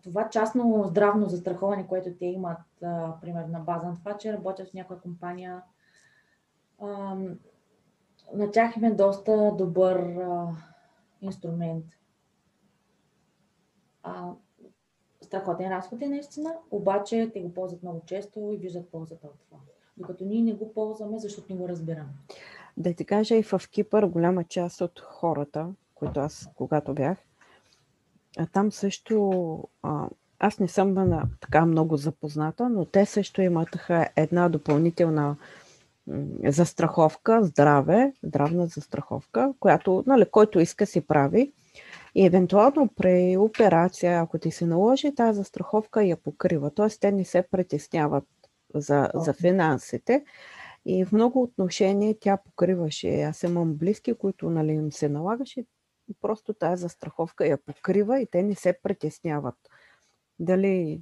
това 0.04 0.30
частно 0.30 0.84
здравно 0.88 1.30
застраховане, 1.30 1.88
което 1.88 2.14
те 2.20 2.26
имат, 2.26 2.60
примерно 3.22 3.48
на 3.48 3.60
база 3.60 3.88
на 3.88 3.96
това, 3.96 4.18
че 4.18 4.34
работят 4.34 4.70
в 4.70 4.74
някоя 4.74 5.00
компания, 5.00 5.62
на 8.34 8.52
тях 8.54 8.78
им 8.78 8.84
е 8.84 8.92
доста 8.92 9.56
добър 9.58 10.18
инструмент. 11.22 11.86
Страхотен 15.22 15.72
разход 15.72 16.02
е 16.02 16.08
наистина, 16.08 16.54
обаче 16.72 17.32
те 17.34 17.42
го 17.42 17.54
ползват 17.54 17.84
много 17.84 18.02
често 18.06 18.52
и 18.54 18.58
виждат 18.58 18.92
ползата 18.92 19.28
от 19.28 19.40
това. 19.40 19.58
Докато 19.98 20.26
ние 20.26 20.42
не 20.42 20.54
го 20.54 20.74
ползваме, 20.74 21.20
защото 21.20 21.54
не 21.54 21.60
го 21.60 21.70
разбираме. 21.70 22.10
Да 22.78 22.94
ти 22.94 23.06
кажа, 23.06 23.36
и 23.36 23.44
в 23.44 23.62
Кипър 23.72 24.06
голяма 24.06 24.44
част 24.44 24.82
от 24.82 25.00
хората, 25.00 25.74
които 25.96 26.20
аз 26.20 26.50
когато 26.56 26.94
бях, 26.94 27.18
а 28.40 28.46
там 28.46 28.72
също, 28.72 29.64
а, 29.84 30.08
аз 30.40 30.60
не 30.60 30.68
съм 30.68 30.94
на, 30.94 31.24
така 31.42 31.66
много 31.66 31.98
запозната, 31.98 32.70
но 32.70 32.86
те 32.86 33.06
също 33.06 33.42
имаха 33.42 34.08
една 34.16 34.50
допълнителна 34.50 35.36
застраховка, 36.46 37.44
здраве, 37.44 38.14
здравна 38.24 38.68
застраховка, 38.68 39.54
която, 39.60 40.04
нали, 40.08 40.26
който 40.32 40.60
иска 40.60 40.86
си 40.86 41.02
прави. 41.02 41.52
И 42.16 42.26
евентуално 42.26 42.88
при 42.96 43.38
операция, 43.38 44.22
ако 44.22 44.38
ти 44.38 44.52
се 44.52 44.66
наложи, 44.66 45.16
тази 45.16 45.38
застраховка 45.38 46.04
я 46.04 46.18
покрива. 46.18 46.72
Т.е. 46.72 46.90
те 46.90 47.12
не 47.12 47.26
се 47.26 47.44
притесняват 47.52 48.24
за, 48.76 49.10
за 49.14 49.34
финансите. 49.34 50.24
И 50.86 51.06
в 51.06 51.12
много 51.12 51.42
отношения 51.42 52.16
тя 52.20 52.38
покриваше. 52.38 53.22
Аз 53.22 53.44
имам 53.44 53.74
близки, 53.74 54.14
които 54.14 54.50
нали, 54.50 54.72
им 54.72 54.92
се 54.92 55.10
налагаше 55.10 55.64
просто 56.22 56.54
тази 56.54 56.82
застраховка 56.82 57.48
я 57.48 57.58
покрива 57.58 58.20
и 58.20 58.26
те 58.26 58.44
не 58.44 58.56
се 58.56 58.80
притесняват. 58.84 59.56
Дали 60.40 61.02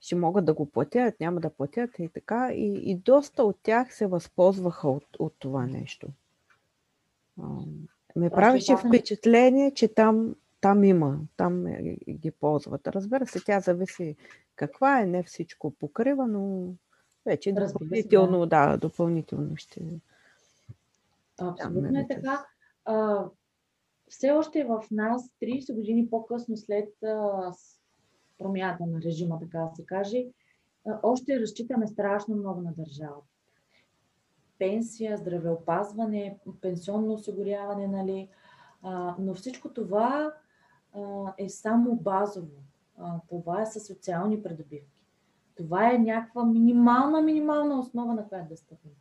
ще 0.00 0.16
могат 0.16 0.44
да 0.44 0.54
го 0.54 0.70
платят, 0.70 1.20
няма 1.20 1.40
да 1.40 1.50
платят 1.50 1.90
и 1.98 2.08
така. 2.08 2.52
И, 2.52 2.90
и 2.90 2.96
доста 2.96 3.44
от 3.44 3.58
тях 3.62 3.94
се 3.94 4.06
възползваха 4.06 4.88
от, 4.88 5.06
от 5.18 5.34
това 5.38 5.66
нещо. 5.66 6.08
Ме 8.16 8.30
правеше 8.30 8.76
впечатление, 8.76 9.74
че 9.74 9.94
там, 9.94 10.34
там 10.60 10.84
има, 10.84 11.18
там 11.36 11.64
ги 12.08 12.30
ползват. 12.30 12.86
Разбира 12.86 13.26
се, 13.26 13.44
тя 13.44 13.60
зависи 13.60 14.16
каква 14.56 15.00
е, 15.00 15.06
не 15.06 15.22
всичко 15.22 15.70
покрива, 15.70 16.26
но 16.26 16.72
вече 17.26 17.52
допълнително, 17.52 18.46
да. 18.46 18.66
да, 18.66 18.76
допълнително 18.76 19.56
ще. 19.56 19.80
Абсолютно 21.40 21.98
е 21.98 22.06
така 22.08 22.46
а, 22.84 23.24
все 24.08 24.30
още 24.30 24.64
в 24.64 24.84
нас, 24.90 25.30
30 25.42 25.74
години 25.74 26.10
по-късно 26.10 26.56
след 26.56 27.02
а, 27.02 27.52
промяната 28.38 28.86
на 28.86 29.00
режима, 29.00 29.38
така 29.40 29.58
да 29.58 29.76
се 29.76 29.86
каже, 29.86 30.26
а, 30.86 31.00
още 31.02 31.40
разчитаме 31.40 31.86
страшно 31.86 32.36
много 32.36 32.60
на 32.60 32.72
държавата. 32.72 33.26
Пенсия, 34.58 35.16
здравеопазване, 35.16 36.38
пенсионно 36.60 37.12
осигуряване, 37.12 37.86
нали? 37.86 38.28
А, 38.82 39.14
но 39.18 39.34
всичко 39.34 39.68
това 39.68 40.34
а, 40.94 41.00
е 41.38 41.48
само 41.48 41.96
базово. 41.96 42.62
А, 42.98 43.20
това 43.28 43.62
е 43.62 43.66
със 43.66 43.86
социални 43.86 44.42
придобивки. 44.42 45.00
Това 45.54 45.94
е 45.94 45.98
някаква 45.98 46.44
минимална, 46.44 47.22
минимална 47.22 47.80
основа, 47.80 48.14
на 48.14 48.28
която 48.28 48.48
да 48.48 48.56
стъпим. 48.56 48.92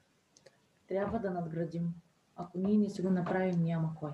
Трябва 0.87 1.19
да 1.19 1.31
надградим. 1.31 1.93
Ако 2.39 2.57
ние 2.57 2.77
не 2.77 2.89
си 2.89 3.01
го 3.01 3.09
направим, 3.09 3.63
няма 3.63 3.95
кой. 3.99 4.11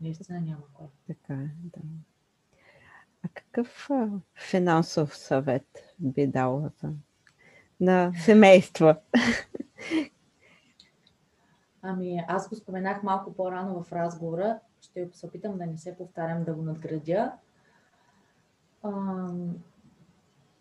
Наистина 0.00 0.40
няма 0.40 0.62
кой. 0.74 0.86
Така 1.06 1.34
е, 1.34 1.50
да. 1.62 1.80
А 3.22 3.28
какъв 3.34 3.90
а, 3.90 4.08
финансов 4.50 5.16
съвет 5.16 5.66
би 5.98 6.26
дал 6.26 6.70
на 7.80 8.12
семейства? 8.24 9.00
Ами, 11.82 12.24
аз 12.28 12.48
го 12.48 12.54
споменах 12.54 13.02
малко 13.02 13.34
по-рано 13.34 13.82
в 13.82 13.92
разговора. 13.92 14.58
Ще 14.80 15.08
се 15.12 15.26
опитам 15.26 15.58
да 15.58 15.66
не 15.66 15.78
се 15.78 15.96
повтарям, 15.96 16.44
да 16.44 16.54
го 16.54 16.62
надградя. 16.62 17.32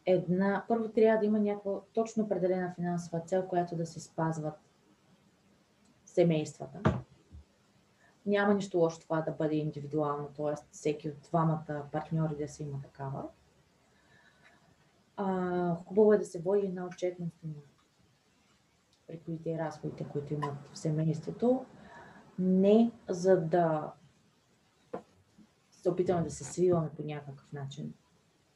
Една, 0.06 0.66
първо 0.68 0.90
трябва 0.90 1.20
да 1.20 1.26
има 1.26 1.40
някаква 1.40 1.80
точно 1.94 2.24
определена 2.24 2.74
финансова 2.76 3.20
цел, 3.20 3.48
която 3.48 3.76
да 3.76 3.86
се 3.86 4.00
спазват 4.00 4.73
семействата. 6.14 7.02
Няма 8.26 8.54
нищо 8.54 8.78
лошо 8.78 9.00
това 9.00 9.22
да 9.22 9.32
бъде 9.32 9.56
индивидуално, 9.56 10.28
т.е. 10.28 10.54
всеки 10.72 11.10
от 11.10 11.16
двамата 11.24 11.88
партньори 11.92 12.36
да 12.36 12.48
се 12.48 12.64
има 12.64 12.82
такава. 12.82 13.24
А, 15.18 15.76
хубаво 15.76 16.14
е 16.14 16.18
да 16.18 16.26
се 16.26 16.42
води 16.42 16.68
една 16.68 16.86
отчетност 16.86 17.38
на 17.44 17.54
приходите 19.08 19.50
и 19.50 19.58
разходите, 19.58 20.06
които 20.12 20.34
имат 20.34 20.68
в 20.74 20.78
семейството, 20.78 21.66
не 22.40 22.92
за 23.10 23.42
да 23.42 23.92
се 25.72 25.90
опитаме 25.90 26.24
да 26.24 26.32
се 26.32 26.44
свиваме 26.44 26.90
по 26.98 27.04
някакъв 27.04 27.54
начин, 27.54 27.94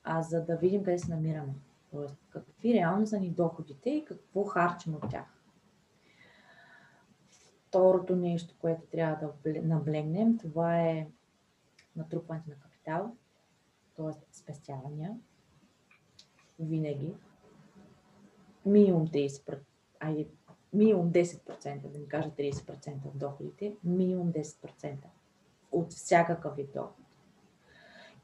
а 0.03 0.21
за 0.21 0.45
да 0.45 0.55
видим 0.55 0.83
къде 0.83 0.99
се 0.99 1.15
намираме. 1.15 1.53
Тоест, 1.91 2.17
какви 2.29 2.73
реално 2.73 3.07
са 3.07 3.19
ни 3.19 3.29
доходите 3.29 3.89
и 3.89 4.05
какво 4.05 4.43
харчим 4.43 4.95
от 4.95 5.09
тях. 5.09 5.36
Второто 7.67 8.15
нещо, 8.15 8.55
което 8.59 8.81
трябва 8.81 9.33
да 9.45 9.61
наблегнем, 9.61 10.37
това 10.37 10.81
е 10.81 11.07
натрупването 11.95 12.49
на 12.49 12.55
капитал, 12.55 13.15
т.е. 13.95 14.11
спестявания. 14.31 15.17
Винаги. 16.59 17.13
Минимум 18.65 19.07
30%, 19.07 19.59
айде, 19.99 20.27
минимум 20.73 21.11
10%, 21.11 21.87
да 21.87 21.99
не 21.99 22.07
кажа 22.07 22.29
30% 22.29 23.05
от 23.05 23.17
доходите, 23.17 23.75
минимум 23.83 24.31
10% 24.31 24.95
от 25.71 25.93
всякакъв 25.93 26.55
вид 26.55 26.69
доход. 26.73 26.95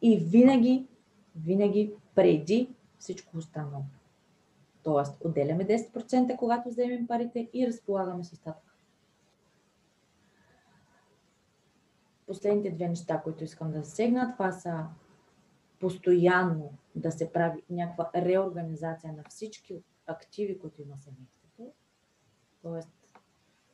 И 0.02 0.18
винаги, 0.18 0.88
винаги 1.36 1.94
преди 2.16 2.70
всичко 3.00 3.38
останало. 3.38 3.84
Тоест, 4.84 5.26
отделяме 5.26 5.68
10%, 5.68 6.36
когато 6.36 6.70
вземем 6.70 7.08
парите 7.08 7.50
и 7.54 7.68
разполагаме 7.68 8.24
с 8.24 8.34
остатък. 8.34 8.73
Последните 12.34 12.72
две 12.72 12.88
неща, 12.88 13.22
които 13.24 13.44
искам 13.44 13.72
да 13.72 13.82
засегна, 13.82 14.34
това 14.34 14.52
са 14.52 14.86
постоянно 15.80 16.74
да 16.96 17.12
се 17.12 17.32
прави 17.34 17.62
някаква 17.70 18.10
реорганизация 18.16 19.14
на 19.14 19.24
всички 19.30 19.84
активи, 20.08 20.60
които 20.60 20.82
има 20.82 20.98
семейството. 20.98 21.72
Тоест, 22.62 22.90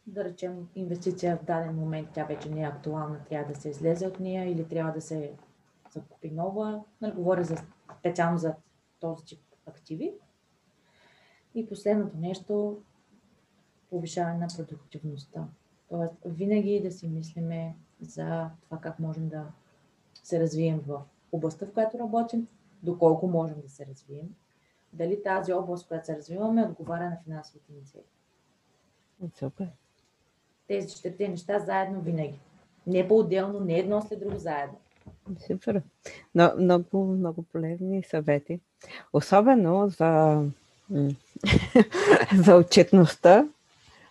да 0.07 0.24
речем, 0.24 0.70
инвестиция 0.76 1.38
в 1.38 1.45
даден 1.45 1.76
момент, 1.76 2.10
тя 2.14 2.26
вече 2.26 2.49
не 2.49 2.62
е 2.62 2.68
актуална, 2.68 3.24
трябва 3.30 3.53
да 3.53 3.60
се 3.60 3.70
излезе 3.70 4.07
от 4.07 4.20
нея 4.20 4.51
или 4.51 4.68
трябва 4.68 4.91
да 4.91 5.01
се 5.01 5.34
закупи 5.91 6.32
нова. 6.32 6.84
Нали, 7.01 7.12
говоря 7.12 7.43
за, 7.43 7.55
специално 7.99 8.38
за 8.38 8.55
този 8.99 9.26
тип 9.26 9.39
активи. 9.66 10.14
И 11.55 11.68
последното 11.68 12.18
нещо, 12.18 12.82
повишаване 13.89 14.38
на 14.38 14.47
продуктивността. 14.57 15.47
Тоест, 15.89 16.14
винаги 16.26 16.82
да 16.84 16.91
си 16.91 17.07
мислиме 17.07 17.76
за 18.02 18.50
това 18.66 18.78
как 18.82 19.00
можем 19.00 19.30
да 19.30 19.45
се 20.24 20.39
развием 20.39 20.82
в 20.88 21.02
областта, 21.32 21.66
в 21.66 21.74
която 21.74 22.00
работим 22.00 22.47
доколко 22.84 23.28
можем 23.28 23.62
да 23.62 23.70
се 23.70 23.86
развием, 23.86 24.36
дали 24.93 25.24
тази 25.24 25.54
област, 25.54 25.88
която 25.88 26.06
се 26.06 26.18
развиваме, 26.18 26.64
отговаря 26.64 27.04
на 27.04 27.18
финансовите 27.24 27.74
ни 27.74 27.86
цели. 27.86 28.02
Супер. 29.39 29.68
Тези 30.68 30.95
четирите 30.95 31.28
неща 31.28 31.60
заедно 31.60 32.02
винаги. 32.02 32.39
Не 32.88 33.08
по-отделно, 33.08 33.60
не 33.60 33.80
едно 33.80 34.02
след 34.02 34.20
друго 34.20 34.38
заедно. 34.38 34.78
Супер. 35.47 35.82
Но, 36.36 36.52
много, 36.58 37.06
много 37.06 37.43
полезни 37.43 38.04
съвети. 38.04 38.60
Особено 39.14 39.89
за, 39.89 40.43
за 42.43 42.56
отчетността. 42.56 43.47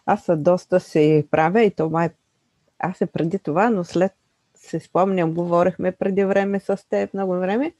Аз 0.06 0.30
доста 0.36 0.80
си 0.80 1.26
правя 1.30 1.62
и 1.62 1.70
това 1.70 2.04
е... 2.04 2.10
Аз 2.78 3.00
е 3.00 3.06
преди 3.06 3.38
това, 3.38 3.70
но 3.70 3.84
след 3.84 4.12
се 4.54 4.80
спомням, 4.80 5.34
говорихме 5.34 5.92
преди 5.92 6.24
време 6.24 6.60
с 6.60 6.88
теб, 6.88 7.14
много 7.14 7.32
време. 7.32 7.74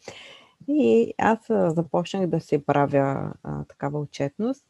И 0.68 1.14
аз 1.18 1.38
започнах 1.49 2.26
да 2.26 2.40
си 2.40 2.59
правя 2.59 3.32
а, 3.42 3.64
такава 3.64 4.01
отчетност. 4.01 4.64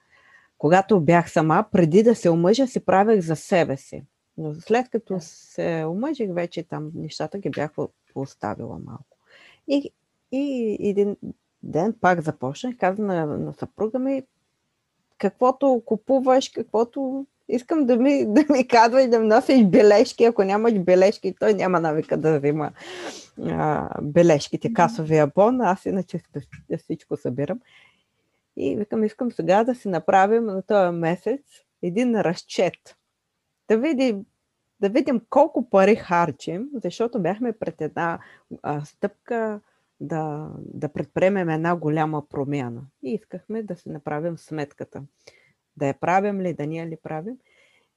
Когато 0.59 1.01
бях 1.01 1.31
сама, 1.31 1.64
преди 1.72 2.03
да 2.03 2.14
се 2.14 2.31
омъжа, 2.31 2.66
си 2.66 2.81
правех 2.81 3.20
за 3.20 3.37
себе 3.37 3.76
си. 3.76 4.05
Но 4.39 4.55
след 4.55 4.89
като 4.89 5.16
се 5.20 5.85
омъжих, 5.89 6.31
вече 6.33 6.62
там 6.62 6.91
нещата 6.95 7.39
ги 7.39 7.51
бях 7.51 7.70
поставила 8.14 8.79
малко. 8.85 9.18
И, 9.68 9.91
и 10.33 10.76
един 10.81 11.16
ден 11.62 11.95
пак 12.01 12.20
започнах, 12.20 12.76
каза 12.76 13.03
на, 13.03 13.26
на 13.26 13.53
съпруга 13.53 13.99
ми, 13.99 14.22
каквото 15.18 15.83
купуваш, 15.85 16.49
каквото 16.49 17.26
искам 17.49 17.86
да 17.86 17.96
ми, 17.96 18.26
да 18.26 18.44
ми 18.53 18.68
казваш 18.68 19.07
да 19.09 19.18
ми 19.18 19.26
носиш 19.26 19.64
бележки. 19.64 20.24
Ако 20.24 20.44
нямаш 20.44 20.78
бележки, 20.78 21.34
той 21.40 21.55
няма 21.55 21.80
навика 21.80 22.16
да 22.16 22.38
взима 22.38 22.72
а, 23.46 23.88
бележките, 24.03 24.72
касовия 24.72 25.26
бон. 25.26 25.61
Аз 25.61 25.86
иначе 25.86 26.20
всичко 26.78 27.16
събирам. 27.16 27.61
И 28.57 28.76
викам, 28.76 29.05
искам 29.05 29.32
сега 29.32 29.64
да 29.64 29.74
си 29.74 29.88
направим 29.88 30.44
на 30.44 30.62
този 30.62 30.96
месец 30.96 31.40
един 31.82 32.20
разчет. 32.20 32.96
Да 33.68 33.78
видим, 33.78 34.24
да 34.80 34.88
видим 34.88 35.20
колко 35.30 35.70
пари 35.70 35.96
харчим, 35.96 36.68
защото 36.84 37.22
бяхме 37.22 37.53
пред 37.53 37.80
една 37.80 38.18
а, 38.62 38.84
стъпка 38.84 39.61
да, 40.01 40.51
да 40.59 40.88
предприемем 40.88 41.49
една 41.49 41.76
голяма 41.76 42.28
промяна. 42.28 42.82
И 43.03 43.14
искахме 43.14 43.62
да 43.62 43.76
си 43.76 43.88
направим 43.88 44.38
сметката. 44.38 45.03
Да 45.79 45.87
я 45.87 45.95
правим 45.95 46.41
ли, 46.41 46.55
да 46.55 46.66
ние 46.66 46.87
ли 46.87 46.97
правим. 47.03 47.39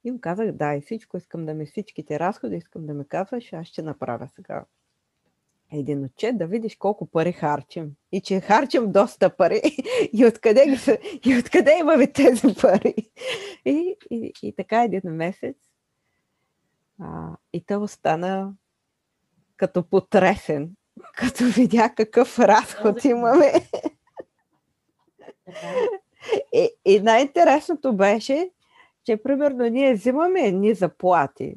И 0.04 0.10
му 0.10 0.20
казах, 0.20 0.52
да, 0.52 0.74
и 0.74 0.80
всичко 0.80 1.16
искам 1.16 1.46
да 1.46 1.54
ми, 1.54 1.66
всичките 1.66 2.18
разходи 2.18 2.56
искам 2.56 2.86
да 2.86 2.94
ми 2.94 3.08
казваш, 3.08 3.52
аз 3.52 3.66
ще 3.66 3.82
направя 3.82 4.28
сега 4.28 4.64
един 5.72 6.04
отчет, 6.04 6.38
да 6.38 6.46
видиш 6.46 6.76
колко 6.76 7.06
пари 7.06 7.32
харчим. 7.32 7.90
И 8.12 8.20
че 8.20 8.40
харчим 8.40 8.92
доста 8.92 9.36
пари. 9.36 9.60
И 10.12 10.26
откъде, 10.26 10.66
ги 10.66 10.76
са, 10.76 10.98
и 11.26 11.38
откъде 11.38 11.78
имаме 11.80 12.06
тези 12.06 12.54
пари. 12.62 12.94
И, 13.64 13.96
и, 14.10 14.32
и 14.42 14.54
така 14.56 14.82
един 14.82 15.00
месец. 15.04 15.56
А, 17.00 17.36
и 17.52 17.64
то 17.64 17.82
остана 17.82 18.52
като 19.56 19.82
потресен, 19.82 20.70
като 21.16 21.44
видя 21.44 21.90
какъв 21.96 22.38
разход 22.38 23.04
имаме. 23.04 23.52
И, 26.52 26.70
и 26.84 27.00
най-интересното 27.00 27.96
беше, 27.96 28.50
че 29.04 29.22
примерно 29.22 29.68
ние 29.68 29.94
взимаме 29.94 30.40
едни 30.40 30.74
заплати, 30.74 31.54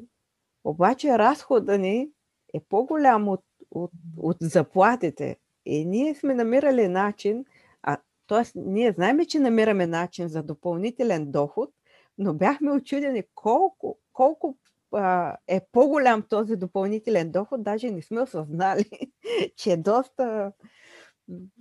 обаче 0.64 1.18
разхода 1.18 1.78
ни 1.78 2.10
е 2.54 2.60
по-голям 2.70 3.28
от, 3.28 3.44
от, 3.72 3.92
от 4.18 4.38
заплатите. 4.42 5.38
И 5.66 5.86
ние 5.86 6.16
сме 6.16 6.34
намирали 6.34 6.88
начин, 6.88 7.46
а, 7.84 7.98
т.е. 8.28 8.44
ние 8.56 8.92
знаем, 8.92 9.26
че 9.26 9.40
намираме 9.40 9.88
начин 9.88 10.28
за 10.28 10.44
допълнителен 10.44 11.32
доход, 11.32 11.70
но 12.18 12.34
бяхме 12.34 12.72
очудени 12.72 13.24
колко, 13.36 14.00
колко 14.14 14.58
а, 14.92 15.38
е 15.48 15.62
по-голям 15.72 16.22
този 16.22 16.56
допълнителен 16.56 17.32
доход, 17.32 17.64
даже 17.64 17.92
не 17.92 18.02
сме 18.02 18.22
осъзнали, 18.22 18.90
че 19.58 19.72
е 19.72 19.78
доста... 19.78 20.52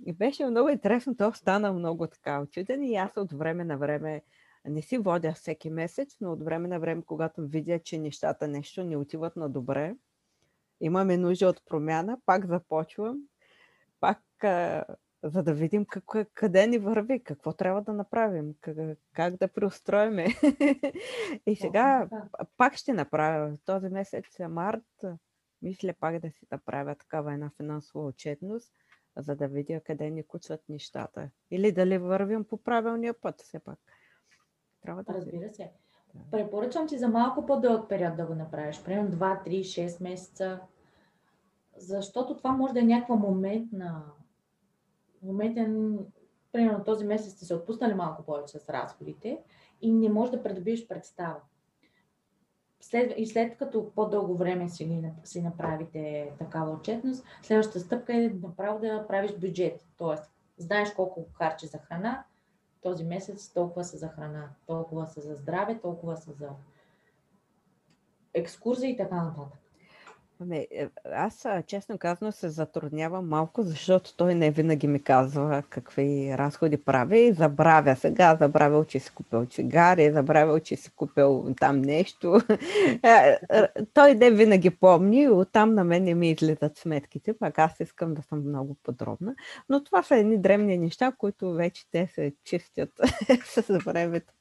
И 0.05 0.13
беше 0.13 0.45
много 0.45 0.69
интересно, 0.69 1.15
то 1.15 1.33
стана 1.33 1.73
много 1.73 2.07
така 2.07 2.41
очуден 2.41 2.83
и 2.83 2.95
аз 2.95 3.17
от 3.17 3.33
време 3.33 3.63
на 3.63 3.77
време 3.77 4.21
не 4.65 4.81
си 4.81 4.97
водя 4.97 5.33
всеки 5.33 5.69
месец, 5.69 6.17
но 6.21 6.31
от 6.31 6.43
време 6.43 6.67
на 6.67 6.79
време, 6.79 7.01
когато 7.05 7.47
видя, 7.47 7.79
че 7.79 7.97
нещата 7.97 8.47
нещо 8.47 8.83
не 8.83 8.97
отиват 8.97 9.35
на 9.35 9.49
добре, 9.49 9.95
имаме 10.81 11.17
нужда 11.17 11.47
от 11.47 11.61
промяна, 11.65 12.17
пак 12.25 12.45
започвам, 12.47 13.21
пак 13.99 14.43
а, 14.43 14.85
за 15.23 15.43
да 15.43 15.53
видим 15.53 15.85
как, 15.85 16.27
къде 16.33 16.67
ни 16.67 16.77
върви, 16.77 17.23
какво 17.23 17.53
трябва 17.53 17.81
да 17.81 17.93
направим, 17.93 18.53
как, 18.61 18.77
как 19.13 19.35
да 19.35 19.47
преустроиме. 19.47 20.25
и 21.45 21.55
сега 21.55 22.09
пак 22.57 22.75
ще 22.75 22.93
направя. 22.93 23.57
Този 23.65 23.89
месец, 23.89 24.25
март, 24.49 25.05
мисля 25.61 25.93
пак 25.99 26.19
да 26.19 26.31
си 26.31 26.45
направя 26.51 26.95
такава 26.95 27.33
една 27.33 27.51
финансова 27.57 28.05
отчетност, 28.05 28.73
за 29.17 29.35
да 29.35 29.47
видя 29.47 29.81
къде 29.81 30.09
ни 30.09 30.23
кучат 30.23 30.61
нещата. 30.69 31.29
Или 31.51 31.71
дали 31.71 31.97
вървим 31.97 32.43
по 32.43 32.57
правилния 32.57 33.13
път 33.13 33.41
все 33.41 33.59
пак. 33.59 33.79
Трябва 34.81 35.03
да 35.03 35.13
Разбира 35.13 35.49
се. 35.49 35.71
Да. 36.13 36.21
Препоръчвам 36.31 36.87
ти 36.87 36.97
за 36.97 37.07
малко 37.07 37.45
по-дълъг 37.45 37.89
период 37.89 38.17
да 38.17 38.25
го 38.25 38.35
направиш. 38.35 38.83
Примерно 38.83 39.09
2, 39.09 39.47
3, 39.47 39.59
6 39.59 40.03
месеца. 40.03 40.59
Защото 41.77 42.37
това 42.37 42.51
може 42.51 42.73
да 42.73 42.79
е 42.79 42.83
някаква 42.83 43.15
моментна 43.15 44.03
моментен, 45.25 45.99
примерно 46.51 46.83
този 46.83 47.05
месец 47.05 47.33
сте 47.33 47.45
се 47.45 47.55
отпуснали 47.55 47.93
малко 47.93 48.23
повече 48.23 48.59
с 48.59 48.69
разходите 48.69 49.39
и 49.81 49.91
не 49.91 50.09
може 50.09 50.31
да 50.31 50.43
придобиеш 50.43 50.87
представа. 50.87 51.35
След, 52.85 53.13
и 53.17 53.27
след 53.27 53.57
като 53.57 53.91
по-дълго 53.95 54.35
време 54.35 54.69
си, 54.69 55.01
си 55.23 55.41
направите 55.41 56.31
такава 56.39 56.71
отчетност, 56.71 57.25
следващата 57.43 57.79
стъпка 57.79 58.13
е 58.13 58.31
направо 58.43 58.79
да 58.79 59.07
правиш 59.07 59.35
бюджет. 59.35 59.85
Тоест, 59.97 60.31
знаеш 60.57 60.93
колко 60.93 61.25
харчи 61.33 61.67
за 61.67 61.77
храна, 61.77 62.23
този 62.81 63.03
месец 63.03 63.53
толкова 63.53 63.83
са 63.83 63.97
за 63.97 64.07
храна, 64.07 64.49
толкова 64.67 65.07
са 65.07 65.21
за 65.21 65.35
здраве, 65.35 65.79
толкова 65.81 66.17
са 66.17 66.31
за 66.31 66.49
екскурзии 68.33 68.91
и 68.91 68.97
така 68.97 69.15
нататък. 69.15 69.59
Ами, 70.39 70.67
е, 70.71 70.89
аз 71.13 71.47
честно 71.67 71.97
казано 71.97 72.31
се 72.31 72.49
затруднявам 72.49 73.27
малко, 73.27 73.63
защото 73.63 74.15
той 74.17 74.35
не 74.35 74.51
винаги 74.51 74.87
ми 74.87 75.03
казва 75.03 75.63
какви 75.69 76.37
разходи 76.37 76.77
прави 76.77 77.33
забравя 77.33 77.95
сега, 77.95 78.37
забравя, 78.39 78.85
че 78.85 78.99
си 78.99 79.11
купил 79.15 79.45
цигари, 79.45 80.11
забравя, 80.11 80.59
че 80.59 80.75
си 80.75 80.91
купил 80.91 81.53
там 81.59 81.81
нещо. 81.81 82.39
Е, 83.03 83.37
той 83.93 84.15
не 84.15 84.31
винаги 84.31 84.69
помни 84.69 85.21
и 85.21 85.29
оттам 85.29 85.73
на 85.73 85.83
мен 85.83 86.03
не 86.03 86.15
ми 86.15 86.31
излизат 86.31 86.77
сметките, 86.77 87.37
пак 87.37 87.59
аз 87.59 87.79
искам 87.79 88.13
да 88.13 88.21
съм 88.21 88.47
много 88.47 88.75
подробна. 88.83 89.35
Но 89.69 89.83
това 89.83 90.03
са 90.03 90.15
едни 90.15 90.37
древни 90.37 90.77
неща, 90.77 91.11
които 91.17 91.53
вече 91.53 91.91
те 91.91 92.07
се 92.07 92.33
чистят 92.43 92.89
с 93.45 93.77
времето. 93.85 94.33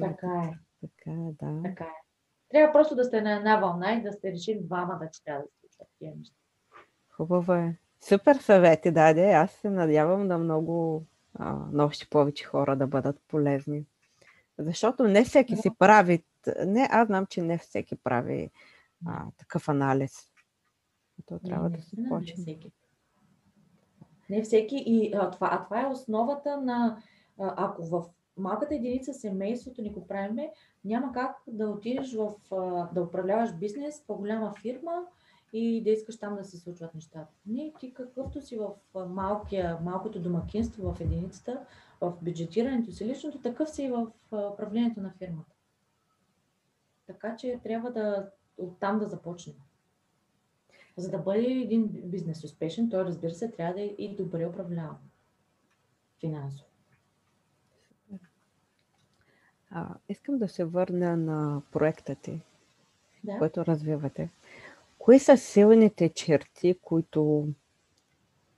Така 0.00 0.26
е. 0.26 0.58
Така 0.80 1.10
е, 1.10 1.32
да. 1.40 1.62
Така 1.62 1.84
е. 1.84 2.09
Трябва 2.50 2.72
просто 2.72 2.94
да 2.94 3.04
сте 3.04 3.20
на 3.20 3.32
една 3.32 3.56
вълна 3.56 3.92
и 3.92 4.02
да 4.02 4.12
сте 4.12 4.32
решили 4.32 4.60
двама 4.62 4.98
да 4.98 5.10
че 5.10 5.24
трябва 5.24 5.42
да 5.42 5.48
случват 5.60 5.88
тия 5.98 6.12
неща. 6.16 6.36
Хубаво 7.10 7.52
е. 7.52 7.76
Супер 8.00 8.36
съвети 8.36 8.90
даде. 8.90 9.32
Аз 9.32 9.50
се 9.50 9.70
надявам 9.70 10.28
да 10.28 10.38
много, 10.38 11.06
а, 11.34 11.54
на 11.72 11.84
още 11.84 12.06
повече 12.10 12.44
хора 12.44 12.76
да 12.76 12.86
бъдат 12.86 13.20
полезни. 13.28 13.84
Защото 14.58 15.04
не 15.04 15.24
всеки 15.24 15.56
си 15.56 15.70
прави, 15.78 16.24
не, 16.66 16.88
аз 16.90 17.06
знам, 17.06 17.26
че 17.26 17.42
не 17.42 17.58
всеки 17.58 17.96
прави 17.96 18.50
а, 19.06 19.24
такъв 19.38 19.68
анализ. 19.68 20.32
То 21.26 21.38
трябва 21.38 21.68
не, 21.68 21.76
да 21.76 21.82
се 21.82 21.96
почне. 22.08 22.34
Не 22.38 22.42
всеки. 22.42 22.72
Не 24.30 24.42
всеки. 24.42 24.76
И 24.86 25.14
а, 25.14 25.30
това, 25.30 25.48
а 25.52 25.64
това 25.64 25.82
е 25.82 25.86
основата 25.86 26.60
на, 26.60 27.02
а, 27.38 27.54
ако 27.56 27.86
в 27.86 28.04
малката 28.36 28.74
единица 28.74 29.14
семейството 29.14 29.82
ни 29.82 29.92
го 29.92 30.06
правиме, 30.06 30.52
няма 30.84 31.12
как 31.12 31.36
да 31.46 31.68
отидеш 31.68 32.14
в, 32.14 32.34
да 32.94 33.02
управляваш 33.02 33.54
бизнес, 33.54 34.04
по-голяма 34.06 34.54
фирма 34.62 35.02
и 35.52 35.82
да 35.82 35.90
искаш 35.90 36.18
там 36.18 36.36
да 36.36 36.44
се 36.44 36.56
случват 36.56 36.94
нещата. 36.94 37.28
Не, 37.46 37.72
ти 37.80 37.94
какъвто 37.94 38.40
си 38.40 38.58
в 38.58 38.70
малкия, 39.08 39.78
малкото 39.82 40.20
домакинство, 40.20 40.92
в 40.92 41.00
единицата, 41.00 41.66
в 42.00 42.18
бюджетирането 42.22 42.92
си 42.92 43.06
личното, 43.06 43.38
такъв 43.38 43.70
си 43.70 43.82
и 43.82 43.90
в 43.90 44.06
управлението 44.52 45.00
на 45.00 45.10
фирмата. 45.18 45.54
Така 47.06 47.36
че 47.36 47.60
трябва 47.62 47.90
да 47.92 48.30
оттам 48.58 48.98
да 48.98 49.06
започнем. 49.06 49.56
За 50.96 51.10
да 51.10 51.18
бъде 51.18 51.46
един 51.46 51.88
бизнес 51.88 52.44
успешен, 52.44 52.90
той 52.90 53.04
разбира 53.04 53.34
се 53.34 53.50
трябва 53.50 53.74
да 53.74 53.80
е 53.80 53.84
и 53.84 54.16
добре 54.16 54.46
управляван 54.46 54.98
финансово. 56.20 56.69
А, 59.70 59.86
искам 60.08 60.38
да 60.38 60.48
се 60.48 60.64
върна 60.64 61.16
на 61.16 61.62
проекта 61.72 62.14
ти, 62.14 62.40
да. 63.24 63.38
който 63.38 63.66
развивате. 63.66 64.28
Кои 64.98 65.18
са 65.18 65.36
силните 65.36 66.08
черти, 66.08 66.76
които 66.82 67.48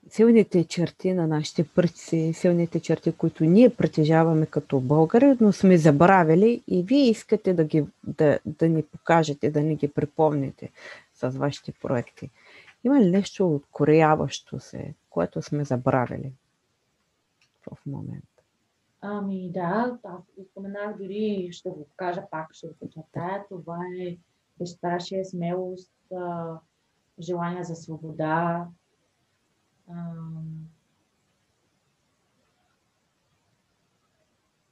силните 0.09 0.63
черти 0.63 1.13
на 1.13 1.27
нашите 1.27 1.67
предци, 1.67 2.33
силните 2.33 2.79
черти, 2.79 3.11
които 3.11 3.43
ние 3.43 3.75
притежаваме 3.75 4.45
като 4.45 4.79
българи, 4.79 5.37
но 5.41 5.51
сме 5.51 5.77
забравили 5.77 6.63
и 6.67 6.83
вие 6.83 7.09
искате 7.09 7.53
да, 7.53 7.63
ги, 7.63 7.85
да, 8.03 8.39
да 8.45 8.69
ни 8.69 8.83
покажете, 8.83 9.51
да 9.51 9.61
ни 9.61 9.75
ги 9.75 9.87
припомните 9.87 10.71
с 11.13 11.29
вашите 11.29 11.71
проекти. 11.71 12.29
Има 12.83 13.01
ли 13.01 13.11
нещо 13.11 13.55
откоряващо 13.55 14.59
се, 14.59 14.93
което 15.09 15.41
сме 15.41 15.65
забравили 15.65 16.31
в 17.71 17.85
момента? 17.85 18.32
Ами 19.05 19.51
да, 19.51 19.99
аз 20.03 20.21
споменах 20.51 20.97
дори, 20.97 21.49
ще 21.51 21.69
го 21.69 21.87
кажа 21.95 22.23
пак, 22.31 22.53
ще 22.53 22.67
го 22.67 22.73
подчертая. 22.79 23.45
Това 23.49 23.77
е 23.99 24.17
безстрашие, 24.59 25.25
смелост, 25.25 25.93
желание 27.19 27.63
за 27.63 27.75
свобода, 27.75 28.67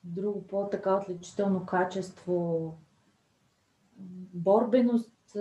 друго 0.03 0.47
по-така 0.47 0.95
отличително 0.95 1.65
качество, 1.65 2.77
борбеност, 4.33 5.37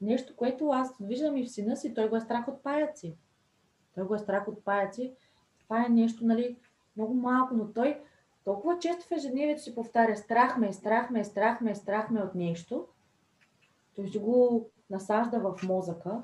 нещо, 0.00 0.36
което 0.36 0.68
аз 0.68 0.96
виждам 1.00 1.36
и 1.36 1.46
в 1.46 1.50
сина 1.50 1.76
си, 1.76 1.94
той 1.94 2.08
го 2.08 2.16
е 2.16 2.20
страх 2.20 2.48
от 2.48 2.62
паяци. 2.62 3.16
Той 3.94 4.04
го 4.04 4.14
е 4.14 4.18
страх 4.18 4.48
от 4.48 4.64
паяци. 4.64 5.14
Това 5.60 5.86
е 5.86 5.88
нещо, 5.88 6.26
нали, 6.26 6.56
много 6.96 7.14
малко, 7.14 7.54
но 7.54 7.72
той 7.72 8.00
толкова 8.44 8.78
често 8.78 9.06
в 9.06 9.12
ежедневието 9.12 9.62
си 9.62 9.74
повтаря 9.74 10.16
страх 10.16 10.58
ме, 10.58 10.72
страх 10.72 11.10
ме, 11.10 11.24
страх 11.24 11.60
ме, 11.60 11.74
страх 11.74 12.10
ме 12.10 12.22
от 12.22 12.34
нещо. 12.34 12.86
Той 13.96 14.08
си 14.08 14.18
го 14.18 14.68
насажда 14.90 15.40
в 15.40 15.62
мозъка 15.62 16.22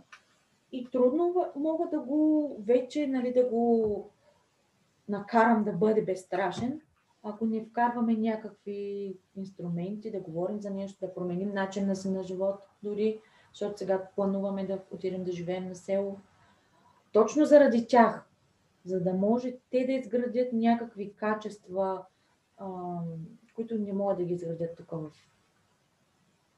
и 0.73 0.91
трудно 0.91 1.35
мога 1.57 1.89
да 1.91 2.01
го 2.01 2.57
вече, 2.67 3.07
нали, 3.07 3.33
да 3.33 3.49
го 3.49 4.11
накарам 5.09 5.65
да 5.65 5.73
бъде 5.73 6.03
безстрашен, 6.03 6.81
ако 7.23 7.47
не 7.47 7.65
вкарваме 7.65 8.15
някакви 8.15 9.17
инструменти, 9.37 10.11
да 10.11 10.21
говорим 10.21 10.61
за 10.61 10.71
нещо, 10.71 11.07
да 11.07 11.15
променим 11.15 11.55
начина 11.55 11.97
си 11.97 12.11
на 12.11 12.25
живот, 12.25 12.69
дори, 12.83 13.21
защото 13.53 13.79
сега 13.79 14.07
плануваме 14.17 14.67
да 14.67 14.79
отидем 14.91 15.25
да 15.25 15.33
живеем 15.33 15.69
на 15.69 15.75
село. 15.75 16.19
Точно 17.13 17.45
заради 17.45 17.87
тях, 17.87 18.30
за 18.85 19.01
да 19.01 19.15
може 19.15 19.57
те 19.71 19.87
да 19.87 19.93
изградят 19.93 20.53
някакви 20.53 21.13
качества, 21.15 22.05
които 23.55 23.79
не 23.79 23.93
могат 23.93 24.19
да 24.19 24.25
ги 24.25 24.35
изградят 24.35 24.77
тук 24.77 24.91
в 24.91 25.11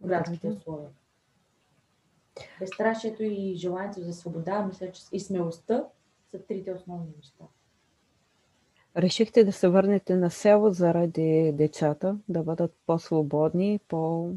градските 0.07 0.49
условия 0.49 0.91
безстрашието 2.61 3.23
и 3.23 3.55
желанието 3.55 4.01
за 4.01 4.13
свобода, 4.13 4.67
мисля, 4.67 4.93
че 4.93 5.03
и 5.13 5.21
смелостта 5.21 5.85
са 6.31 6.43
трите 6.47 6.73
основни 6.73 7.13
неща. 7.17 7.45
Решихте 8.97 9.45
да 9.45 9.53
се 9.53 9.69
върнете 9.69 10.17
на 10.17 10.31
село 10.31 10.71
заради 10.71 11.53
децата, 11.55 12.19
да 12.29 12.43
бъдат 12.43 12.77
по-свободни, 12.87 13.81
по... 13.89 14.33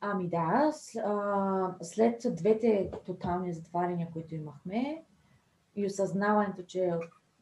Ами 0.00 0.28
да, 0.28 0.72
след 1.82 2.26
двете 2.34 2.90
тотални 3.06 3.52
затваряния, 3.52 4.08
които 4.12 4.34
имахме 4.34 5.04
и 5.76 5.86
осъзнаването, 5.86 6.62
че 6.62 6.92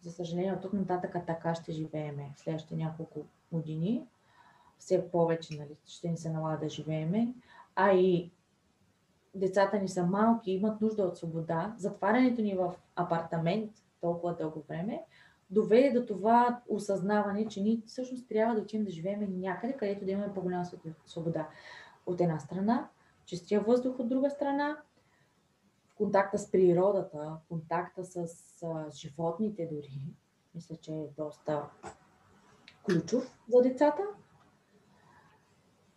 за 0.00 0.12
съжаление 0.12 0.52
от 0.52 0.60
тук 0.60 0.72
нататък 0.72 1.16
така 1.26 1.54
ще 1.54 1.72
живееме 1.72 2.32
в 2.36 2.40
следващите 2.40 2.76
няколко 2.76 3.26
години, 3.52 4.06
все 4.78 5.10
повече 5.10 5.58
нали, 5.58 5.76
ще 5.86 6.08
ни 6.08 6.16
се 6.16 6.30
налага 6.30 6.58
да 6.58 6.68
живееме, 6.68 7.34
а 7.76 7.92
и 7.92 8.30
децата 9.34 9.78
ни 9.78 9.88
са 9.88 10.06
малки, 10.06 10.50
имат 10.50 10.80
нужда 10.80 11.02
от 11.02 11.18
свобода, 11.18 11.74
затварянето 11.78 12.42
ни 12.42 12.54
в 12.54 12.74
апартамент 12.96 13.70
толкова 14.00 14.34
дълго 14.34 14.64
време, 14.68 15.04
доведе 15.50 16.00
до 16.00 16.06
това 16.06 16.60
осъзнаване, 16.68 17.48
че 17.48 17.62
ние 17.62 17.82
всъщност 17.86 18.28
трябва 18.28 18.54
да 18.54 18.60
учим 18.60 18.84
да 18.84 18.90
живеем 18.90 19.40
някъде, 19.40 19.76
където 19.76 20.04
да 20.04 20.10
имаме 20.10 20.34
по-голяма 20.34 20.66
свобода. 21.06 21.48
От 22.06 22.20
една 22.20 22.38
страна, 22.38 22.88
чистия 23.24 23.60
въздух 23.60 23.98
от 23.98 24.08
друга 24.08 24.30
страна, 24.30 24.76
контакта 26.00 26.38
с 26.38 26.50
природата, 26.50 27.36
контакта 27.48 28.04
с 28.04 28.26
а, 28.62 28.90
животните 28.90 29.68
дори, 29.72 30.00
мисля, 30.54 30.76
че 30.76 30.92
е 30.92 31.08
доста 31.16 31.70
ключов 32.84 33.38
за 33.48 33.62
децата. 33.62 34.02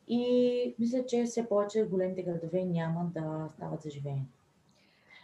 И 0.07 0.75
мисля, 0.79 1.05
че 1.05 1.23
все 1.23 1.49
повече 1.49 1.83
големите 1.83 2.23
градове 2.23 2.65
няма 2.65 3.11
да 3.13 3.49
стават 3.53 3.81
за 3.81 3.89
живеене. 3.89 4.25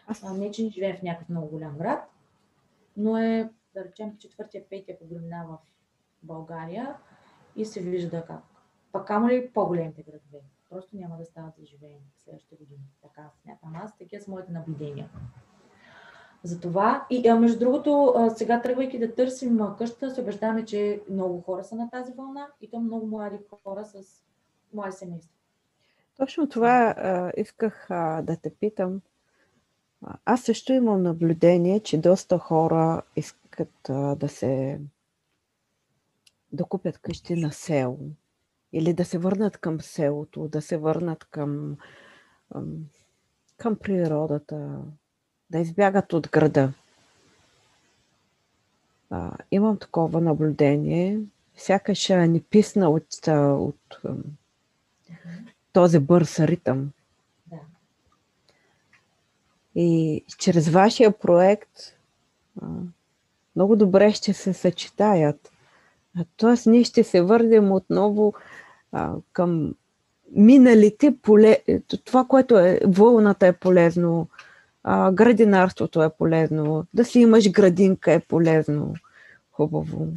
Аз... 0.07 0.23
Не, 0.23 0.51
че 0.51 0.63
не 0.63 0.69
живеем 0.69 0.97
в 0.97 1.03
някакъв 1.03 1.29
много 1.29 1.47
голям 1.47 1.77
град, 1.77 2.09
но 2.97 3.17
е, 3.17 3.49
да 3.73 3.85
речем, 3.85 4.17
четвъртия, 4.17 4.63
петия 4.69 4.99
по 4.99 5.05
големина 5.05 5.45
в 5.49 5.57
България 6.23 6.95
и 7.55 7.65
се 7.65 7.81
вижда 7.81 8.25
как. 8.25 8.43
Пак 8.91 9.07
камо 9.07 9.29
ли 9.29 9.49
по-големите 9.53 10.03
градове? 10.03 10.39
Просто 10.69 10.97
няма 10.97 11.17
да 11.17 11.25
стават 11.25 11.55
за 11.57 11.65
живеене 11.65 12.01
в 12.15 12.21
следващите 12.21 12.55
години. 12.55 12.81
Така 13.01 13.29
смятам 13.41 13.75
аз, 13.75 13.97
такива 13.97 14.23
са 14.23 14.31
моите 14.31 14.51
наблюдения. 14.51 15.09
Затова, 16.43 17.07
и 17.09 17.27
а, 17.27 17.35
между 17.35 17.59
другото, 17.59 18.13
сега 18.35 18.61
тръгвайки 18.61 18.99
да 18.99 19.15
търсим 19.15 19.59
къща, 19.77 20.11
се 20.11 20.21
убеждаваме, 20.21 20.65
че 20.65 21.01
много 21.09 21.41
хора 21.41 21.63
са 21.63 21.75
на 21.75 21.89
тази 21.89 22.13
вълна 22.13 22.47
и 22.61 22.69
то 22.69 22.79
много 22.79 23.07
млади 23.07 23.37
хора 23.63 23.85
с 23.85 24.23
мое 24.73 24.91
семейство. 24.91 25.33
Точно 26.17 26.49
това 26.49 26.95
а, 26.97 27.31
исках 27.37 27.87
а, 27.89 28.21
да 28.21 28.37
те 28.37 28.49
питам. 28.55 29.01
Аз 30.25 30.41
също 30.41 30.73
имам 30.73 31.03
наблюдение, 31.03 31.79
че 31.79 32.01
доста 32.01 32.37
хора 32.37 33.01
искат 33.15 33.89
а, 33.89 34.15
да 34.15 34.29
се 34.29 34.79
да 36.51 36.63
купят 36.63 36.97
къщи 36.97 37.35
на 37.35 37.51
село 37.51 37.97
или 38.73 38.93
да 38.93 39.05
се 39.05 39.17
върнат 39.17 39.57
към 39.57 39.81
селото, 39.81 40.47
да 40.47 40.61
се 40.61 40.77
върнат 40.77 41.23
към, 41.23 41.77
към 43.57 43.75
природата, 43.75 44.81
да 45.49 45.59
избягат 45.59 46.13
от 46.13 46.29
града. 46.29 46.73
А, 49.09 49.31
имам 49.51 49.77
такова 49.77 50.21
наблюдение. 50.21 51.19
Сякаш 51.55 52.09
ни 52.09 52.41
писна 52.41 52.89
от, 52.89 53.27
от 53.37 54.01
този 55.73 55.99
бърз 55.99 56.39
ритъм. 56.39 56.91
Да. 57.47 57.59
И 59.75 60.23
чрез 60.37 60.69
вашия 60.69 61.19
проект 61.19 61.99
много 63.55 63.75
добре 63.75 64.11
ще 64.11 64.33
се 64.33 64.53
съчетаят. 64.53 65.51
Тоест, 66.37 66.65
ние 66.65 66.83
ще 66.83 67.03
се 67.03 67.21
върнем 67.21 67.71
отново 67.71 68.33
а, 68.91 69.15
към 69.33 69.75
миналите 70.31 71.17
поле... 71.21 71.57
Това, 72.05 72.25
което 72.25 72.57
е 72.57 72.79
вълната 72.87 73.47
е 73.47 73.53
полезно, 73.53 74.27
а, 74.83 75.11
градинарството 75.11 76.03
е 76.03 76.09
полезно, 76.09 76.85
да 76.93 77.05
си 77.05 77.19
имаш 77.19 77.51
градинка 77.51 78.13
е 78.13 78.19
полезно. 78.19 78.93
Хубаво 79.51 80.07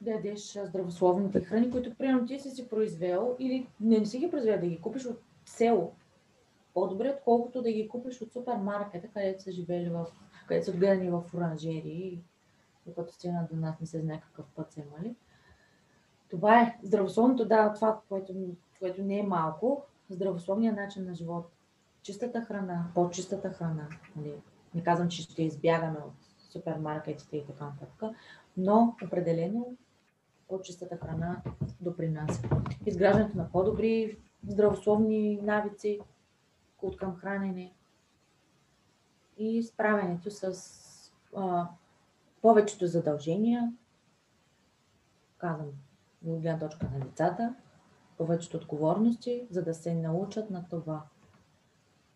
да 0.00 0.10
ядеш 0.10 0.58
здравословните 0.64 1.40
храни, 1.40 1.70
които 1.70 1.94
примерно 1.94 2.26
ти 2.26 2.38
си 2.38 2.50
си 2.50 2.68
произвел 2.68 3.36
или 3.38 3.66
не, 3.80 3.98
не 3.98 4.06
си 4.06 4.18
ги 4.18 4.30
произвел, 4.30 4.60
да 4.60 4.66
ги 4.66 4.80
купиш 4.80 5.06
от 5.06 5.20
село. 5.46 5.92
По-добре, 6.74 7.14
отколкото 7.16 7.62
да 7.62 7.72
ги 7.72 7.88
купиш 7.88 8.20
от 8.20 8.32
супермаркета, 8.32 9.08
където 9.14 9.42
са 9.42 9.52
живели 9.52 9.88
в, 9.88 10.06
където 10.48 10.64
са 10.64 10.70
отгледани 10.70 11.10
в 11.10 11.22
оранжери, 11.34 12.18
докато 12.86 13.14
стигнат 13.14 13.50
до 13.50 13.56
нас 13.56 13.80
не 13.80 13.86
се 13.86 14.00
знае 14.00 14.20
какъв 14.20 14.46
път 14.56 14.72
са 14.72 14.80
имали. 14.80 15.14
Това 16.30 16.62
е 16.62 16.78
здравословното, 16.82 17.44
да, 17.44 17.72
това, 17.72 18.00
което, 18.08 18.34
което 18.78 19.02
не 19.02 19.18
е 19.18 19.22
малко, 19.22 19.84
здравословният 20.10 20.76
начин 20.76 21.04
на 21.04 21.14
живот. 21.14 21.52
Чистата 22.02 22.40
храна, 22.40 22.86
по-чистата 22.94 23.50
храна. 23.50 23.88
Нали? 24.16 24.34
Не 24.74 24.82
казвам, 24.82 25.08
че 25.08 25.22
ще 25.22 25.42
избягаме 25.42 25.98
от 25.98 26.14
супермаркетите 26.52 27.36
и 27.36 27.46
така 27.46 27.64
нататък, 27.64 28.16
но 28.56 28.96
определено 29.04 29.76
по-чистата 30.48 30.96
храна 30.96 31.42
допринася. 31.80 32.42
Изграждането 32.86 33.36
на 33.36 33.50
по-добри 33.50 34.18
здравословни 34.48 35.40
навици, 35.42 36.00
от 36.82 36.96
към 36.96 37.16
хранене 37.16 37.72
и 39.38 39.62
справянето 39.62 40.30
с 40.30 40.52
а, 41.36 41.68
повечето 42.42 42.86
задължения, 42.86 43.72
казвам, 45.38 45.68
гледна 46.22 46.58
точка 46.58 46.88
на 46.94 47.00
децата, 47.00 47.54
повечето 48.18 48.56
отговорности, 48.56 49.46
за 49.50 49.62
да 49.62 49.74
се 49.74 49.94
научат 49.94 50.50
на 50.50 50.68
това. 50.68 51.02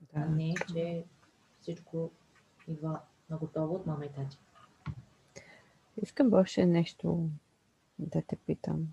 Да. 0.01 0.21
А 0.21 0.27
не, 0.27 0.55
че 0.73 1.05
всичко 1.61 2.11
идва 2.69 3.01
на 3.31 3.37
готово 3.37 3.75
от 3.75 3.87
мама 3.87 4.05
и 4.05 4.09
тати. 4.09 4.39
Искам 6.03 6.33
още 6.33 6.67
нещо 6.67 7.29
да 7.99 8.23
те 8.23 8.37
питам. 8.37 8.89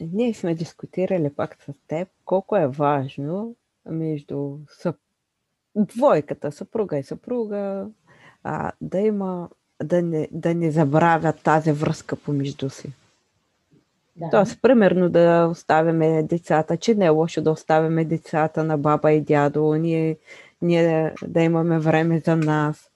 Ние 0.00 0.34
сме 0.34 0.54
дискутирали 0.54 1.34
пак 1.34 1.62
с 1.62 1.72
теб 1.86 2.08
колко 2.24 2.56
е 2.56 2.68
важно 2.68 3.56
между 3.86 4.58
съп... 4.68 4.96
двойката, 5.76 6.52
съпруга 6.52 6.98
и 6.98 7.02
съпруга, 7.02 7.90
а, 8.42 8.72
да 8.80 9.00
има, 9.00 9.50
да 9.82 10.02
не, 10.02 10.28
да 10.32 10.54
не 10.54 10.70
забравят 10.70 11.42
тази 11.42 11.72
връзка 11.72 12.16
помежду 12.16 12.70
си. 12.70 12.92
Да. 14.16 14.30
Тоест, 14.30 14.62
примерно 14.62 15.08
да 15.08 15.48
оставяме 15.50 16.22
децата, 16.22 16.76
че 16.76 16.94
не 16.94 17.04
е 17.04 17.08
лошо 17.08 17.42
да 17.42 17.50
оставяме 17.50 18.04
децата 18.04 18.64
на 18.64 18.78
баба 18.78 19.12
и 19.12 19.20
дядо, 19.20 19.74
ние, 19.74 20.18
ние 20.62 21.14
да 21.26 21.40
имаме 21.40 21.78
време 21.78 22.20
за 22.20 22.36
нас. 22.36 22.90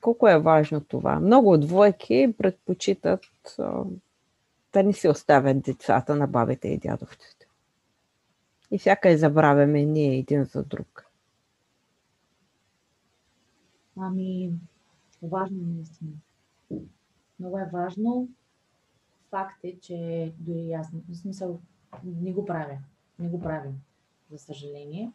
Колко 0.00 0.28
е 0.28 0.38
важно 0.38 0.80
това? 0.80 1.20
Много 1.20 1.58
двойки 1.58 2.34
предпочитат 2.38 3.20
да 4.72 4.82
не 4.82 4.92
си 4.92 5.08
оставят 5.08 5.62
децата 5.62 6.16
на 6.16 6.26
бабите 6.26 6.68
и 6.68 6.78
дядовците. 6.78 7.46
И 8.70 8.78
сякаш 8.78 9.18
забравяме 9.18 9.84
ние 9.84 10.18
един 10.18 10.44
за 10.44 10.62
друг. 10.62 11.06
Ами, 13.96 14.52
важно 15.22 15.56
е 15.62 15.66
наистина. 15.66 16.12
Много 17.40 17.58
е 17.58 17.70
важно. 17.72 18.28
Факт 19.34 19.64
е, 19.64 19.78
че 19.80 20.32
дори 20.38 20.72
аз, 20.72 20.90
в 21.08 21.14
смисъл, 21.14 21.60
не 22.04 22.32
го 22.32 22.44
правя. 22.44 22.78
Не 23.18 23.28
го 23.28 23.40
правим, 23.40 23.80
за 24.30 24.38
съжаление. 24.38 25.12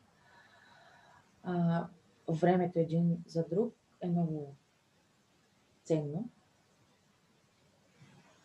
А, 1.44 1.88
времето 2.32 2.80
един 2.80 3.24
за 3.28 3.46
друг 3.50 3.74
е 4.02 4.08
много 4.08 4.56
ценно 5.84 6.30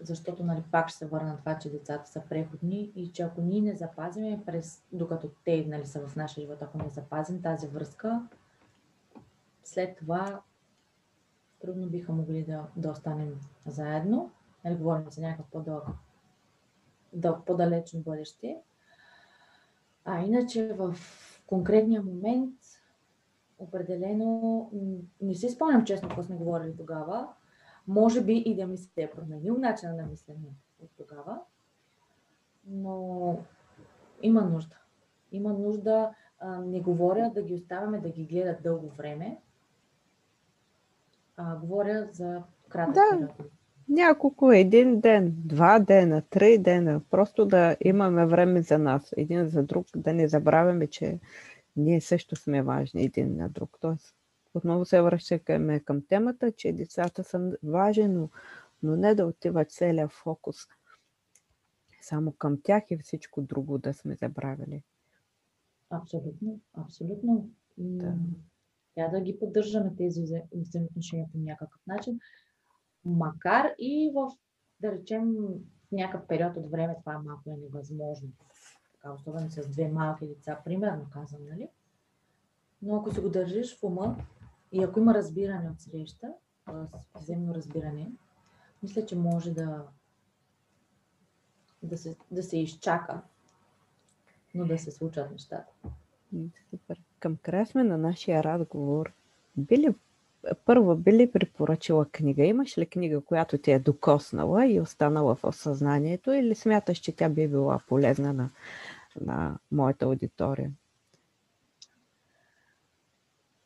защото 0.00 0.44
нали, 0.44 0.64
пак 0.70 0.88
ще 0.88 0.98
се 0.98 1.06
върна 1.06 1.28
на 1.28 1.38
това, 1.38 1.58
че 1.58 1.70
децата 1.70 2.10
са 2.10 2.22
преходни 2.28 2.92
и 2.96 3.12
че 3.12 3.22
ако 3.22 3.40
ние 3.40 3.60
не 3.60 3.76
запазиме 3.76 4.42
през, 4.46 4.84
докато 4.92 5.30
те 5.44 5.66
нали, 5.66 5.86
са 5.86 6.08
в 6.08 6.16
нашия 6.16 6.42
живот, 6.42 6.62
ако 6.62 6.78
не 6.78 6.88
запазим 6.88 7.42
тази 7.42 7.66
връзка, 7.66 8.28
след 9.64 9.96
това 9.96 10.42
трудно 11.60 11.86
биха 11.86 12.12
могли 12.12 12.44
да, 12.44 12.66
да 12.76 12.90
останем 12.90 13.40
заедно. 13.66 14.30
Нали, 14.64 14.76
говорим 14.76 15.10
за 15.10 15.20
някакъв 15.20 15.46
по-дълъг, 15.50 15.86
по-далечно 17.46 18.00
бъдеще. 18.00 18.58
А 20.04 20.20
иначе 20.20 20.72
в 20.72 20.96
конкретния 21.46 22.02
момент 22.02 22.54
определено 23.58 24.70
не 25.20 25.34
си 25.34 25.48
спомням 25.48 25.84
честно 25.84 26.08
какво 26.08 26.22
сме 26.22 26.36
говорили 26.36 26.76
тогава, 26.76 27.28
може 27.88 28.24
би 28.24 28.36
и 28.36 28.56
да 28.56 28.66
ми 28.66 28.76
се 28.76 29.02
е 29.02 29.10
променил 29.10 29.58
начина 29.58 29.94
на 29.94 30.06
мислене 30.06 30.40
от 30.82 30.90
тогава, 30.96 31.40
но 32.66 33.38
има 34.22 34.42
нужда. 34.42 34.76
Има 35.32 35.52
нужда, 35.52 36.14
а, 36.38 36.60
не 36.60 36.80
говоря 36.80 37.30
да 37.34 37.42
ги 37.42 37.54
оставяме 37.54 38.00
да 38.00 38.08
ги 38.08 38.24
гледат 38.24 38.62
дълго 38.62 38.88
време, 38.88 39.40
а 41.36 41.56
говоря 41.56 42.08
за 42.12 42.42
кратък 42.68 42.94
да. 42.94 43.10
период. 43.10 43.50
Няколко, 43.88 44.52
един 44.52 45.00
ден, 45.00 45.34
два 45.36 45.78
дена, 45.78 46.22
три 46.30 46.58
дена, 46.58 47.00
просто 47.10 47.46
да 47.46 47.76
имаме 47.80 48.26
време 48.26 48.62
за 48.62 48.78
нас, 48.78 49.14
един 49.16 49.48
за 49.48 49.62
друг, 49.62 49.86
да 49.96 50.12
не 50.12 50.28
забравяме, 50.28 50.86
че 50.86 51.18
ние 51.76 52.00
също 52.00 52.36
сме 52.36 52.62
важни 52.62 53.04
един 53.04 53.36
на 53.36 53.48
друг. 53.48 53.78
Тоест, 53.80 54.14
отново 54.54 54.84
се 54.84 55.02
връщаме 55.02 55.80
към 55.80 56.02
темата, 56.08 56.52
че 56.52 56.72
децата 56.72 57.24
са 57.24 57.56
важни, 57.62 58.08
но, 58.08 58.28
но 58.82 58.96
не 58.96 59.14
да 59.14 59.26
отива 59.26 59.64
целият 59.64 60.12
фокус 60.12 60.56
само 62.04 62.32
към 62.32 62.60
тях 62.62 62.84
и 62.90 62.98
всичко 62.98 63.42
друго 63.42 63.78
да 63.78 63.94
сме 63.94 64.14
забравили. 64.14 64.82
Абсолютно, 65.90 66.60
абсолютно. 66.74 67.50
Да. 67.78 68.14
Тя 68.94 69.08
да 69.08 69.20
ги 69.20 69.38
поддържаме 69.38 69.92
тези 69.96 70.22
взаимоотношения 70.52 71.26
по 71.32 71.38
някакъв 71.38 71.80
начин, 71.86 72.18
макар 73.04 73.74
и 73.78 74.12
в, 74.14 74.30
да 74.80 74.92
речем, 74.92 75.34
някакъв 75.92 76.26
период 76.26 76.56
от 76.56 76.70
време 76.70 76.96
това 77.00 77.18
малко 77.18 77.50
е 77.50 77.56
невъзможно. 77.56 78.28
Така, 78.92 79.12
особено 79.12 79.50
с 79.50 79.68
две 79.68 79.88
малки 79.88 80.26
деца, 80.26 80.60
примерно 80.64 81.06
казвам, 81.12 81.44
нали? 81.50 81.68
Но 82.82 82.96
ако 82.96 83.14
си 83.14 83.20
го 83.20 83.28
държиш 83.28 83.78
в 83.78 83.82
ума, 83.82 84.16
и 84.72 84.82
ако 84.82 85.00
има 85.00 85.14
разбиране 85.14 85.70
от 85.70 85.80
среща, 85.80 86.34
взаимно 87.14 87.54
разбиране, 87.54 88.12
мисля, 88.82 89.06
че 89.06 89.16
може 89.16 89.50
да, 89.50 89.86
да, 91.82 91.98
се, 91.98 92.16
да 92.30 92.42
се 92.42 92.58
изчака, 92.58 93.22
но 94.54 94.66
да 94.66 94.78
се 94.78 94.90
случат 94.90 95.30
нещата. 95.30 95.72
Супер. 96.70 97.00
Към 97.20 97.36
края 97.36 97.66
сме 97.66 97.84
на 97.84 97.98
нашия 97.98 98.44
разговор. 98.44 99.12
Били, 99.56 99.94
първо, 100.64 100.96
би 100.96 101.12
ли 101.12 101.32
препоръчила 101.32 102.06
книга? 102.12 102.44
Имаш 102.44 102.78
ли 102.78 102.86
книга, 102.86 103.20
която 103.20 103.58
ти 103.58 103.70
е 103.70 103.78
докоснала 103.78 104.66
и 104.66 104.80
останала 104.80 105.34
в 105.34 105.52
съзнанието 105.52 106.32
или 106.32 106.54
смяташ, 106.54 106.98
че 106.98 107.16
тя 107.16 107.28
би 107.28 107.48
била 107.48 107.80
полезна 107.88 108.32
на, 108.32 108.50
на 109.20 109.58
моята 109.72 110.04
аудитория? 110.04 110.72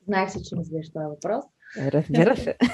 Знаех 0.07 0.31
се, 0.31 0.43
че 0.43 0.57
ми 0.57 0.65
зададеш 0.65 0.91
този 0.91 1.07
въпрос. 1.07 1.45
Разбира 1.79 2.37
се. 2.37 2.57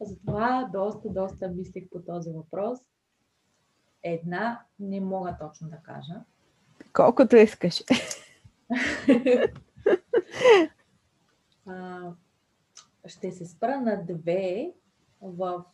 Затова 0.00 0.70
доста, 0.72 1.08
доста 1.08 1.48
мислих 1.48 1.84
по 1.90 2.00
този 2.00 2.30
въпрос. 2.30 2.78
Една 4.02 4.60
не 4.78 5.00
мога 5.00 5.36
точно 5.40 5.68
да 5.68 5.76
кажа. 5.76 6.14
Колкото 6.92 7.36
искаш. 7.36 7.82
ще 13.06 13.32
се 13.32 13.46
спра 13.46 13.80
на 13.80 14.04
две 14.04 14.72
в 15.22 15.64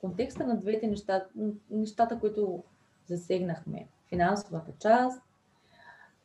контекста 0.00 0.46
на 0.46 0.56
двете 0.56 0.86
неща, 0.86 1.26
нещата, 1.70 2.20
които 2.20 2.62
засегнахме. 3.06 3.88
Финансовата 4.08 4.72
част 4.78 5.22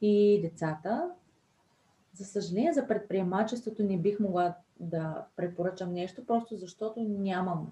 и 0.01 0.41
децата. 0.41 1.11
За 2.13 2.25
съжаление, 2.25 2.73
за 2.73 2.87
предприемачеството 2.87 3.83
не 3.83 3.97
бих 3.97 4.19
могла 4.19 4.55
да 4.79 5.25
препоръчам 5.35 5.93
нещо, 5.93 6.25
просто 6.25 6.55
защото 6.55 7.03
нямам 7.03 7.71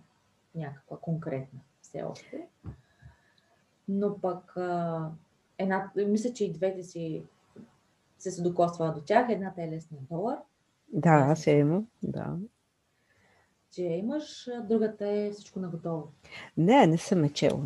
някаква 0.55 0.97
конкретна 0.97 1.59
все 1.81 2.03
още. 2.03 2.47
Но 3.87 4.19
пък 4.19 4.55
една, 5.57 5.91
мисля, 5.95 6.33
че 6.33 6.45
и 6.45 6.53
двете 6.53 6.83
си 6.83 7.23
се 8.17 8.41
докосва 8.41 8.93
до 8.93 9.01
тях. 9.01 9.25
Едната 9.29 9.63
е 9.63 9.71
лесния 9.71 10.01
долар. 10.09 10.37
Да, 10.87 11.35
имам, 11.47 11.87
да. 12.03 12.37
Че 13.71 13.83
имаш, 13.83 14.49
другата 14.63 15.07
е 15.07 15.31
всичко 15.31 15.59
на 15.59 15.69
готово. 15.69 16.11
Не, 16.57 16.87
не 16.87 16.97
съм 16.97 17.23
е 17.23 17.29
чела. 17.29 17.63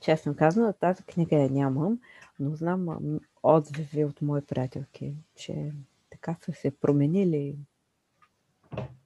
Честно 0.00 0.36
казано, 0.36 0.72
тази 0.72 1.02
книга 1.02 1.36
я 1.36 1.50
нямам, 1.50 2.00
но 2.40 2.54
знам 2.54 3.20
отзиви 3.42 4.04
от 4.04 4.22
мои 4.22 4.40
приятелки, 4.40 5.14
че 5.34 5.72
така 6.10 6.36
са 6.40 6.52
се 6.52 6.70
променили. 6.70 7.58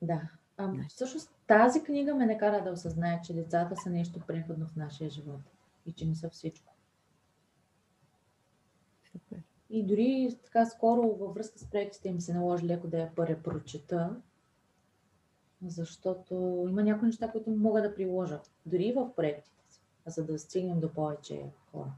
Да. 0.02 0.20
А, 0.56 0.72
всъщност 0.88 1.30
тази 1.46 1.82
книга 1.82 2.14
ме 2.14 2.26
накара 2.26 2.64
да 2.64 2.70
осъзная, 2.70 3.20
че 3.22 3.34
децата 3.34 3.76
са 3.76 3.90
нещо 3.90 4.20
преходно 4.26 4.66
в 4.66 4.76
нашия 4.76 5.10
живот 5.10 5.40
и 5.86 5.92
че 5.92 6.06
не 6.06 6.14
са 6.14 6.30
всичко. 6.30 6.74
Супер. 9.12 9.42
И 9.74 9.82
дори 9.82 10.38
така 10.44 10.66
скоро 10.66 11.02
във 11.02 11.34
връзка 11.34 11.59
с 11.59 11.70
проектите 11.70 12.09
им 12.09 12.20
се 12.20 12.34
наложи 12.34 12.66
леко 12.66 12.86
да 12.86 12.98
я 12.98 13.14
препрочета, 13.14 14.16
защото 15.66 16.66
има 16.68 16.82
някои 16.82 17.06
неща, 17.06 17.30
които 17.30 17.51
мога 17.51 17.82
да 17.82 17.94
приложа, 17.94 18.40
дори 18.66 18.92
в 18.92 19.10
проектите 19.16 19.62
си, 19.68 19.80
за 20.06 20.24
да 20.24 20.38
стигнем 20.38 20.80
до 20.80 20.92
повече 20.92 21.42
хора. 21.72 21.92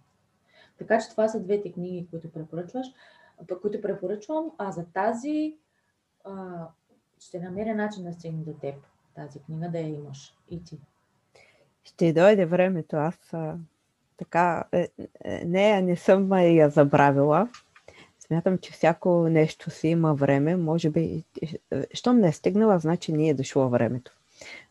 Така 0.78 1.00
че 1.00 1.10
това 1.10 1.28
са 1.28 1.40
двете 1.40 1.72
книги, 1.72 2.06
които 2.10 2.32
препоръчваш 2.32 2.86
които 3.62 3.80
препоръчвам, 3.80 4.50
а 4.58 4.72
за 4.72 4.84
тази 4.84 5.56
а, 6.24 6.66
ще 7.20 7.40
намеря 7.40 7.74
начин 7.74 8.04
да 8.04 8.12
стигне 8.12 8.44
до 8.44 8.52
теб, 8.52 8.74
тази 9.14 9.38
книга 9.38 9.70
да 9.70 9.78
я 9.78 9.88
имаш 9.88 10.36
и 10.50 10.64
ти. 10.64 10.78
Ще 11.84 12.12
дойде 12.12 12.46
времето. 12.46 12.96
Аз 12.96 13.32
а, 13.32 13.58
така, 14.16 14.64
е, 14.72 14.88
е, 15.24 15.44
не, 15.44 15.82
не 15.82 15.96
съм 15.96 16.32
я 16.32 16.70
забравила. 16.70 17.48
Смятам, 18.26 18.58
че 18.58 18.72
всяко 18.72 19.28
нещо 19.28 19.70
си 19.70 19.88
има 19.88 20.14
време. 20.14 20.56
Може 20.56 20.90
би, 20.90 21.24
щом 21.94 22.18
не 22.18 22.28
е 22.28 22.32
стигнала, 22.32 22.78
значи 22.78 23.12
не 23.12 23.28
е 23.28 23.34
дошло 23.34 23.68
времето. 23.68 24.12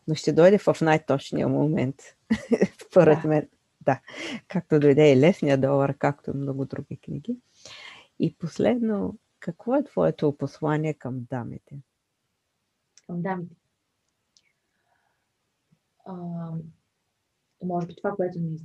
Но 0.08 0.14
ще 0.14 0.32
дойде 0.32 0.58
в 0.58 0.76
най-точния 0.82 1.48
момент, 1.48 1.96
според 2.90 3.18
да. 3.22 3.28
мен. 3.28 3.48
Да, 3.80 4.00
както 4.48 4.80
дойде 4.80 5.12
и 5.12 5.20
лесния 5.20 5.58
долар, 5.58 5.98
както 5.98 6.30
и 6.30 6.36
много 6.36 6.64
други 6.64 6.96
книги. 6.96 7.36
И 8.18 8.34
последно, 8.34 9.18
какво 9.40 9.74
е 9.76 9.84
твоето 9.84 10.36
послание 10.36 10.94
към 10.94 11.26
дамите? 11.30 11.78
Към 13.06 13.22
дамите. 13.22 13.54
А, 16.04 16.14
може 17.64 17.86
би 17.86 17.96
това, 17.96 18.10
което 18.10 18.38
не, 18.38 18.58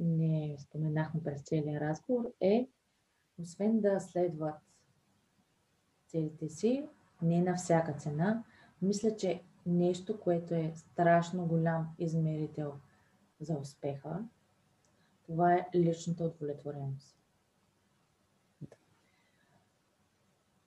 не 0.00 0.56
споменахме 0.58 1.22
през 1.24 1.42
целия 1.42 1.80
разговор 1.80 2.32
е, 2.40 2.68
освен 3.38 3.80
да 3.80 4.00
следват 4.00 4.54
целите 6.06 6.48
си, 6.48 6.88
не 7.22 7.42
на 7.42 7.56
всяка 7.56 7.92
цена. 7.92 8.44
Мисля, 8.82 9.16
че 9.16 9.42
нещо, 9.66 10.20
което 10.20 10.54
е 10.54 10.72
страшно 10.76 11.46
голям 11.46 11.88
измерител 11.98 12.72
за 13.40 13.54
успеха, 13.54 14.24
това 15.26 15.54
е 15.54 15.68
личната 15.74 16.24
удовлетвореност. 16.24 17.16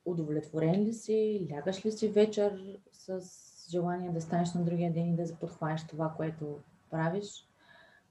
Удовлетворен 0.06 0.84
ли 0.84 0.94
си, 0.94 1.48
лягаш 1.52 1.86
ли 1.86 1.92
си 1.92 2.08
вечер 2.08 2.80
с 2.92 3.22
желание 3.70 4.12
да 4.12 4.22
станеш 4.22 4.54
на 4.54 4.64
другия 4.64 4.94
ден 4.94 5.14
и 5.14 5.16
да 5.16 5.26
заподхванеш 5.26 5.88
това, 5.88 6.14
което 6.18 6.60
правиш, 6.90 7.48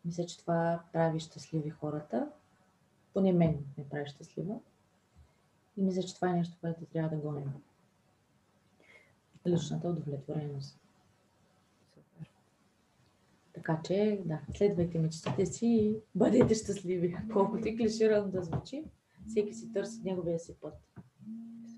мисля, 0.05 0.27
че 0.27 0.39
това 0.39 0.83
прави 0.93 1.21
щастливи 1.21 1.71
хората. 1.71 2.31
Поне 3.15 3.33
мен 3.33 3.59
ме 3.79 3.85
прави 3.91 4.07
щастлива. 4.07 4.59
И 5.77 5.83
мисля, 5.83 6.03
че 6.03 6.15
това 6.15 6.31
е 6.31 6.33
нещо, 6.33 6.57
което 6.61 6.85
трябва 6.85 7.17
да 7.17 7.23
гоним. 7.23 7.53
Личната 9.47 9.89
удовлетвореност. 9.89 10.79
Супер. 11.95 12.31
Така 13.53 13.81
че, 13.85 14.21
да, 14.25 14.41
следвайте 14.55 14.99
мечтите 14.99 15.47
си 15.47 15.67
и 15.67 15.97
бъдете 16.15 16.55
щастливи. 16.55 17.17
Колкото 17.33 17.69
и 17.69 17.77
клиширано 17.77 18.29
да 18.29 18.43
звучи, 18.43 18.85
всеки 19.29 19.55
си 19.55 19.73
търси 19.73 20.01
неговия 20.05 20.39
си 20.39 20.55
път. 20.61 20.75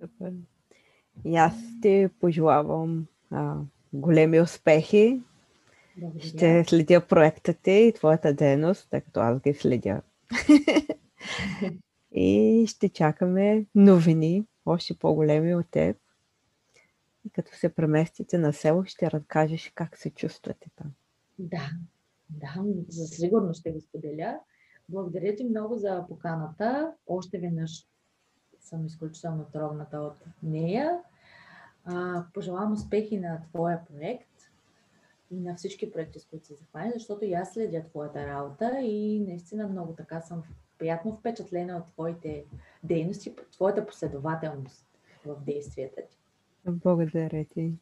Супер. 0.00 0.32
И 1.24 1.36
аз 1.36 1.54
ти 1.82 2.09
пожелавам 2.20 3.06
а, 3.30 3.56
големи 3.92 4.40
успехи. 4.40 5.22
Благодаря. 5.96 6.26
Ще 6.26 6.64
следя 6.64 7.06
проекта 7.06 7.54
ти 7.54 7.70
и 7.70 7.92
твоята 7.92 8.34
дейност, 8.34 8.90
тъй 8.90 9.00
като 9.00 9.20
аз 9.20 9.40
ги 9.40 9.54
следя. 9.54 10.02
и 12.12 12.66
ще 12.68 12.88
чакаме 12.88 13.66
новини, 13.74 14.46
още 14.66 14.98
по-големи 14.98 15.54
от 15.54 15.66
теб. 15.70 15.96
И 17.24 17.30
като 17.30 17.54
се 17.54 17.74
преместите 17.74 18.38
на 18.38 18.52
село, 18.52 18.84
ще 18.84 19.10
разкажеш 19.10 19.72
как 19.74 19.98
се 19.98 20.10
чувствате 20.10 20.70
там. 20.76 20.92
Да, 21.38 21.70
да, 22.30 22.54
за 22.88 23.06
сигурно 23.06 23.54
ще 23.54 23.72
го 23.72 23.80
споделя. 23.80 24.40
Благодаря 24.88 25.36
ти 25.36 25.44
много 25.44 25.76
за 25.76 26.04
поканата. 26.09 26.92
Още 27.06 27.38
веднъж 27.38 27.86
съм 28.60 28.86
изключително 28.86 29.44
трогната 29.52 30.00
от 30.00 30.16
нея. 30.42 30.98
Пожелавам 32.34 32.72
успехи 32.72 33.18
на 33.18 33.42
твоя 33.42 33.84
проект 33.84 34.28
и 35.30 35.40
на 35.40 35.54
всички 35.54 35.92
проекти, 35.92 36.20
с 36.20 36.26
които 36.26 36.46
се 36.46 36.54
захвани, 36.54 36.90
защото 36.94 37.24
и 37.24 37.32
аз 37.32 37.52
следя 37.52 37.84
твоята 37.84 38.26
работа 38.26 38.80
и 38.80 39.20
наистина 39.20 39.68
много 39.68 39.94
така 39.94 40.20
съм 40.20 40.42
приятно 40.82 41.16
впечатлена 41.16 41.76
от 41.76 41.92
твоите 41.92 42.44
дейности, 42.82 43.36
твоята 43.52 43.86
последователност 43.86 44.86
в 45.26 45.44
действията 45.44 46.02
ти. 46.10 46.16
Благодаря 46.66 47.44
ти. 47.44 47.72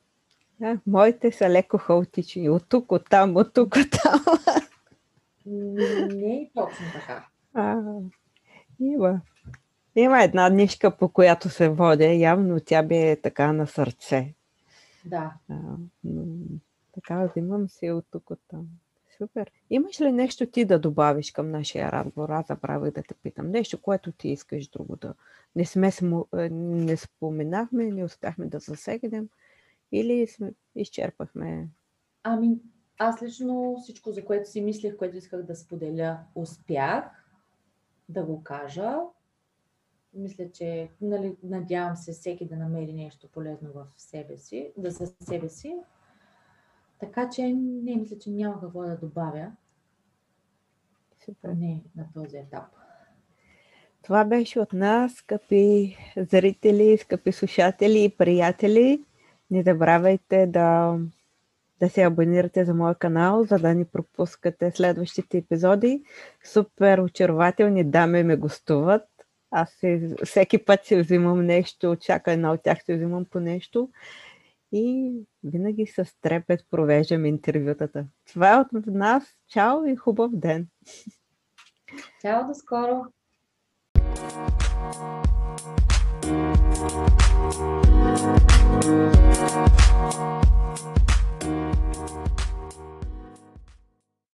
А, 0.63 0.79
моите 0.87 1.33
са 1.33 1.51
леко 1.51 1.79
хаотични. 1.79 2.51
От 2.51 2.69
тук, 2.69 2.93
от 2.93 3.11
там, 3.11 3.37
от 3.37 3.55
тук, 3.55 3.77
от 3.77 3.91
там. 4.03 4.25
Не 6.17 6.37
е 6.37 6.51
точно 6.55 6.87
така. 6.93 7.27
А, 7.55 7.83
има. 8.81 9.21
Има 9.97 10.23
една 10.23 10.49
нишка, 10.49 10.97
по 10.97 11.09
която 11.09 11.49
се 11.49 11.69
водя. 11.69 12.15
Явно 12.15 12.61
тя 12.61 12.83
би 12.83 12.97
е 12.97 13.21
така 13.23 13.53
на 13.53 13.67
сърце. 13.67 14.35
Да. 15.05 15.35
А, 15.51 15.57
така, 16.95 17.27
взимам 17.27 17.69
си 17.69 17.91
от 17.91 18.05
тук, 18.11 18.31
от 18.31 18.41
там. 18.49 18.67
Супер. 19.21 19.51
Имаш 19.71 20.01
ли 20.01 20.13
нещо 20.13 20.47
ти 20.47 20.65
да 20.65 20.79
добавиш 20.79 21.33
към 21.33 21.51
нашия 21.51 21.93
разговор? 21.93 22.29
Аз 22.29 22.47
забравих 22.47 22.93
да 22.93 23.03
те 23.03 23.15
питам. 23.15 23.51
Нещо, 23.51 23.83
което 23.83 24.13
ти 24.13 24.29
искаш 24.29 24.69
друго 24.69 24.97
да... 24.97 25.15
Не, 25.57 25.65
сме, 25.65 25.91
е, 26.37 26.49
не 26.51 26.97
споменахме, 26.97 27.85
не 27.85 28.05
успяхме 28.05 28.47
да 28.47 28.59
засегнем 28.59 29.29
или 29.93 30.27
сме, 30.27 30.53
изчерпахме? 30.77 31.69
Ами, 32.23 32.59
аз 32.99 33.23
лично 33.23 33.77
всичко, 33.83 34.13
за 34.13 34.25
което 34.25 34.51
си 34.51 34.61
мислех, 34.61 34.97
което 34.97 35.17
исках 35.17 35.43
да 35.43 35.57
споделя, 35.57 36.19
успях 36.35 37.05
да 38.09 38.25
го 38.25 38.43
кажа. 38.43 38.97
Мисля, 40.15 40.51
че, 40.53 40.89
нали, 41.01 41.37
надявам 41.43 41.97
се 41.97 42.13
всеки 42.13 42.47
да 42.47 42.57
намери 42.57 42.93
нещо 42.93 43.29
полезно 43.33 43.73
в 43.73 43.87
себе 43.97 44.37
си, 44.37 44.73
да 44.77 44.91
за 44.91 45.07
себе 45.07 45.49
си. 45.49 45.77
Така 47.01 47.29
че 47.31 47.43
не 47.59 47.97
мисля, 47.97 48.19
че 48.19 48.31
няма 48.31 48.61
какво 48.61 48.83
да 48.83 48.97
добавя, 48.97 49.53
Супер. 51.25 51.49
не 51.49 51.83
на 51.97 52.07
този 52.15 52.37
етап. 52.37 52.65
Това 54.03 54.25
беше 54.25 54.61
от 54.61 54.73
нас, 54.73 55.13
скъпи 55.13 55.97
зрители, 56.17 56.99
скъпи 56.99 57.33
слушатели 57.33 58.05
и 58.05 58.17
приятели. 58.17 59.05
Не 59.51 59.63
забравяйте 59.63 60.47
да, 60.47 60.99
да 61.81 61.89
се 61.89 62.03
абонирате 62.03 62.65
за 62.65 62.75
моя 62.75 62.95
канал, 62.95 63.45
за 63.45 63.59
да 63.59 63.75
не 63.75 63.85
пропускате 63.85 64.71
следващите 64.71 65.39
епизоди. 65.39 66.03
Супер 66.45 66.99
очарователни 66.99 67.85
дами 67.85 68.23
ме 68.23 68.37
гостуват. 68.37 69.03
Аз 69.51 69.71
се, 69.71 70.17
всеки 70.25 70.65
път 70.65 70.85
си 70.85 70.97
взимам 70.97 71.47
нещо, 71.47 71.97
всяка 72.01 72.33
една 72.33 72.53
от 72.53 72.63
тях 72.63 72.85
си 72.85 72.95
взимам 72.95 73.25
по 73.25 73.41
нещо. 73.41 73.89
И 74.73 75.13
винаги 75.45 75.87
с 75.87 76.15
трепет 76.21 76.61
провеждам 76.71 77.25
интервютата. 77.25 78.07
Това 78.33 78.55
е 78.55 78.61
от 78.61 78.87
нас. 78.87 79.25
Чао 79.49 79.85
и 79.85 79.97
хубав 79.97 80.31
ден! 80.33 80.69
Чао, 82.21 82.47
до 82.47 82.55
скоро! 82.55 83.05